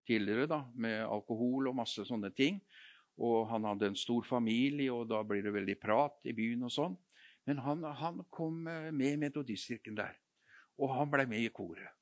tidligere 0.08 0.48
da, 0.48 0.62
med 0.74 1.04
alkohol 1.04 1.68
og 1.68 1.76
masse 1.78 2.04
sånne 2.08 2.32
ting. 2.36 2.60
Og 3.18 3.48
han 3.50 3.66
hadde 3.66 3.90
en 3.90 3.98
stor 3.98 4.24
familie, 4.26 4.92
og 4.94 5.08
da 5.10 5.20
blir 5.26 5.42
det 5.44 5.54
veldig 5.54 5.76
prat 5.82 6.30
i 6.30 6.34
byen 6.36 6.66
og 6.68 6.72
sånn. 6.72 6.96
Men 7.48 7.62
han, 7.64 7.84
han 7.98 8.22
kom 8.30 8.60
med 8.66 9.08
i 9.08 9.18
Metodistkirken 9.20 9.96
der, 9.98 10.18
og 10.78 10.92
han 10.94 11.10
ble 11.10 11.24
med 11.30 11.46
i 11.46 11.52
koret. 11.54 11.94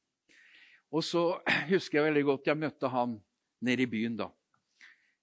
Og 0.92 1.04
så 1.04 1.28
husker 1.72 2.00
jeg 2.00 2.08
veldig 2.10 2.26
godt 2.30 2.50
jeg 2.50 2.60
møtte 2.60 2.92
han 2.92 3.18
nede 3.64 3.86
i 3.86 3.90
byen 3.90 4.18
da. 4.20 4.30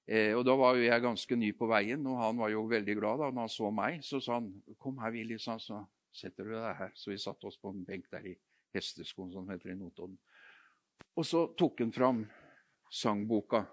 Eh, 0.08 0.34
og 0.36 0.46
Da 0.46 0.56
var 0.60 0.76
jo 0.76 0.84
jeg 0.84 1.02
ganske 1.02 1.36
ny 1.36 1.52
på 1.56 1.68
veien, 1.72 2.06
og 2.08 2.20
han 2.20 2.38
var 2.38 2.50
jo 2.52 2.66
veldig 2.68 2.96
glad 3.00 3.22
da 3.22 3.30
når 3.32 3.46
han 3.46 3.50
så 3.50 3.70
meg. 3.72 4.04
Så 4.04 4.20
sa 4.20 4.40
han 4.40 4.64
'Kom 4.80 4.98
her, 4.98 5.12
Willy', 5.12 5.38
så, 5.40 5.58
så 5.60 5.86
setter 6.12 6.44
du 6.44 6.52
deg 6.52 6.76
her. 6.76 6.92
Så 6.96 7.12
vi 7.12 7.18
satte 7.18 7.46
oss 7.46 7.58
på 7.58 7.70
en 7.70 7.86
benk 7.86 8.10
der 8.12 8.26
i 8.26 8.36
Hesteskoen, 8.74 9.32
som 9.32 9.50
heter 9.50 9.72
i 9.72 9.76
Notodden. 9.76 10.18
Og 11.16 11.26
så 11.26 11.48
tok 11.58 11.80
han 11.80 11.92
fram 11.92 12.26
sangboka 12.92 13.66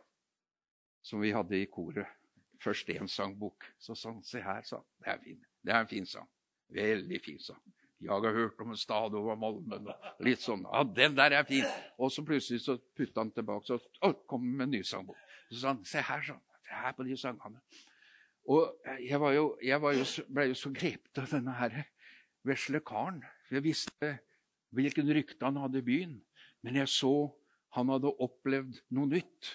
som 1.03 1.20
vi 1.20 1.33
hadde 1.33 1.57
i 1.57 1.66
koret. 1.66 2.07
Først 2.61 2.89
én 2.89 3.09
sangbok. 3.09 3.64
Så 3.78 3.95
sa 3.95 4.12
han 4.12 4.22
'Se 4.22 4.41
her', 4.41 4.62
sa 4.62 4.76
han. 4.76 4.85
Det 4.99 5.09
er, 5.09 5.18
fin. 5.24 5.45
det 5.64 5.72
er 5.72 5.81
en 5.81 5.89
fin 5.89 6.07
sang. 6.07 6.28
Veldig 6.68 7.20
fin 7.24 7.39
sang. 7.39 7.62
Jeg 8.01 8.11
har 8.11 8.33
hørt 8.33 8.61
om 8.61 8.70
en 8.70 8.76
stad 8.76 9.14
over 9.14 9.37
Malmen. 9.37 9.89
Litt 10.20 10.41
sånn. 10.41 10.62
Ja, 10.72 10.83
den 10.85 11.16
der 11.16 11.35
er 11.37 11.45
fin. 11.45 11.66
Og 11.99 12.12
så 12.12 12.24
plutselig 12.24 12.62
så 12.64 12.78
putta 12.97 13.20
han 13.20 13.31
tilbake, 13.31 13.66
så 13.66 13.78
kom 14.26 14.41
han 14.41 14.57
med 14.57 14.64
en 14.64 14.70
ny 14.70 14.83
sangbok. 14.83 15.16
Så 15.51 15.61
sa 15.61 15.72
han, 15.72 15.84
se 15.86 16.03
her, 16.07 16.22
sånn. 16.24 16.42
Se 16.66 16.80
her 16.82 16.94
på 16.96 17.07
de 17.07 17.16
sangene. 17.18 17.61
Og 18.51 18.70
jeg, 19.03 19.18
var 19.20 19.34
jo, 19.36 19.44
jeg 19.62 19.82
var 19.82 19.94
jo, 19.94 20.07
ble 20.30 20.48
jo 20.51 20.59
så 20.59 20.72
grepet 20.74 21.20
av 21.22 21.30
denne 21.34 21.55
her 21.59 21.76
vesle 22.46 22.80
karen. 22.86 23.20
Jeg 23.51 23.64
visste 23.66 24.14
hvilken 24.74 25.11
rykte 25.11 25.46
han 25.46 25.59
hadde 25.61 25.82
i 25.82 25.86
byen. 25.86 26.16
Men 26.62 26.80
jeg 26.82 26.92
så 26.92 27.14
han 27.76 27.90
hadde 27.92 28.12
opplevd 28.22 28.80
noe 28.94 29.11
nytt. 29.11 29.55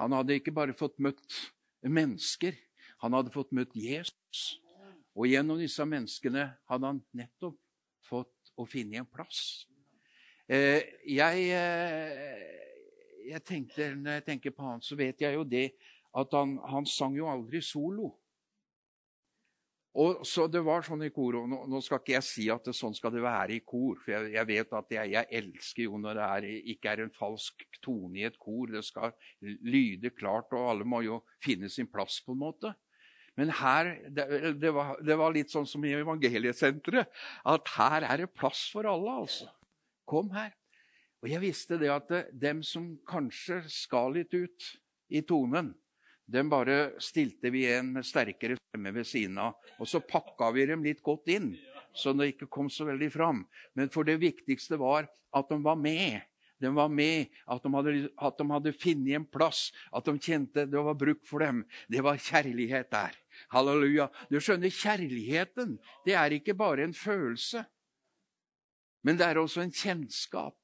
Han 0.00 0.14
hadde 0.16 0.38
ikke 0.38 0.54
bare 0.56 0.76
fått 0.76 0.96
møtt 1.02 1.36
mennesker, 1.84 2.56
han 3.00 3.16
hadde 3.16 3.32
fått 3.34 3.52
møtt 3.56 3.74
Jesus. 3.76 4.60
Og 5.16 5.28
gjennom 5.28 5.60
disse 5.60 5.84
menneskene 5.84 6.46
hadde 6.70 6.92
han 6.92 7.02
nettopp 7.16 7.58
fått 8.08 8.52
å 8.56 8.64
finne 8.68 9.02
en 9.02 9.08
plass. 9.08 9.66
Eh, 10.48 10.82
jeg, 11.06 11.50
eh, 11.54 12.69
jeg 13.28 13.44
tenkte, 13.44 13.94
Når 13.94 14.18
jeg 14.18 14.24
tenker 14.24 14.54
på 14.56 14.66
han, 14.66 14.82
så 14.82 14.96
vet 14.96 15.20
jeg 15.20 15.34
jo 15.34 15.44
det 15.44 15.70
at 16.16 16.32
han, 16.34 16.56
han 16.66 16.86
sang 16.86 17.14
jo 17.16 17.28
aldri 17.30 17.62
solo. 17.62 18.14
Og 19.98 20.20
så 20.26 20.46
Det 20.46 20.60
var 20.62 20.84
sånn 20.86 21.02
i 21.02 21.10
kor, 21.10 21.40
og 21.40 21.48
nå, 21.50 21.64
nå, 21.66 21.80
skal 21.82 21.98
ikke 21.98 22.14
jeg 22.14 22.26
si 22.26 22.44
at 22.52 22.68
det, 22.68 22.76
sånn 22.78 22.94
skal 22.94 23.10
det 23.14 23.24
være 23.24 23.56
i 23.56 23.62
kor. 23.66 23.98
For 23.98 24.14
jeg, 24.14 24.34
jeg 24.36 24.46
vet 24.46 24.76
at 24.78 24.94
jeg, 24.94 25.14
jeg, 25.16 25.28
elsker 25.40 25.82
jo 25.88 25.98
når 25.98 26.20
det 26.20 26.28
er, 26.28 26.46
ikke 26.74 26.92
er 26.92 27.02
en 27.04 27.16
falsk 27.16 27.64
tone 27.82 28.20
i 28.20 28.28
et 28.28 28.38
kor. 28.38 28.70
Det 28.70 28.84
skal 28.86 29.16
lyde 29.42 30.12
klart, 30.14 30.54
og 30.54 30.70
alle 30.74 30.86
må 30.86 31.02
jo 31.06 31.18
finne 31.42 31.70
sin 31.72 31.90
plass 31.90 32.20
på 32.22 32.36
en 32.36 32.42
måte. 32.44 32.72
Men 33.38 33.50
her, 33.56 33.96
det, 34.10 34.26
det, 34.60 34.70
var, 34.74 34.94
det, 35.02 35.16
var, 35.18 35.34
litt 35.34 35.50
sånn 35.50 35.66
som 35.66 35.82
i 35.86 35.94
evangeliesenteret. 35.96 37.10
At 37.50 37.74
her 37.74 38.06
er 38.06 38.22
det 38.22 38.32
plass 38.36 38.68
for 38.70 38.86
alle, 38.90 39.20
altså. 39.24 39.50
Kom 40.10 40.30
her. 40.34 40.52
Og 41.20 41.28
jeg 41.28 41.42
visste 41.42 41.76
det 41.80 41.90
at 41.92 42.08
det, 42.08 42.22
dem 42.32 42.62
som 42.64 42.94
kanskje 43.08 43.60
skal 43.68 44.14
litt 44.16 44.32
ut 44.32 44.68
i 45.12 45.20
tonen, 45.26 45.74
dem 46.30 46.48
bare 46.48 46.94
stilte 47.02 47.50
vi 47.52 47.66
en 47.68 47.90
med 47.96 48.06
sterkere 48.06 48.56
stemme 48.56 48.92
ved 48.94 49.08
siden 49.08 49.38
av. 49.42 49.58
Og 49.82 49.88
så 49.90 50.00
pakka 50.00 50.52
vi 50.54 50.68
dem 50.70 50.84
litt 50.86 51.02
godt 51.04 51.28
inn, 51.34 51.52
så 51.92 52.14
det 52.14 52.36
ikke 52.36 52.48
kom 52.52 52.70
så 52.70 52.86
veldig 52.88 53.10
fram. 53.12 53.42
Men 53.74 53.90
for 53.92 54.06
det 54.06 54.20
viktigste 54.22 54.78
var 54.80 55.10
at 55.36 55.50
de 55.50 55.58
var 55.64 55.76
med. 55.80 56.22
De 56.60 56.68
var 56.76 56.90
med, 56.92 57.32
at 57.48 57.64
de 57.64 57.72
hadde, 57.72 57.94
at 58.20 58.36
de 58.36 58.46
hadde 58.52 58.76
funnet 58.76 59.16
en 59.16 59.26
plass, 59.32 59.70
at 59.96 60.04
de 60.04 60.14
kjente 60.20 60.66
det 60.68 60.84
var 60.84 60.98
bruk 61.00 61.22
for 61.26 61.40
dem. 61.40 61.64
Det 61.88 62.04
var 62.04 62.20
kjærlighet 62.20 62.90
der. 62.92 63.16
Halleluja. 63.52 64.10
Du 64.28 64.36
skjønner, 64.38 64.68
kjærligheten 64.68 65.78
det 66.04 66.16
er 66.20 66.36
ikke 66.36 66.54
bare 66.54 66.84
en 66.84 66.96
følelse, 66.96 67.64
men 69.02 69.16
det 69.16 69.24
er 69.24 69.40
også 69.40 69.64
en 69.64 69.72
kjennskap. 69.72 70.59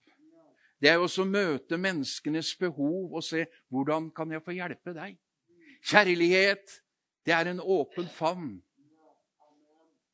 Det 0.81 0.91
er 0.91 1.01
også 1.01 1.25
å 1.25 1.31
møte 1.31 1.79
menneskenes 1.81 2.53
behov 2.61 3.17
og 3.17 3.25
se 3.25 3.47
hvordan 3.73 4.11
kan 4.17 4.33
jeg 4.35 4.45
få 4.45 4.57
hjelpe 4.57 4.93
deg. 4.97 5.17
Kjærlighet, 5.87 6.81
det 7.25 7.35
er 7.35 7.51
en 7.51 7.63
åpen 7.63 8.09
favn 8.13 8.57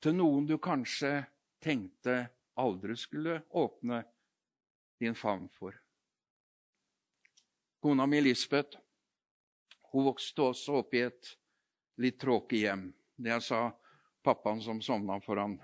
til 0.03 0.17
noen 0.19 0.47
du 0.47 0.57
kanskje 0.63 1.23
tenkte 1.63 2.25
aldri 2.59 2.97
skulle 2.99 3.41
åpne 3.59 4.03
din 5.03 5.15
favn 5.19 5.49
for. 5.59 5.75
Kona 7.83 8.07
mi 8.07 8.21
Lisbeth 8.23 8.79
hun 9.93 10.07
vokste 10.07 10.47
også 10.49 10.79
opp 10.81 10.95
i 10.97 11.03
et 11.05 11.33
litt 12.01 12.17
tråkig 12.21 12.63
hjem. 12.65 12.87
Det 13.17 13.35
jeg 13.35 13.45
sa 13.45 13.67
pappaen 14.25 14.63
som 14.65 14.81
sovna 14.81 15.19
foran 15.21 15.59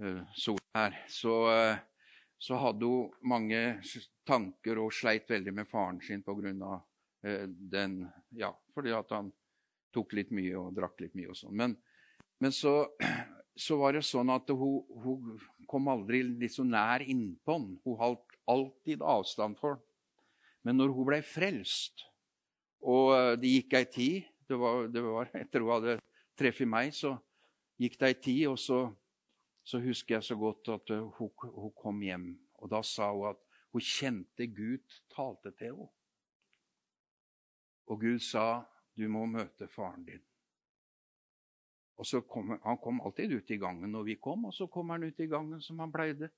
uh, 0.00 0.22
sola 0.34 0.64
her, 0.74 0.96
så, 1.08 1.36
uh, 1.46 1.78
så, 2.40 2.56
hadde 2.56 2.88
hun 2.88 3.10
mange 3.28 3.60
tanker 4.28 4.80
og 4.80 4.94
sleit 4.96 5.28
veldig 5.30 5.52
med 5.58 5.68
faren 5.68 6.00
sin 6.04 6.24
pga. 6.24 6.78
Eh, 7.22 7.46
den 7.46 8.02
Ja, 8.30 8.52
fordi 8.74 8.94
at 8.96 9.12
han 9.12 9.28
tok 9.92 10.14
litt 10.16 10.30
mye 10.32 10.56
og 10.56 10.74
drakk 10.74 11.00
litt 11.02 11.14
mye 11.18 11.32
og 11.32 11.36
sånn. 11.36 11.54
Men, 11.56 11.76
men 12.40 12.54
så, 12.54 12.88
så, 13.66 13.76
var 13.76 13.94
det 13.94 14.06
sånn 14.06 14.30
at 14.32 14.48
hun, 14.50 14.80
hun 15.04 15.38
kom 15.68 15.90
aldri 15.92 16.22
litt 16.24 16.54
så 16.54 16.64
nær 16.64 17.04
innpå 17.04 17.58
han. 17.58 17.72
Hun 17.84 18.00
holdt 18.00 18.38
alltid 18.50 19.04
avstand 19.04 19.60
for 19.60 19.76
han. 19.76 19.86
Men 20.64 20.76
når 20.76 20.92
hun 20.92 21.06
ble 21.08 21.20
frelst, 21.24 22.04
og 22.80 23.40
det 23.40 23.48
gikk 23.48 23.74
ei 23.76 23.86
tid 23.88 24.28
det 24.50 24.58
var, 24.58 24.88
det 24.90 25.02
var 25.04 25.28
etter 25.38 25.62
hun 25.62 25.72
hadde 25.76 25.96
treffet 26.38 26.68
meg, 26.68 26.94
så 26.96 27.14
gikk 27.80 27.96
det 28.00 28.08
ei 28.08 28.16
tid, 28.18 28.42
og 28.50 28.58
så, 28.58 28.80
så, 29.62 29.78
husker 29.78 30.14
jeg 30.14 30.24
så 30.24 30.36
godt 30.36 30.68
at 30.68 30.90
uh, 30.90 31.08
hun, 31.18 31.30
hun, 31.42 31.72
kom 31.82 32.00
hjem. 32.02 32.26
Og 32.54 32.70
da 32.70 32.82
sa 32.82 33.10
hun 33.12 33.30
at 33.30 33.40
hun 33.72 33.84
kjente 33.84 34.46
Gud 34.46 35.00
talte 35.14 35.52
til 35.58 35.74
henne. 35.74 35.88
Og 37.90 38.00
Gud 38.00 38.18
sa, 38.22 38.62
'Du 38.96 39.08
må 39.08 39.26
møte 39.26 39.68
faren 39.68 40.04
din'. 40.04 40.26
Og 41.96 42.06
så 42.06 42.20
kom, 42.20 42.60
Han 42.64 42.78
kom 42.78 43.00
alltid 43.00 43.32
ut 43.32 43.50
i 43.50 43.56
gangen 43.56 43.92
når 43.92 44.02
vi 44.02 44.14
kom, 44.14 44.44
og 44.44 44.54
så 44.54 44.66
kom 44.66 44.90
han 44.90 45.02
ut 45.04 45.20
i 45.20 45.26
gangen 45.26 45.60
som 45.60 45.78
han 45.78 45.92
pleide. 45.92 46.30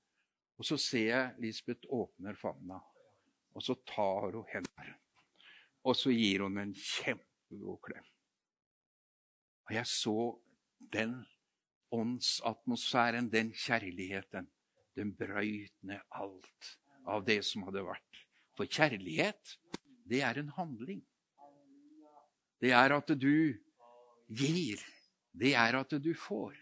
Og 0.57 0.65
så 0.65 0.77
ser 0.77 1.05
jeg 1.07 1.35
Lisbeth 1.39 1.87
åpner 1.89 2.35
favna, 2.35 2.79
og 3.53 3.63
så 3.63 3.75
tar 3.87 4.31
hun 4.35 4.45
hendene. 4.51 4.97
Og 5.83 5.95
så 5.95 6.11
gir 6.11 6.43
hun 6.45 6.57
en 6.57 6.73
kjempegod 6.73 7.79
klem. 7.83 8.05
Og 9.67 9.75
jeg 9.75 9.87
så 9.87 10.17
den 10.93 11.23
åndsatmosfæren, 11.93 13.29
den 13.31 13.53
kjærligheten. 13.53 14.49
Den 14.95 15.13
brøyt 15.17 15.73
ned 15.81 16.01
alt 16.13 16.73
av 17.09 17.23
det 17.25 17.39
som 17.45 17.65
hadde 17.67 17.85
vært. 17.85 18.21
For 18.57 18.69
kjærlighet, 18.69 19.57
det 20.09 20.21
er 20.21 20.39
en 20.39 20.51
handling. 20.57 21.01
Det 22.61 22.71
er 22.71 22.93
at 22.95 23.09
du 23.19 23.53
gir. 24.29 24.83
Det 25.33 25.55
er 25.57 25.79
at 25.79 25.95
du 25.97 26.13
får. 26.13 26.53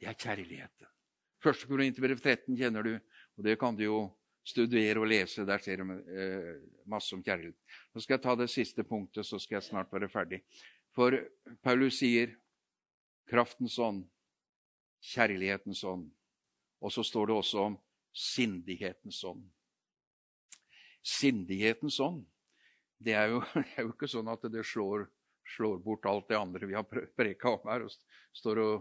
Det 0.00 0.08
er 0.08 0.16
kjærligheten. 0.18 0.88
Første 1.44 1.68
Korinterbrev 1.68 2.20
13 2.20 2.56
kjenner 2.56 2.86
du, 2.86 2.94
og 3.36 3.44
det 3.44 3.58
kan 3.60 3.76
du 3.76 3.84
jo 3.84 3.98
studere 4.44 5.02
og 5.02 5.10
lese. 5.12 5.44
Der 5.44 5.60
ser 5.60 5.82
du 5.82 5.92
eh, 5.92 6.54
masse 6.88 7.12
om 7.16 7.22
kjærlighet. 7.24 7.56
Nå 7.92 8.00
skal 8.00 8.16
jeg 8.16 8.24
ta 8.24 8.34
det 8.40 8.48
siste 8.52 8.84
punktet, 8.88 9.28
så 9.28 9.38
skal 9.38 9.58
jeg 9.58 9.68
snart 9.68 9.92
være 9.92 10.08
ferdig. 10.08 10.40
For 10.94 11.16
Paulus 11.62 12.00
sier 12.00 12.32
kraftens 13.30 13.78
ånd, 13.78 14.04
kjærlighetens 15.14 15.84
ånd. 15.84 16.08
Og 16.84 16.92
så 16.92 17.04
står 17.06 17.30
det 17.30 17.36
også 17.38 17.66
om 17.70 17.76
sindighetens 18.14 19.22
ånd. 19.24 19.44
Sindighetens 21.04 21.98
ånd. 22.00 22.24
Det 22.98 23.16
er 23.16 23.32
jo, 23.32 23.42
det 23.54 23.66
er 23.76 23.86
jo 23.86 23.94
ikke 23.94 24.10
sånn 24.10 24.30
at 24.32 24.44
det 24.52 24.64
slår, 24.68 25.08
slår, 25.56 25.80
bort 25.84 26.06
alt 26.08 26.28
det 26.30 26.40
andre 26.40 26.68
vi 26.68 26.76
har 26.76 26.86
preka 26.88 27.56
om 27.56 27.70
her 27.70 27.86
og 27.86 27.96
står 28.36 28.62
og 28.62 28.76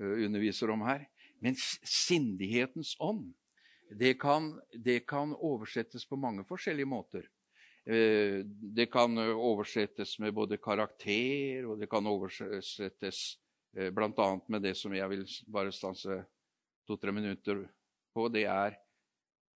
eh, 0.00 0.24
underviser 0.26 0.72
om 0.74 0.86
her. 0.86 1.06
Men 1.44 1.58
sindighetens 1.58 2.96
ånd, 3.02 3.30
det 3.94 4.16
kan, 4.20 4.52
det 4.74 5.04
kan, 5.08 5.32
oversettes 5.32 6.04
på 6.08 6.18
mange 6.20 6.44
forskjellige 6.48 6.88
måter. 6.90 7.28
Eh, 7.88 8.42
det 8.44 8.88
kan 8.92 9.14
oversettes 9.18 10.18
med 10.18 10.34
både 10.36 10.58
karakter, 10.60 11.68
og 11.70 11.78
det 11.80 11.88
kan 11.90 12.06
oversettes 12.10 13.20
eh, 13.38 13.44
bl.a. 13.94 14.28
med 14.48 14.64
det 14.64 14.74
som 14.78 14.94
jeg 14.94 15.10
vil 15.12 15.24
bare 15.52 15.72
stanse 15.74 16.22
to-tre 16.88 17.12
minutter 17.14 17.66
på. 18.14 18.28
Det 18.32 18.44
er 18.48 18.78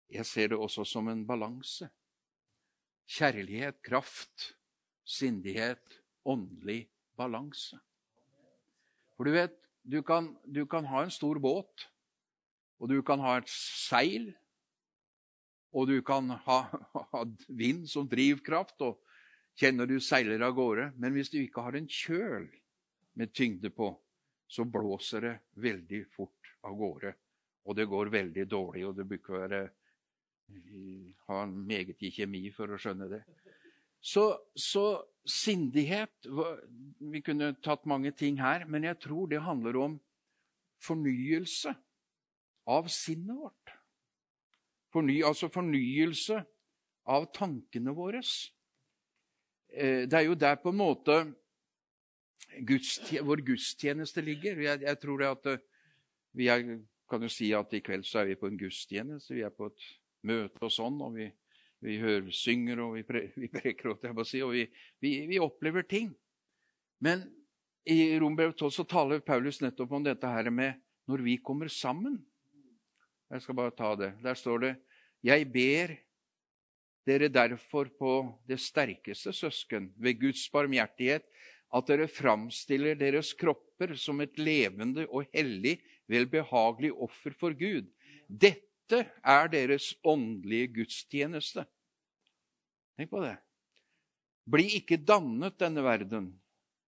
Jeg 0.10 0.26
ser 0.26 0.48
det 0.50 0.58
også 0.58 0.84
som 0.90 1.08
en 1.08 1.22
balanse. 1.26 1.86
Kjærlighet, 3.06 3.78
kraft, 3.86 4.56
sindighet, 5.06 6.02
åndelig 6.26 6.88
balanse. 7.18 7.78
For 9.16 9.28
du 9.28 9.36
vet, 9.36 9.54
du 9.84 10.02
kan, 10.02 10.32
du 10.46 10.66
kan 10.66 10.86
ha 10.90 11.04
en 11.04 11.14
stor 11.14 11.40
båt, 11.40 11.86
og 12.80 12.90
du 12.90 13.02
kan 13.06 13.22
ha 13.22 13.38
et 13.38 13.50
seil, 13.52 14.32
og 15.70 15.90
du 15.92 16.00
kan 16.02 16.32
ha, 16.48 16.60
ha 17.14 17.24
vind 17.48 17.86
som 17.90 18.10
drivkraft, 18.10 18.82
og 18.82 18.98
kjenner 19.60 19.90
du 19.90 20.00
seiler 20.02 20.42
av 20.46 20.56
gårde. 20.58 20.90
Men 20.98 21.14
hvis 21.14 21.30
du 21.30 21.38
ikke 21.42 21.66
har 21.66 21.78
en 21.78 21.90
kjøl 21.90 22.48
med 23.20 23.34
tyngde 23.36 23.70
på, 23.76 23.92
så 24.50 24.66
blåser 24.66 25.26
det 25.26 25.34
veldig 25.62 26.04
fort 26.14 26.54
av 26.66 26.78
gårde. 26.78 27.14
Og 27.70 27.78
det 27.78 27.86
går 27.90 28.10
veldig 28.14 28.46
dårlig, 28.50 28.88
og 28.88 28.96
det 28.98 29.06
bør 29.06 29.22
ikke 29.22 29.42
være 29.44 29.62
ha 31.28 31.44
meget 31.46 32.02
i 32.02 32.10
kjemi 32.14 32.48
for 32.54 32.74
å 32.74 32.80
skjønne 32.82 33.10
det. 33.12 33.22
Så, 34.02 34.24
så, 34.56 35.04
sindighet 35.30 36.26
Vi 37.12 37.20
kunne 37.22 37.52
tatt 37.62 37.84
mange 37.90 38.10
ting 38.18 38.40
her, 38.40 38.64
men 38.66 38.88
jeg 38.88 38.98
tror 39.04 39.28
det 39.30 39.44
handler 39.46 39.78
om 39.78 39.98
fornyelse 40.82 41.76
av 42.70 42.88
sinnet 42.90 43.36
vårt. 43.36 43.74
Forny, 44.94 45.20
altså 45.26 45.52
fornyelse 45.54 46.40
av 47.10 47.28
tankene 47.36 47.94
våre. 47.94 48.24
Eh, 49.70 50.08
det 50.10 50.18
er 50.18 50.26
jo 50.26 50.38
der 50.40 50.58
på 50.62 50.72
en 50.72 50.80
måte 50.80 51.20
gudstjeneste, 52.68 53.26
vår 53.26 53.44
gudstjeneste 53.48 54.24
ligger. 54.26 54.62
Jeg, 54.64 54.82
jeg 54.86 55.00
tror 55.02 55.22
det 55.22 55.30
at 55.30 55.50
eh, 55.54 55.66
vi 56.38 56.50
er, 56.52 56.66
kan 57.10 57.26
jo 57.26 57.32
si 57.32 57.52
at 57.58 57.74
i 57.74 57.82
kveld 57.84 58.06
så 58.08 58.22
er 58.22 58.32
vi 58.32 58.40
på 58.40 58.50
en 58.50 58.60
gudstjeneste. 58.60 59.36
Vi 59.38 59.46
er 59.46 59.54
på 59.54 59.70
et 59.72 59.86
møte 60.28 60.66
og 60.66 60.74
sånn, 60.74 61.00
og 61.06 61.16
vi, 61.18 61.30
vi 61.86 61.98
hører, 62.02 62.30
synger 62.36 62.84
og 62.86 62.98
vi, 62.98 63.06
pre, 63.08 63.26
vi 63.42 63.52
preker, 63.52 63.96
si, 64.28 64.44
og 64.46 64.54
vi, 64.56 64.66
vi, 65.04 65.14
vi, 65.32 65.40
opplever 65.44 65.88
ting. 65.88 66.12
Men 67.04 67.24
i 67.90 68.18
Rombrev 68.20 68.54
12 68.54 68.76
så 68.76 68.86
taler 68.88 69.24
Paulus 69.26 69.62
nettopp 69.64 69.96
om 69.96 70.06
dette 70.06 70.30
her 70.30 70.52
med 70.54 70.78
når 71.10 71.24
vi 71.26 71.40
kommer 71.42 71.72
sammen. 71.74 72.20
Jeg 73.30 73.46
skal 73.46 73.58
bare 73.58 73.74
ta 73.78 73.96
det. 73.98 74.14
Der 74.24 74.38
står 74.38 74.62
det 74.66 74.76
Jeg 75.26 75.46
ber 75.52 75.96
dere 77.10 77.30
derfor 77.32 77.90
på 77.98 78.14
det 78.48 78.60
sterkeste, 78.62 79.34
søsken, 79.34 79.90
ved 79.98 80.20
Guds 80.22 80.46
barmhjertighet, 80.54 81.26
at 81.70 81.90
dere 81.90 82.08
framstiller 82.10 82.98
deres 82.98 83.32
kropper 83.38 83.94
som 84.00 84.22
et 84.24 84.38
levende 84.42 85.06
og 85.10 85.28
hellig, 85.36 85.78
velbehagelig 86.10 86.92
offer 86.96 87.36
for 87.38 87.54
Gud. 87.58 87.90
Dette 88.28 89.04
er 89.22 89.52
deres 89.52 89.92
åndelige 90.02 90.72
gudstjeneste. 90.80 91.66
Tenk 92.98 93.12
på 93.14 93.22
det. 93.24 93.38
Bli 94.50 94.66
ikke 94.80 94.98
dannet 94.98 95.60
denne 95.62 95.84
verden, 95.86 96.32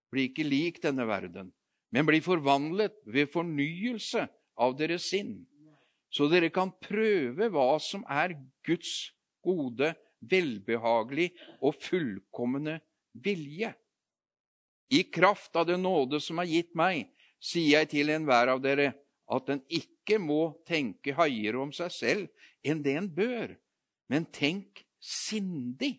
bli 0.10 0.26
ikke 0.32 0.46
lik 0.48 0.82
denne 0.82 1.06
verden, 1.06 1.52
men 1.94 2.08
bli 2.08 2.18
forvandlet 2.26 2.96
ved 3.06 3.30
fornyelse 3.30 4.26
av 4.58 4.74
deres 4.80 5.06
sinn, 5.12 5.44
så 6.12 6.26
dere 6.32 6.50
kan 6.52 6.74
prøve 6.84 7.48
hva 7.54 7.76
som 7.80 8.02
er 8.10 8.34
Guds 8.66 9.12
gode, 9.46 9.94
velbehagelig 10.22 11.32
og 11.62 11.78
fullkomne 11.82 12.80
vilje. 13.14 13.72
I 14.92 15.04
kraft 15.04 15.56
av 15.56 15.66
den 15.70 15.84
nåde 15.86 16.20
som 16.20 16.40
er 16.44 16.50
gitt 16.52 16.76
meg, 16.76 17.08
sier 17.42 17.80
jeg 17.80 17.92
til 17.94 18.12
enhver 18.14 18.52
av 18.52 18.62
dere 18.62 18.92
at 19.32 19.50
en 19.54 19.62
ikke 19.72 20.20
må 20.20 20.52
tenke 20.68 21.16
høyere 21.16 21.62
om 21.64 21.72
seg 21.74 21.94
selv 21.96 22.48
enn 22.68 22.84
det 22.84 22.98
en 23.00 23.10
bør, 23.16 23.56
men 24.12 24.28
tenk 24.36 24.84
sindig. 25.02 25.96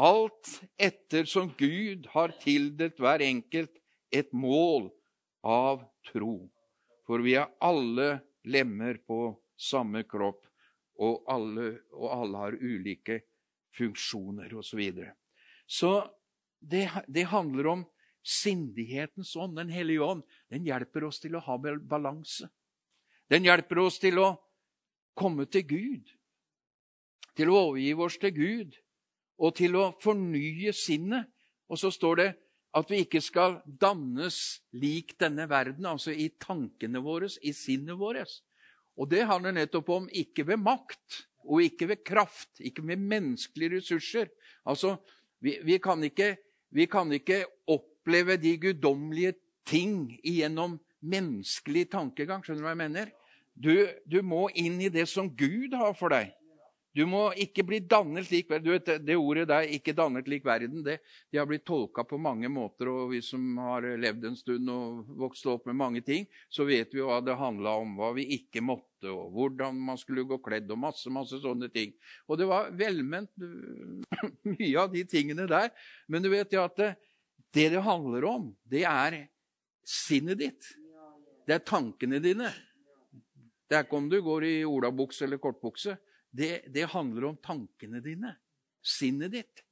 Alt 0.00 0.60
etter 0.80 1.26
som 1.28 1.50
Gud 1.58 2.06
har 2.12 2.36
tildelt 2.40 3.00
hver 3.00 3.24
enkelt 3.24 3.80
et 4.12 4.30
mål 4.32 4.90
av 5.42 5.82
tro. 6.12 6.50
For 7.08 7.24
vi 7.24 7.34
er 7.40 7.50
alle 7.64 8.20
lemmer 8.44 9.00
på 9.06 9.32
samme 9.60 10.04
kropp, 10.08 10.44
og 11.00 11.24
alle, 11.32 11.72
og 11.96 12.08
alle 12.12 12.40
har 12.44 12.56
ulike 12.60 13.22
funksjoner 13.76 14.52
osv. 14.52 14.68
Så, 14.68 14.76
videre. 14.76 15.12
så 15.64 15.92
det, 16.60 16.86
det 17.08 17.26
handler 17.32 17.66
om 17.66 17.84
sindighetens 18.22 19.36
ånd. 19.36 19.56
Den 19.56 19.72
hellige 19.72 20.04
ånd 20.04 20.22
den 20.52 20.66
hjelper 20.68 21.08
oss 21.08 21.20
til 21.22 21.36
å 21.36 21.44
ha 21.44 21.56
balanse. 21.58 22.50
Den 23.30 23.46
hjelper 23.46 23.80
oss 23.84 23.98
til 24.02 24.18
å 24.20 24.34
komme 25.18 25.46
til 25.50 25.66
Gud, 25.68 26.12
til 27.36 27.50
å 27.50 27.58
overgi 27.68 27.94
oss 27.94 28.18
til 28.20 28.34
Gud 28.34 28.78
og 29.40 29.56
til 29.56 29.76
å 29.78 29.90
fornye 30.02 30.74
sinnet. 30.76 31.30
Og 31.70 31.78
så 31.78 31.92
står 31.94 32.20
det 32.20 32.30
at 32.76 32.90
vi 32.90 33.02
ikke 33.04 33.22
skal 33.22 33.58
dannes 33.64 34.60
lik 34.78 35.16
denne 35.18 35.46
verden, 35.50 35.86
altså 35.86 36.12
i 36.14 36.28
tankene 36.38 37.02
våre, 37.02 37.30
i 37.42 37.54
sinnet 37.54 37.98
vårt. 37.98 38.40
Og 38.98 39.08
det 39.10 39.24
handler 39.26 39.56
nettopp 39.56 39.90
om 39.94 40.06
ikke 40.10 40.44
ved 40.50 40.60
makt 40.62 41.24
og 41.48 41.64
ikke 41.64 41.88
ved 41.90 42.04
kraft, 42.06 42.52
ikke 42.60 42.84
med 42.84 43.00
menneskelige 43.00 43.78
ressurser. 43.78 44.28
Altså, 44.68 44.98
vi, 45.40 45.56
vi 45.64 45.78
kan 45.82 46.02
ikke 46.04 46.34
vi 46.70 46.86
kan 46.90 47.10
ikke 47.12 47.44
oppleve 47.70 48.36
de 48.40 48.54
guddommelige 48.62 49.34
ting 49.66 50.16
gjennom 50.24 50.78
menneskelig 51.00 51.88
tankegang. 51.92 52.44
Skjønner 52.44 52.62
du 52.62 52.66
hva 52.66 52.74
jeg 52.74 52.82
mener? 52.82 53.10
Du, 53.60 53.72
du, 54.06 54.20
må 54.22 54.48
inn 54.56 54.78
i 54.80 54.92
det 54.92 55.06
som 55.10 55.28
Gud 55.36 55.74
har 55.76 55.92
for 55.98 56.14
deg. 56.14 56.30
Du 56.90 57.04
må 57.06 57.28
ikke 57.38 57.62
bli 57.66 57.78
dannet 57.86 58.32
lik 58.32 58.48
verden. 58.50 58.72
Vet, 58.74 58.88
det 59.06 59.14
ordet 59.14 59.46
der, 59.48 59.62
'ikke 59.62 59.94
dannet 59.94 60.26
lik 60.28 60.44
verden', 60.44 60.82
det, 60.82 60.98
det 61.30 61.38
har 61.38 61.46
blitt 61.46 61.64
tolka 61.64 62.02
på 62.04 62.18
mange 62.18 62.48
måter. 62.50 62.90
Og 62.90 63.12
vi 63.12 63.20
som 63.22 63.58
har 63.62 63.86
levd 63.96 64.26
en 64.26 64.36
stund 64.36 64.70
og 64.70 65.06
vokst 65.06 65.46
opp 65.46 65.66
med 65.70 65.78
mange 65.78 66.02
ting, 66.02 66.26
så 66.50 66.66
vet 66.66 66.90
vi 66.94 67.04
hva 67.06 67.20
det 67.22 67.38
handla 67.38 67.76
om. 67.78 67.94
Hva 67.94 68.10
vi 68.16 68.26
ikke 68.34 68.60
måtte, 68.60 69.06
og 69.06 69.30
hvordan 69.36 69.78
man 69.78 69.98
skulle 70.02 70.26
gå 70.26 70.40
kledd, 70.42 70.70
og 70.70 70.82
masse, 70.82 71.06
masse 71.10 71.38
sånne 71.38 71.70
ting. 71.70 71.94
Og 72.26 72.42
det 72.42 72.50
var 72.50 72.74
velment 72.74 73.30
mye 74.58 74.74
av 74.82 74.90
de 74.90 75.06
tingene 75.06 75.46
der. 75.46 75.70
Men 76.08 76.26
du 76.26 76.30
vet 76.34 76.50
jo 76.50 76.66
at 76.66 76.74
det, 76.76 76.92
det 77.54 77.70
det 77.70 77.86
handler 77.86 78.26
om, 78.26 78.50
det 78.66 78.82
er 78.82 79.22
sinnet 79.86 80.42
ditt. 80.42 80.74
Det 81.46 81.54
er 81.54 81.66
tankene 81.66 82.18
dine. 82.18 82.50
Det 83.70 83.78
er 83.78 83.86
ikke 83.86 83.98
om 84.02 84.10
du 84.10 84.18
går 84.26 84.44
i 84.44 84.54
olabukse 84.66 85.22
eller 85.22 85.38
kortbukse 85.38 85.94
det, 86.30 86.70
det 86.70 86.88
handler 86.92 87.30
om 87.30 87.38
tankene 87.42 88.02
dine, 88.04 88.34
sinnet 88.82 89.34
ditt. 89.34 89.62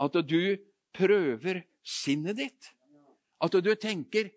At 0.00 0.16
du 0.26 0.56
prøver 0.94 1.62
sinnet 1.84 2.38
ditt. 2.38 2.70
At 3.42 3.54
du 3.58 3.72
tenker 3.74 4.30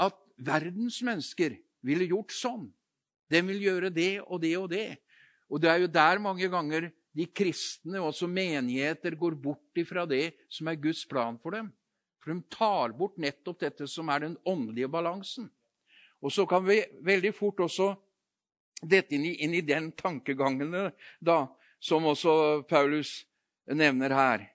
at 0.00 0.16
verdens 0.36 1.00
mennesker 1.04 1.58
ville 1.84 2.08
gjort 2.08 2.34
sånn. 2.34 2.68
De 3.28 3.42
vil 3.44 3.60
gjøre 3.66 3.92
det 3.92 4.14
og 4.24 4.40
det 4.42 4.54
og 4.58 4.70
det. 4.72 4.88
Og 5.48 5.60
det 5.60 5.70
er 5.70 5.82
jo 5.84 5.92
der 5.92 6.20
mange 6.22 6.48
ganger 6.52 6.88
de 7.18 7.26
kristne, 7.26 7.98
også 8.04 8.28
menigheter, 8.30 9.16
går 9.18 9.34
bort 9.42 9.80
ifra 9.80 10.04
det 10.06 10.36
som 10.52 10.68
er 10.70 10.78
Guds 10.80 11.02
plan 11.08 11.38
for 11.42 11.56
dem. 11.56 11.70
For 12.22 12.32
de 12.32 12.44
tar 12.52 12.92
bort 12.96 13.16
nettopp 13.20 13.62
dette 13.64 13.88
som 13.90 14.10
er 14.12 14.26
den 14.26 14.36
åndelige 14.46 14.90
balansen. 14.92 15.48
Og 16.22 16.32
så 16.34 16.44
kan 16.50 16.64
vi 16.66 16.80
veldig 17.06 17.32
fort 17.34 17.60
også 17.64 17.92
dette 18.82 19.16
inn 19.16 19.26
i, 19.26 19.34
inn 19.44 19.54
i 19.54 19.64
den 19.64 19.90
tankegangen 19.96 20.74
da, 21.20 21.38
som 21.80 22.06
også 22.06 22.64
Paulus 22.68 23.22
nevner 23.66 24.14
her. 24.14 24.46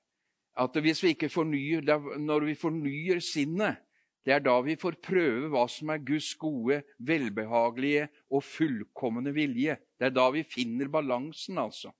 At 0.53 0.75
hvis 0.77 1.01
vi 1.03 1.15
ikke 1.15 1.31
fornyer, 1.33 1.81
Når 2.17 2.45
vi 2.45 2.55
fornyer 2.55 3.19
sinnet, 3.19 3.81
det 4.23 4.33
er 4.33 4.39
da 4.39 4.55
vi 4.63 4.77
får 4.79 5.01
prøve 5.03 5.49
hva 5.51 5.65
som 5.67 5.89
er 5.91 6.03
Guds 6.05 6.31
gode, 6.39 6.83
velbehagelige 6.99 8.07
og 8.31 8.43
fullkomne 8.43 9.33
vilje. 9.35 9.75
Det 9.99 10.07
er 10.07 10.13
da 10.15 10.29
vi 10.31 10.45
finner 10.47 10.87
balansen, 10.87 11.57
altså. 11.59 11.91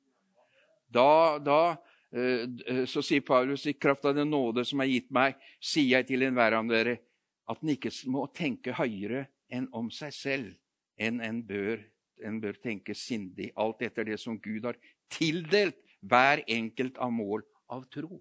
Da, 0.88 1.40
da 1.44 1.76
eh, 2.14 2.86
så 2.88 3.04
sier 3.04 3.26
Paulus, 3.28 3.66
i 3.68 3.76
kraft 3.76 4.06
av 4.06 4.16
den 4.16 4.32
nåde 4.32 4.64
som 4.64 4.80
er 4.80 4.92
gitt 4.94 5.12
meg, 5.12 5.36
sier 5.60 5.98
jeg 5.98 6.14
til 6.14 6.24
enhver 6.24 6.56
av 6.56 6.70
dere 6.72 7.02
at 7.50 7.60
den 7.60 7.74
ikke 7.74 7.92
må 8.08 8.28
tenke 8.32 8.78
høyere 8.78 9.26
enn 9.52 9.68
om 9.76 9.90
seg 9.92 10.14
selv 10.16 10.54
enn 11.02 11.20
en 11.26 11.42
bør 11.44 11.82
en 12.28 12.40
bør 12.44 12.58
tenke 12.62 12.96
sindig, 12.98 13.52
alt 13.60 13.82
etter 13.86 14.08
det 14.08 14.20
som 14.22 14.40
Gud 14.42 14.66
har 14.68 14.80
tildelt 15.12 15.80
hver 16.04 16.44
enkelt 16.52 16.98
av 17.02 17.12
mål 17.14 17.44
av 17.72 17.86
tro. 17.94 18.20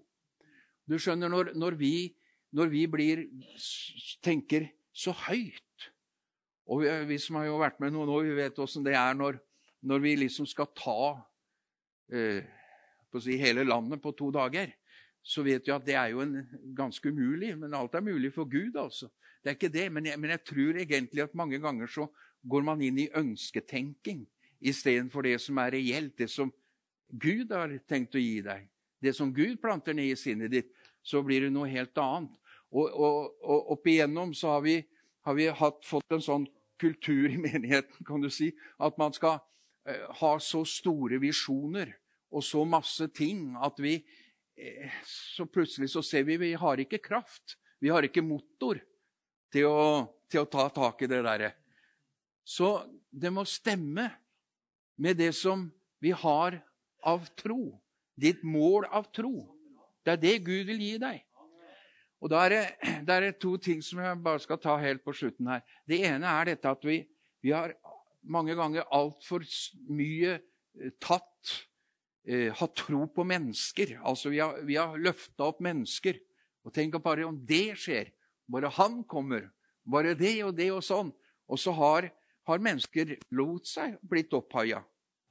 Du 0.87 0.97
skjønner, 0.99 1.31
når, 1.31 1.53
når, 1.55 1.77
vi, 1.79 1.95
når 2.55 2.71
vi, 2.71 2.83
blir, 2.91 3.23
tenker 4.23 4.67
så 4.93 5.13
høyt 5.25 5.89
Og 6.69 6.83
vi, 6.83 6.91
vi, 7.09 7.17
som 7.19 7.39
har 7.39 7.49
jo 7.49 7.59
vært 7.59 7.79
med 7.83 7.91
noen 7.95 8.11
år, 8.11 8.27
vi 8.27 8.35
vet 8.37 8.59
åssen 8.63 8.85
det 8.85 8.93
er 8.95 9.15
når, 9.17 9.39
når, 9.83 10.03
vi 10.03 10.13
liksom 10.21 10.47
skal 10.47 10.69
ta 10.77 10.99
eh, 12.13 12.45
si, 13.19 13.35
hele 13.39 13.65
landet 13.67 13.99
på 14.03 14.13
to 14.15 14.29
dager. 14.31 14.71
Så 15.23 15.43
vet 15.43 15.67
vi 15.67 15.73
at 15.75 15.83
det 15.87 15.97
er 15.99 16.13
jo 16.13 16.23
en, 16.23 16.37
ganske 16.75 17.11
umulig. 17.11 17.51
Men 17.59 17.75
alt 17.75 17.95
er 17.95 18.05
mulig 18.05 18.31
for 18.35 18.47
Gud, 18.47 18.79
altså. 18.79 19.11
Det 19.43 19.51
er 19.51 19.57
ikke 19.57 19.73
det, 19.75 19.89
men 19.91 20.07
jeg, 20.07 20.19
men 20.23 20.31
jeg 20.31 20.43
tror 20.47 20.77
egentlig 20.79 21.23
at 21.25 21.35
mange 21.35 21.59
ganger 21.59 21.89
så 21.91 22.07
går 22.43 22.65
man 22.65 22.81
inn 22.83 22.99
i 22.99 23.09
ønsketenking 23.15 24.25
istedenfor 24.63 25.25
det 25.27 25.39
som 25.43 25.59
er 25.63 25.73
reelt, 25.75 26.15
det 26.17 26.29
som 26.31 26.51
Gud 27.09 27.51
har 27.53 27.73
tenkt 27.87 28.15
å 28.15 28.21
gi 28.21 28.41
deg. 28.43 28.67
Det 29.03 29.13
som 29.15 29.33
Gud 29.35 29.59
planter 29.61 29.95
ned 29.95 30.13
i 30.13 30.19
sinnet 30.19 30.51
ditt, 30.53 30.69
så 31.03 31.21
blir 31.25 31.45
det 31.45 31.51
noe 31.53 31.67
helt 31.69 31.97
annet. 31.99 32.33
Og, 32.73 32.87
og, 32.87 33.33
og 33.43 33.73
opp 33.75 33.89
igjennom 33.91 34.31
så 34.37 34.55
har 34.55 34.63
vi, 34.65 34.77
har 35.27 35.35
vi 35.37 35.49
hatt, 35.51 35.83
fått 35.85 36.15
en 36.15 36.23
sånn 36.23 36.47
kultur 36.81 37.27
i 37.29 37.39
menigheten, 37.47 38.05
kan 38.07 38.23
du 38.23 38.31
si, 38.33 38.53
at 38.81 38.97
man 39.01 39.13
skal 39.15 39.41
eh, 39.85 40.07
ha 40.21 40.33
så 40.41 40.63
store 40.67 41.19
visjoner 41.21 41.93
og 42.33 42.41
så 42.41 42.63
masse 42.65 43.11
ting 43.13 43.51
at 43.61 43.77
vi 43.83 43.99
eh, 44.57 44.95
Så 45.05 45.45
plutselig 45.45 45.91
så 45.93 46.01
ser 46.01 46.25
vi 46.25 46.39
vi 46.41 46.53
har 46.57 46.81
ikke 46.81 47.03
kraft. 47.03 47.59
Vi 47.79 47.91
har 47.93 48.05
ikke 48.05 48.25
motor 48.25 48.79
til 49.53 49.67
å, 49.69 50.07
til 50.31 50.41
å 50.41 50.49
ta 50.49 50.65
tak 50.73 51.03
i 51.03 51.11
det 51.11 51.21
derre. 51.25 51.51
Så 52.43 52.83
det 53.09 53.31
må 53.31 53.45
stemme 53.47 54.09
med 54.99 55.17
det 55.17 55.31
som 55.35 55.69
vi 56.03 56.11
har 56.11 56.59
av 57.03 57.25
tro. 57.39 57.79
Ditt 58.19 58.43
mål 58.43 58.87
av 58.91 59.07
tro. 59.15 59.47
Det 60.03 60.17
er 60.17 60.21
det 60.21 60.35
Gud 60.45 60.67
vil 60.67 60.81
gi 60.83 60.97
deg. 61.01 61.23
Og 62.23 62.31
da 62.31 62.45
er 62.45 62.53
det, 62.53 62.63
det 63.07 63.15
er 63.15 63.35
to 63.39 63.55
ting 63.61 63.83
som 63.83 64.01
jeg 64.03 64.21
bare 64.23 64.43
skal 64.43 64.61
ta 64.61 64.77
helt 64.81 65.03
på 65.03 65.15
slutten 65.15 65.49
her. 65.51 65.63
Det 65.87 65.99
ene 66.07 66.29
er 66.39 66.53
dette 66.53 66.71
at 66.71 66.87
vi, 66.87 67.01
vi 67.43 67.55
har 67.55 67.75
mange 68.23 68.55
ganger 68.55 68.87
altfor 68.95 69.43
mye 69.91 70.37
eh, 70.37 70.93
tatt 71.03 71.55
eh, 72.23 72.51
Hatt 72.55 72.77
tro 72.79 73.03
på 73.11 73.25
mennesker. 73.27 73.97
Altså 74.07 74.31
vi 74.31 74.39
har, 74.39 74.61
vi 74.63 74.79
har 74.79 74.95
løfta 74.99 75.49
opp 75.51 75.59
mennesker. 75.63 76.19
Og 76.63 76.71
tenk 76.75 76.95
bare 77.03 77.27
om 77.27 77.39
det 77.47 77.75
skjer. 77.83 78.13
Bare 78.47 78.71
han 78.77 79.01
kommer. 79.03 79.49
Bare 79.83 80.15
det 80.15 80.37
og 80.45 80.55
det 80.55 80.69
og 80.71 80.83
sånn. 80.85 81.11
Og 81.51 81.59
så 81.59 81.73
har, 81.75 82.07
har 82.47 82.63
mennesker 82.63 83.15
lot 83.35 83.67
seg 83.67 83.95
blitt 84.01 84.33
opphaia. 84.35 84.83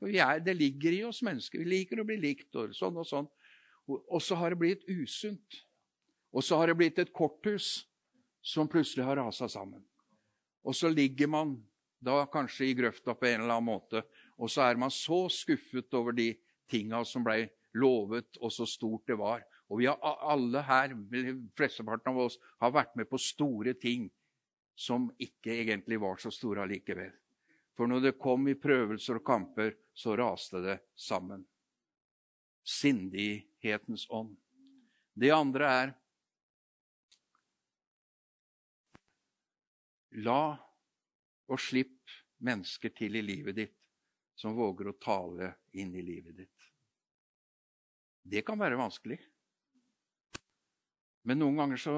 Det 0.02 0.54
ligger 0.56 0.92
i 0.92 1.02
oss 1.06 1.22
mennesker. 1.22 1.62
Vi 1.62 1.68
liker 1.76 2.00
å 2.02 2.06
bli 2.06 2.18
likt 2.20 2.56
og 2.58 2.74
sånn 2.74 2.98
og 2.98 3.06
sånn. 3.06 3.28
Og, 3.90 4.18
så 4.22 4.38
har 4.38 4.52
det 4.52 4.60
blitt 4.62 4.86
usunt. 4.88 5.58
Og 6.32 6.44
så 6.44 6.58
har 6.58 6.70
det 6.70 6.78
blitt 6.78 6.98
et 7.02 7.12
korthus 7.14 7.84
som 8.42 8.70
plutselig 8.70 9.04
har 9.06 9.20
rasa 9.20 9.48
sammen. 9.50 9.82
Og 10.66 10.74
så 10.74 10.90
ligger 10.90 11.30
man 11.30 11.56
da 12.02 12.24
kanskje 12.30 12.70
i 12.70 12.76
grøfta 12.78 13.14
på 13.14 13.28
en 13.28 13.42
eller 13.44 13.58
annen 13.58 13.68
måte, 13.68 14.02
og 14.38 14.50
så 14.50 14.64
er 14.66 14.78
man 14.80 14.90
så 14.90 15.28
skuffet 15.30 15.94
over 15.94 16.14
de 16.16 16.32
tinga 16.70 17.02
som 17.06 17.22
ble 17.22 17.44
lovet, 17.78 18.40
og 18.40 18.50
så 18.50 18.66
stort 18.66 19.06
det 19.06 19.18
var. 19.20 19.44
Og 19.70 19.80
vi 19.80 19.86
har 19.86 20.00
alle 20.02 20.64
her, 20.66 20.96
flesteparten 21.56 22.10
av 22.10 22.24
oss, 22.26 22.38
har 22.60 22.74
vært 22.74 22.96
med 22.98 23.08
på 23.10 23.20
store 23.22 23.76
ting 23.78 24.08
som 24.82 25.06
ikke 25.22 25.54
egentlig 25.62 26.00
var 26.02 26.18
så 26.18 26.30
store 26.34 26.64
allikevel. 26.64 27.12
For 27.76 27.88
når 27.88 28.00
det 28.02 28.18
kom 28.20 28.48
i 28.50 28.58
prøvelser 28.58 29.20
og 29.20 29.26
kamper, 29.26 29.76
så 29.94 30.16
raste 30.18 30.60
det 30.64 30.78
sammen. 30.98 31.44
Sindighetens 32.66 34.08
ånd. 34.10 34.34
Det 35.14 35.30
andre 35.34 35.70
er 35.82 35.92
La 40.24 40.52
og 41.48 41.60
slipp 41.62 42.10
mennesker 42.44 42.92
til 42.92 43.16
i 43.16 43.22
livet 43.24 43.56
ditt 43.56 43.78
som 44.36 44.56
våger 44.56 44.90
å 44.90 44.98
tale 45.00 45.54
inn 45.78 45.94
i 45.96 46.02
livet 46.04 46.36
ditt. 46.36 46.66
Det 48.22 48.42
kan 48.44 48.60
være 48.60 48.76
vanskelig. 48.76 49.16
Men 51.22 51.40
noen 51.40 51.62
ganger 51.62 51.80
så 51.80 51.96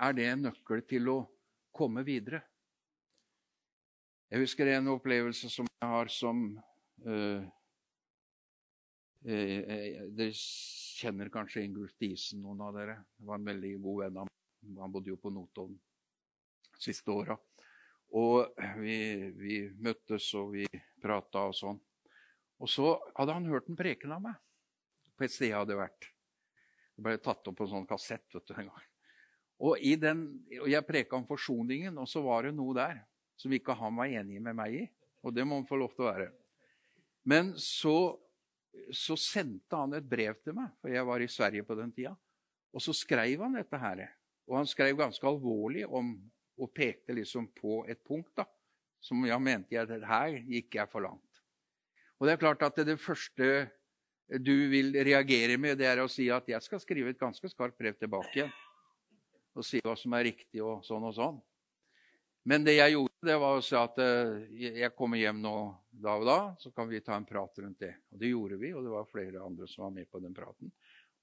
er 0.00 0.14
det 0.16 0.28
en 0.28 0.46
nøkkel 0.50 0.84
til 0.86 1.10
å 1.10 1.18
komme 1.74 2.04
videre. 2.06 2.42
Jeg 4.30 4.44
husker 4.44 4.70
en 4.70 4.92
opplevelse 4.92 5.50
som 5.50 5.66
jeg 5.66 5.90
har 5.90 6.10
som 6.14 6.42
uh, 7.06 7.42
uh, 9.26 9.60
Dere 10.14 10.30
kjenner 10.34 11.32
kanskje 11.32 11.64
Ingulf 11.64 11.96
Diesen, 11.98 12.44
noen 12.44 12.60
av 12.62 12.76
dere. 12.76 13.00
Det 13.18 13.26
var 13.26 13.40
en 13.40 13.48
veldig 13.50 13.72
god 13.82 14.02
venn 14.04 14.20
av 14.22 14.28
meg. 14.28 14.76
Han 14.78 14.92
bodde 14.94 15.10
jo 15.10 15.18
på 15.20 15.32
Notodden 15.34 15.80
siste 16.80 17.12
åra. 17.12 17.36
Og 18.16 18.62
vi, 18.80 18.96
vi, 19.36 19.58
møttes, 19.78 20.28
og 20.38 20.54
vi 20.56 20.66
prata 21.02 21.46
og 21.50 21.56
sånn. 21.56 21.80
Og 22.60 22.68
så 22.68 22.92
hadde 23.16 23.36
han 23.36 23.48
hørt 23.48 23.70
en 23.70 23.78
preken 23.78 24.14
av 24.16 24.24
meg 24.24 24.38
på 25.16 25.26
et 25.26 25.32
sted 25.32 25.50
jeg 25.50 25.58
hadde 25.58 25.78
vært. 25.78 26.08
Det 26.96 27.04
ble 27.04 27.18
tatt 27.22 27.46
opp 27.48 27.56
på 27.58 27.66
en 27.66 27.74
sånn 27.74 27.88
kassett 27.88 28.34
vet 28.34 28.46
du, 28.48 28.54
en 28.56 28.70
gang. 28.72 28.89
Og, 29.60 29.76
den, 30.00 30.24
og 30.62 30.68
jeg 30.72 30.86
preka 30.88 31.18
om 31.18 31.26
forsoningen, 31.28 31.98
og 32.00 32.08
så 32.08 32.22
var 32.24 32.48
det 32.48 32.54
noe 32.56 32.74
der 32.76 33.02
som 33.40 33.52
ikke 33.52 33.76
han 33.76 33.96
var 33.96 34.12
enig 34.20 34.40
med 34.40 34.56
meg 34.56 34.76
i. 34.76 34.82
Og 35.24 35.34
det 35.36 35.44
må 35.44 35.58
han 35.58 35.68
få 35.68 35.76
lov 35.80 35.92
til 35.94 36.06
å 36.06 36.10
være. 36.10 36.30
Men 37.28 37.52
så, 37.60 38.16
så 38.96 39.16
sendte 39.20 39.76
han 39.76 39.96
et 39.96 40.08
brev 40.08 40.38
til 40.40 40.56
meg, 40.56 40.72
for 40.80 40.92
jeg 40.92 41.04
var 41.08 41.20
i 41.20 41.28
Sverige 41.28 41.66
på 41.68 41.76
den 41.76 41.92
tida. 41.92 42.14
Og 42.72 42.84
så 42.84 42.94
skrev 42.96 43.44
han 43.44 43.58
dette 43.58 43.80
her. 43.80 44.06
Og 44.48 44.56
han 44.60 44.68
skrev 44.68 44.96
ganske 44.98 45.28
alvorlig 45.28 45.84
om 45.86 46.14
og 46.60 46.72
pekte 46.76 47.14
liksom 47.16 47.46
på 47.56 47.82
et 47.88 48.00
punkt 48.04 48.34
da, 48.36 48.44
som 49.00 49.22
jeg 49.24 49.40
mente 49.40 49.72
jeg, 49.72 49.88
at 49.88 50.04
her 50.04 50.34
gikk 50.44 50.76
jeg 50.76 50.90
for 50.92 51.06
langt. 51.06 51.44
Og 52.20 52.28
det 52.28 52.34
er 52.34 52.42
klart 52.42 52.64
at 52.66 52.82
det 52.84 52.98
første 53.00 53.70
du 54.44 54.52
vil 54.70 54.92
reagere 54.92 55.56
med, 55.58 55.78
det 55.80 55.88
er 55.88 56.02
å 56.02 56.10
si 56.10 56.28
at 56.30 56.46
jeg 56.52 56.60
skal 56.62 56.82
skrive 56.82 57.14
et 57.14 57.20
ganske 57.20 57.48
skarpt 57.48 57.78
brev 57.80 57.96
tilbake 57.96 58.34
igjen. 58.36 58.52
Og 59.58 59.66
si 59.66 59.80
hva 59.84 59.96
som 59.98 60.14
er 60.14 60.28
riktig, 60.30 60.62
og 60.62 60.84
sånn 60.86 61.06
og 61.08 61.16
sånn. 61.16 61.40
Men 62.48 62.64
det 62.64 62.78
jeg 62.78 62.94
gjorde, 62.94 63.26
det 63.28 63.36
var 63.42 63.58
å 63.58 63.64
si 63.64 63.76
at 63.76 63.98
eh, 64.00 64.46
jeg 64.80 64.94
kommer 64.96 65.20
hjem 65.20 65.42
nå 65.42 65.54
da 65.90 66.14
og 66.16 66.24
da, 66.24 66.38
så 66.62 66.70
kan 66.72 66.88
vi 66.88 67.02
ta 67.04 67.18
en 67.18 67.26
prat 67.28 67.60
rundt 67.60 67.82
det. 67.82 67.92
Og 68.14 68.22
det 68.22 68.30
gjorde 68.30 68.60
vi, 68.62 68.72
og 68.72 68.86
det 68.86 68.94
var 68.94 69.10
flere 69.10 69.42
andre 69.44 69.68
som 69.68 69.84
var 69.84 69.92
med 69.98 70.08
på 70.08 70.22
den 70.24 70.36
praten. 70.36 70.72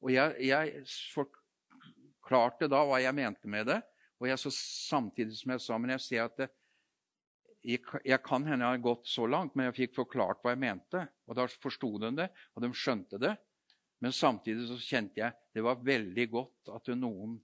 Og 0.04 0.14
jeg, 0.14 0.36
jeg 0.46 0.84
forklarte 1.16 2.70
da 2.70 2.84
hva 2.86 3.02
jeg 3.02 3.18
mente 3.18 3.50
med 3.50 3.66
det. 3.72 3.80
Og 4.22 4.30
jeg 4.30 4.42
så 4.42 4.52
samtidig 4.54 5.40
som 5.40 5.54
jeg 5.56 5.64
sa, 5.66 5.80
men 5.82 5.96
jeg 5.96 6.06
ser 6.06 6.24
at 6.28 6.38
det, 6.44 6.52
jeg, 7.68 7.82
jeg, 8.06 8.20
kan 8.24 8.46
hende 8.46 8.64
jeg 8.64 8.78
har 8.78 8.86
gått 8.86 9.10
så 9.10 9.26
langt, 9.28 9.56
men 9.58 9.68
jeg 9.68 9.78
fikk 9.82 9.98
forklart 9.98 10.44
hva 10.44 10.54
jeg 10.54 10.62
mente. 10.62 11.02
Og 11.28 11.38
da 11.38 11.48
forsto 11.50 11.90
de 12.02 12.14
det, 12.22 12.30
og 12.54 12.64
de 12.64 12.72
skjønte 12.78 13.20
det. 13.22 13.34
Men 14.06 14.14
samtidig 14.14 14.68
så 14.70 14.78
kjente 14.78 15.24
jeg 15.24 15.34
det 15.58 15.64
var 15.66 15.82
veldig 15.82 16.28
godt 16.30 16.70
at 16.76 16.92
noen 16.94 17.40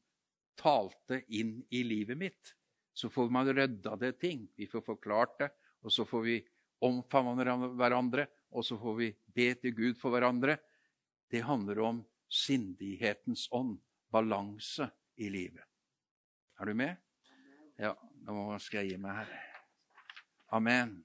talte 0.60 1.22
inn 1.28 1.60
i 1.70 1.84
livet 1.84 2.18
mitt. 2.18 2.54
Så 2.94 3.10
får 3.10 3.30
man 3.34 3.50
rydda 3.50 3.96
det 3.98 4.14
ting. 4.22 4.48
Vi 4.56 4.68
får 4.70 4.82
forklart 4.86 5.40
det, 5.40 5.50
og 5.82 5.92
så 5.92 6.06
får 6.06 6.26
vi 6.28 6.38
omfavne 6.84 7.46
hverandre, 7.78 8.28
og 8.54 8.66
så 8.66 8.78
får 8.78 8.98
vi 9.00 9.10
be 9.34 9.48
til 9.60 9.74
Gud 9.76 9.98
for 10.02 10.14
hverandre. 10.14 10.58
Det 11.32 11.42
handler 11.42 11.80
om 11.82 12.04
sindighetens 12.30 13.48
ånd, 13.52 13.80
balanse 14.14 14.90
i 15.18 15.30
livet. 15.34 15.66
Er 16.62 16.70
du 16.70 16.78
med? 16.78 17.00
Ja, 17.82 17.96
nå 18.28 18.54
skal 18.62 18.84
jeg 18.84 18.94
gi 18.94 19.02
meg 19.02 19.24
her. 19.24 19.34
Amen. 20.54 21.00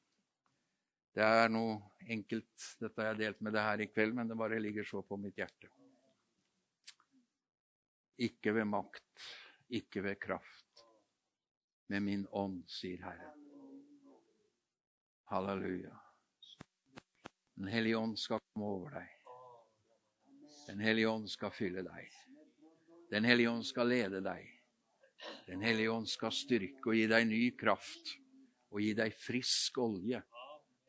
Det 1.17 1.25
er 1.25 1.49
noe 1.51 1.81
enkelt. 2.05 2.53
Dette 2.79 3.01
har 3.01 3.15
jeg 3.15 3.23
delt 3.23 3.41
med 3.43 3.57
deg 3.57 3.65
her 3.65 3.83
i 3.83 3.89
kveld, 3.91 4.13
men 4.15 4.29
det 4.29 4.37
bare 4.39 4.61
ligger 4.61 4.85
så 4.87 5.01
på 5.03 5.17
mitt 5.21 5.41
hjerte. 5.41 5.71
Ikke 8.19 8.53
ved 8.57 8.67
makt, 8.67 9.27
ikke 9.69 10.03
ved 10.03 10.19
kraft, 10.19 10.85
med 11.87 12.03
min 12.03 12.25
ånd, 12.35 12.65
sier 12.67 13.03
Herren. 13.07 13.45
Halleluja. 15.31 15.95
Den 17.59 17.69
hellige 17.69 17.99
ånd 17.99 18.17
skal 18.19 18.43
komme 18.49 18.67
over 18.67 18.97
deg. 18.99 19.15
Den 20.67 20.83
hellige 20.83 21.11
ånd 21.11 21.29
skal 21.31 21.55
fylle 21.55 21.85
deg. 21.87 22.11
Den 23.11 23.25
hellige 23.25 23.51
ånd 23.51 23.65
skal 23.67 23.89
lede 23.93 24.21
deg. 24.25 24.51
Den 25.47 25.63
hellige 25.65 25.93
ånd 25.93 26.09
skal 26.11 26.35
styrke 26.35 26.91
og 26.91 26.99
gi 26.99 27.07
deg 27.11 27.27
ny 27.29 27.43
kraft 27.59 28.17
og 28.71 28.83
gi 28.83 28.93
deg 28.99 29.15
frisk 29.17 29.79
olje 29.83 30.21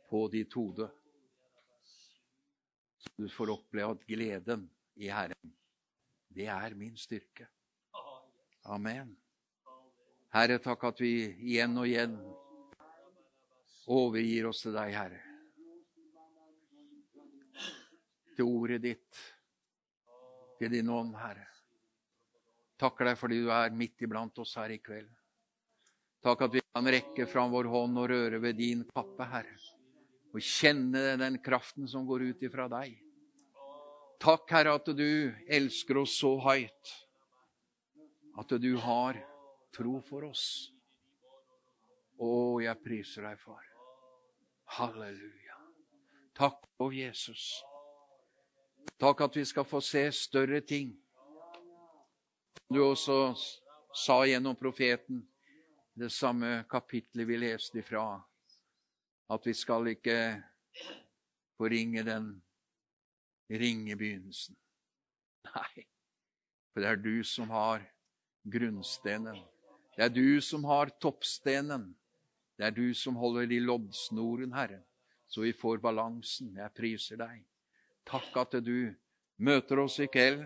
på 0.10 0.26
ditt 0.34 0.54
hode. 0.58 0.90
Så 3.00 3.14
du 3.18 3.30
får 3.32 3.54
oppleve 3.56 3.96
gleden 4.10 4.68
i 5.00 5.08
Herren, 5.14 5.54
det 6.30 6.48
er 6.54 6.76
min 6.78 6.98
styrke. 6.98 7.48
Amen. 8.70 9.16
Herre, 10.34 10.60
takk 10.62 10.84
at 10.92 11.02
vi 11.02 11.14
igjen 11.26 11.74
og 11.82 11.88
igjen 11.90 12.14
overgir 13.90 14.50
oss 14.52 14.62
til 14.62 14.76
deg, 14.78 14.94
Herre. 14.94 15.22
Til 18.38 18.46
ordet 18.46 18.82
ditt, 18.84 19.24
til 20.60 20.76
din 20.76 20.92
ånd, 20.94 21.16
Herre. 21.18 21.48
Takker 22.80 23.10
deg 23.10 23.18
fordi 23.20 23.42
du 23.44 23.50
er 23.52 23.74
midt 23.76 24.06
iblant 24.06 24.38
oss 24.40 24.54
her 24.60 24.72
i 24.72 24.80
kveld. 24.80 25.10
Takk 26.24 26.46
at 26.46 26.56
vi 26.56 26.62
kan 26.64 26.88
rekke 26.94 27.26
fram 27.32 27.52
vår 27.52 27.68
hånd 27.72 28.00
og 28.00 28.10
røre 28.12 28.40
ved 28.44 28.60
din 28.60 28.86
kappe, 28.94 29.26
Herre. 29.34 29.58
Og 30.30 30.44
kjenne 30.46 31.18
den 31.18 31.40
kraften 31.42 31.90
som 31.90 32.06
går 32.06 32.30
ut 32.30 32.44
ifra 32.46 32.70
deg. 32.70 32.94
Takk, 34.20 34.50
Herre, 34.52 34.76
at 34.76 34.90
du 34.98 35.32
elsker 35.48 36.02
oss 36.02 36.18
så 36.20 36.34
høyt. 36.44 36.94
At 38.40 38.52
du 38.60 38.72
har 38.84 39.20
tro 39.76 40.00
for 40.04 40.28
oss. 40.28 40.46
Å, 42.20 42.32
jeg 42.60 42.84
priser 42.84 43.30
deg, 43.30 43.40
far. 43.40 43.64
Halleluja. 44.76 45.60
Takk, 46.36 46.66
å 46.84 46.90
Jesus. 46.92 47.52
Takk 49.00 49.24
at 49.24 49.38
vi 49.40 49.46
skal 49.48 49.68
få 49.68 49.80
se 49.84 50.10
større 50.16 50.60
ting 50.68 50.92
du 52.70 52.84
også 52.86 53.34
sa 53.96 54.20
gjennom 54.30 54.56
profeten, 54.56 55.24
det 55.94 56.12
samme 56.14 56.68
kapitlet 56.70 57.26
vi 57.26 57.38
leste 57.42 57.80
ifra, 57.82 58.20
at 59.30 59.48
vi 59.48 59.56
skal 59.58 59.90
ikke 59.90 60.18
forringe 61.58 62.04
den 62.06 62.28
ringe 63.50 63.96
begynnelsen. 63.98 64.58
Nei, 65.50 65.86
for 66.74 66.84
det 66.84 66.92
er 66.92 67.02
du 67.02 67.16
som 67.26 67.50
har 67.50 67.86
grunnstenen. 68.44 69.40
Det 69.96 70.06
er 70.06 70.14
du 70.14 70.42
som 70.42 70.64
har 70.70 70.92
toppstenen. 71.02 71.90
Det 72.60 72.68
er 72.68 72.76
du 72.76 72.94
som 72.94 73.16
holder 73.16 73.52
i 73.56 73.62
loddsnoren, 73.64 74.54
Herre, 74.54 74.82
så 75.28 75.46
vi 75.46 75.54
får 75.56 75.80
balansen. 75.84 76.52
Jeg 76.60 76.76
priser 76.76 77.20
deg. 77.22 77.46
Takk 78.10 78.36
at 78.42 78.58
du 78.66 78.92
møter 79.40 79.80
oss 79.80 80.00
i 80.04 80.10
kveld. 80.12 80.44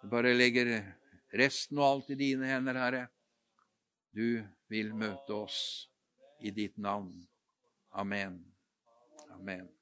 Du 0.00 0.08
bare 0.12 0.32
legger 0.36 0.78
resten 1.36 1.80
og 1.80 1.88
alt 1.90 2.12
i 2.14 2.18
dine 2.20 2.48
hender, 2.48 2.80
Herre. 2.80 3.04
Du 4.16 4.40
vil 4.72 4.94
møte 4.96 5.36
oss 5.36 5.60
i 6.40 6.52
ditt 6.54 6.78
navn. 6.80 7.12
Amen. 7.92 8.40
Amen. 9.36 9.75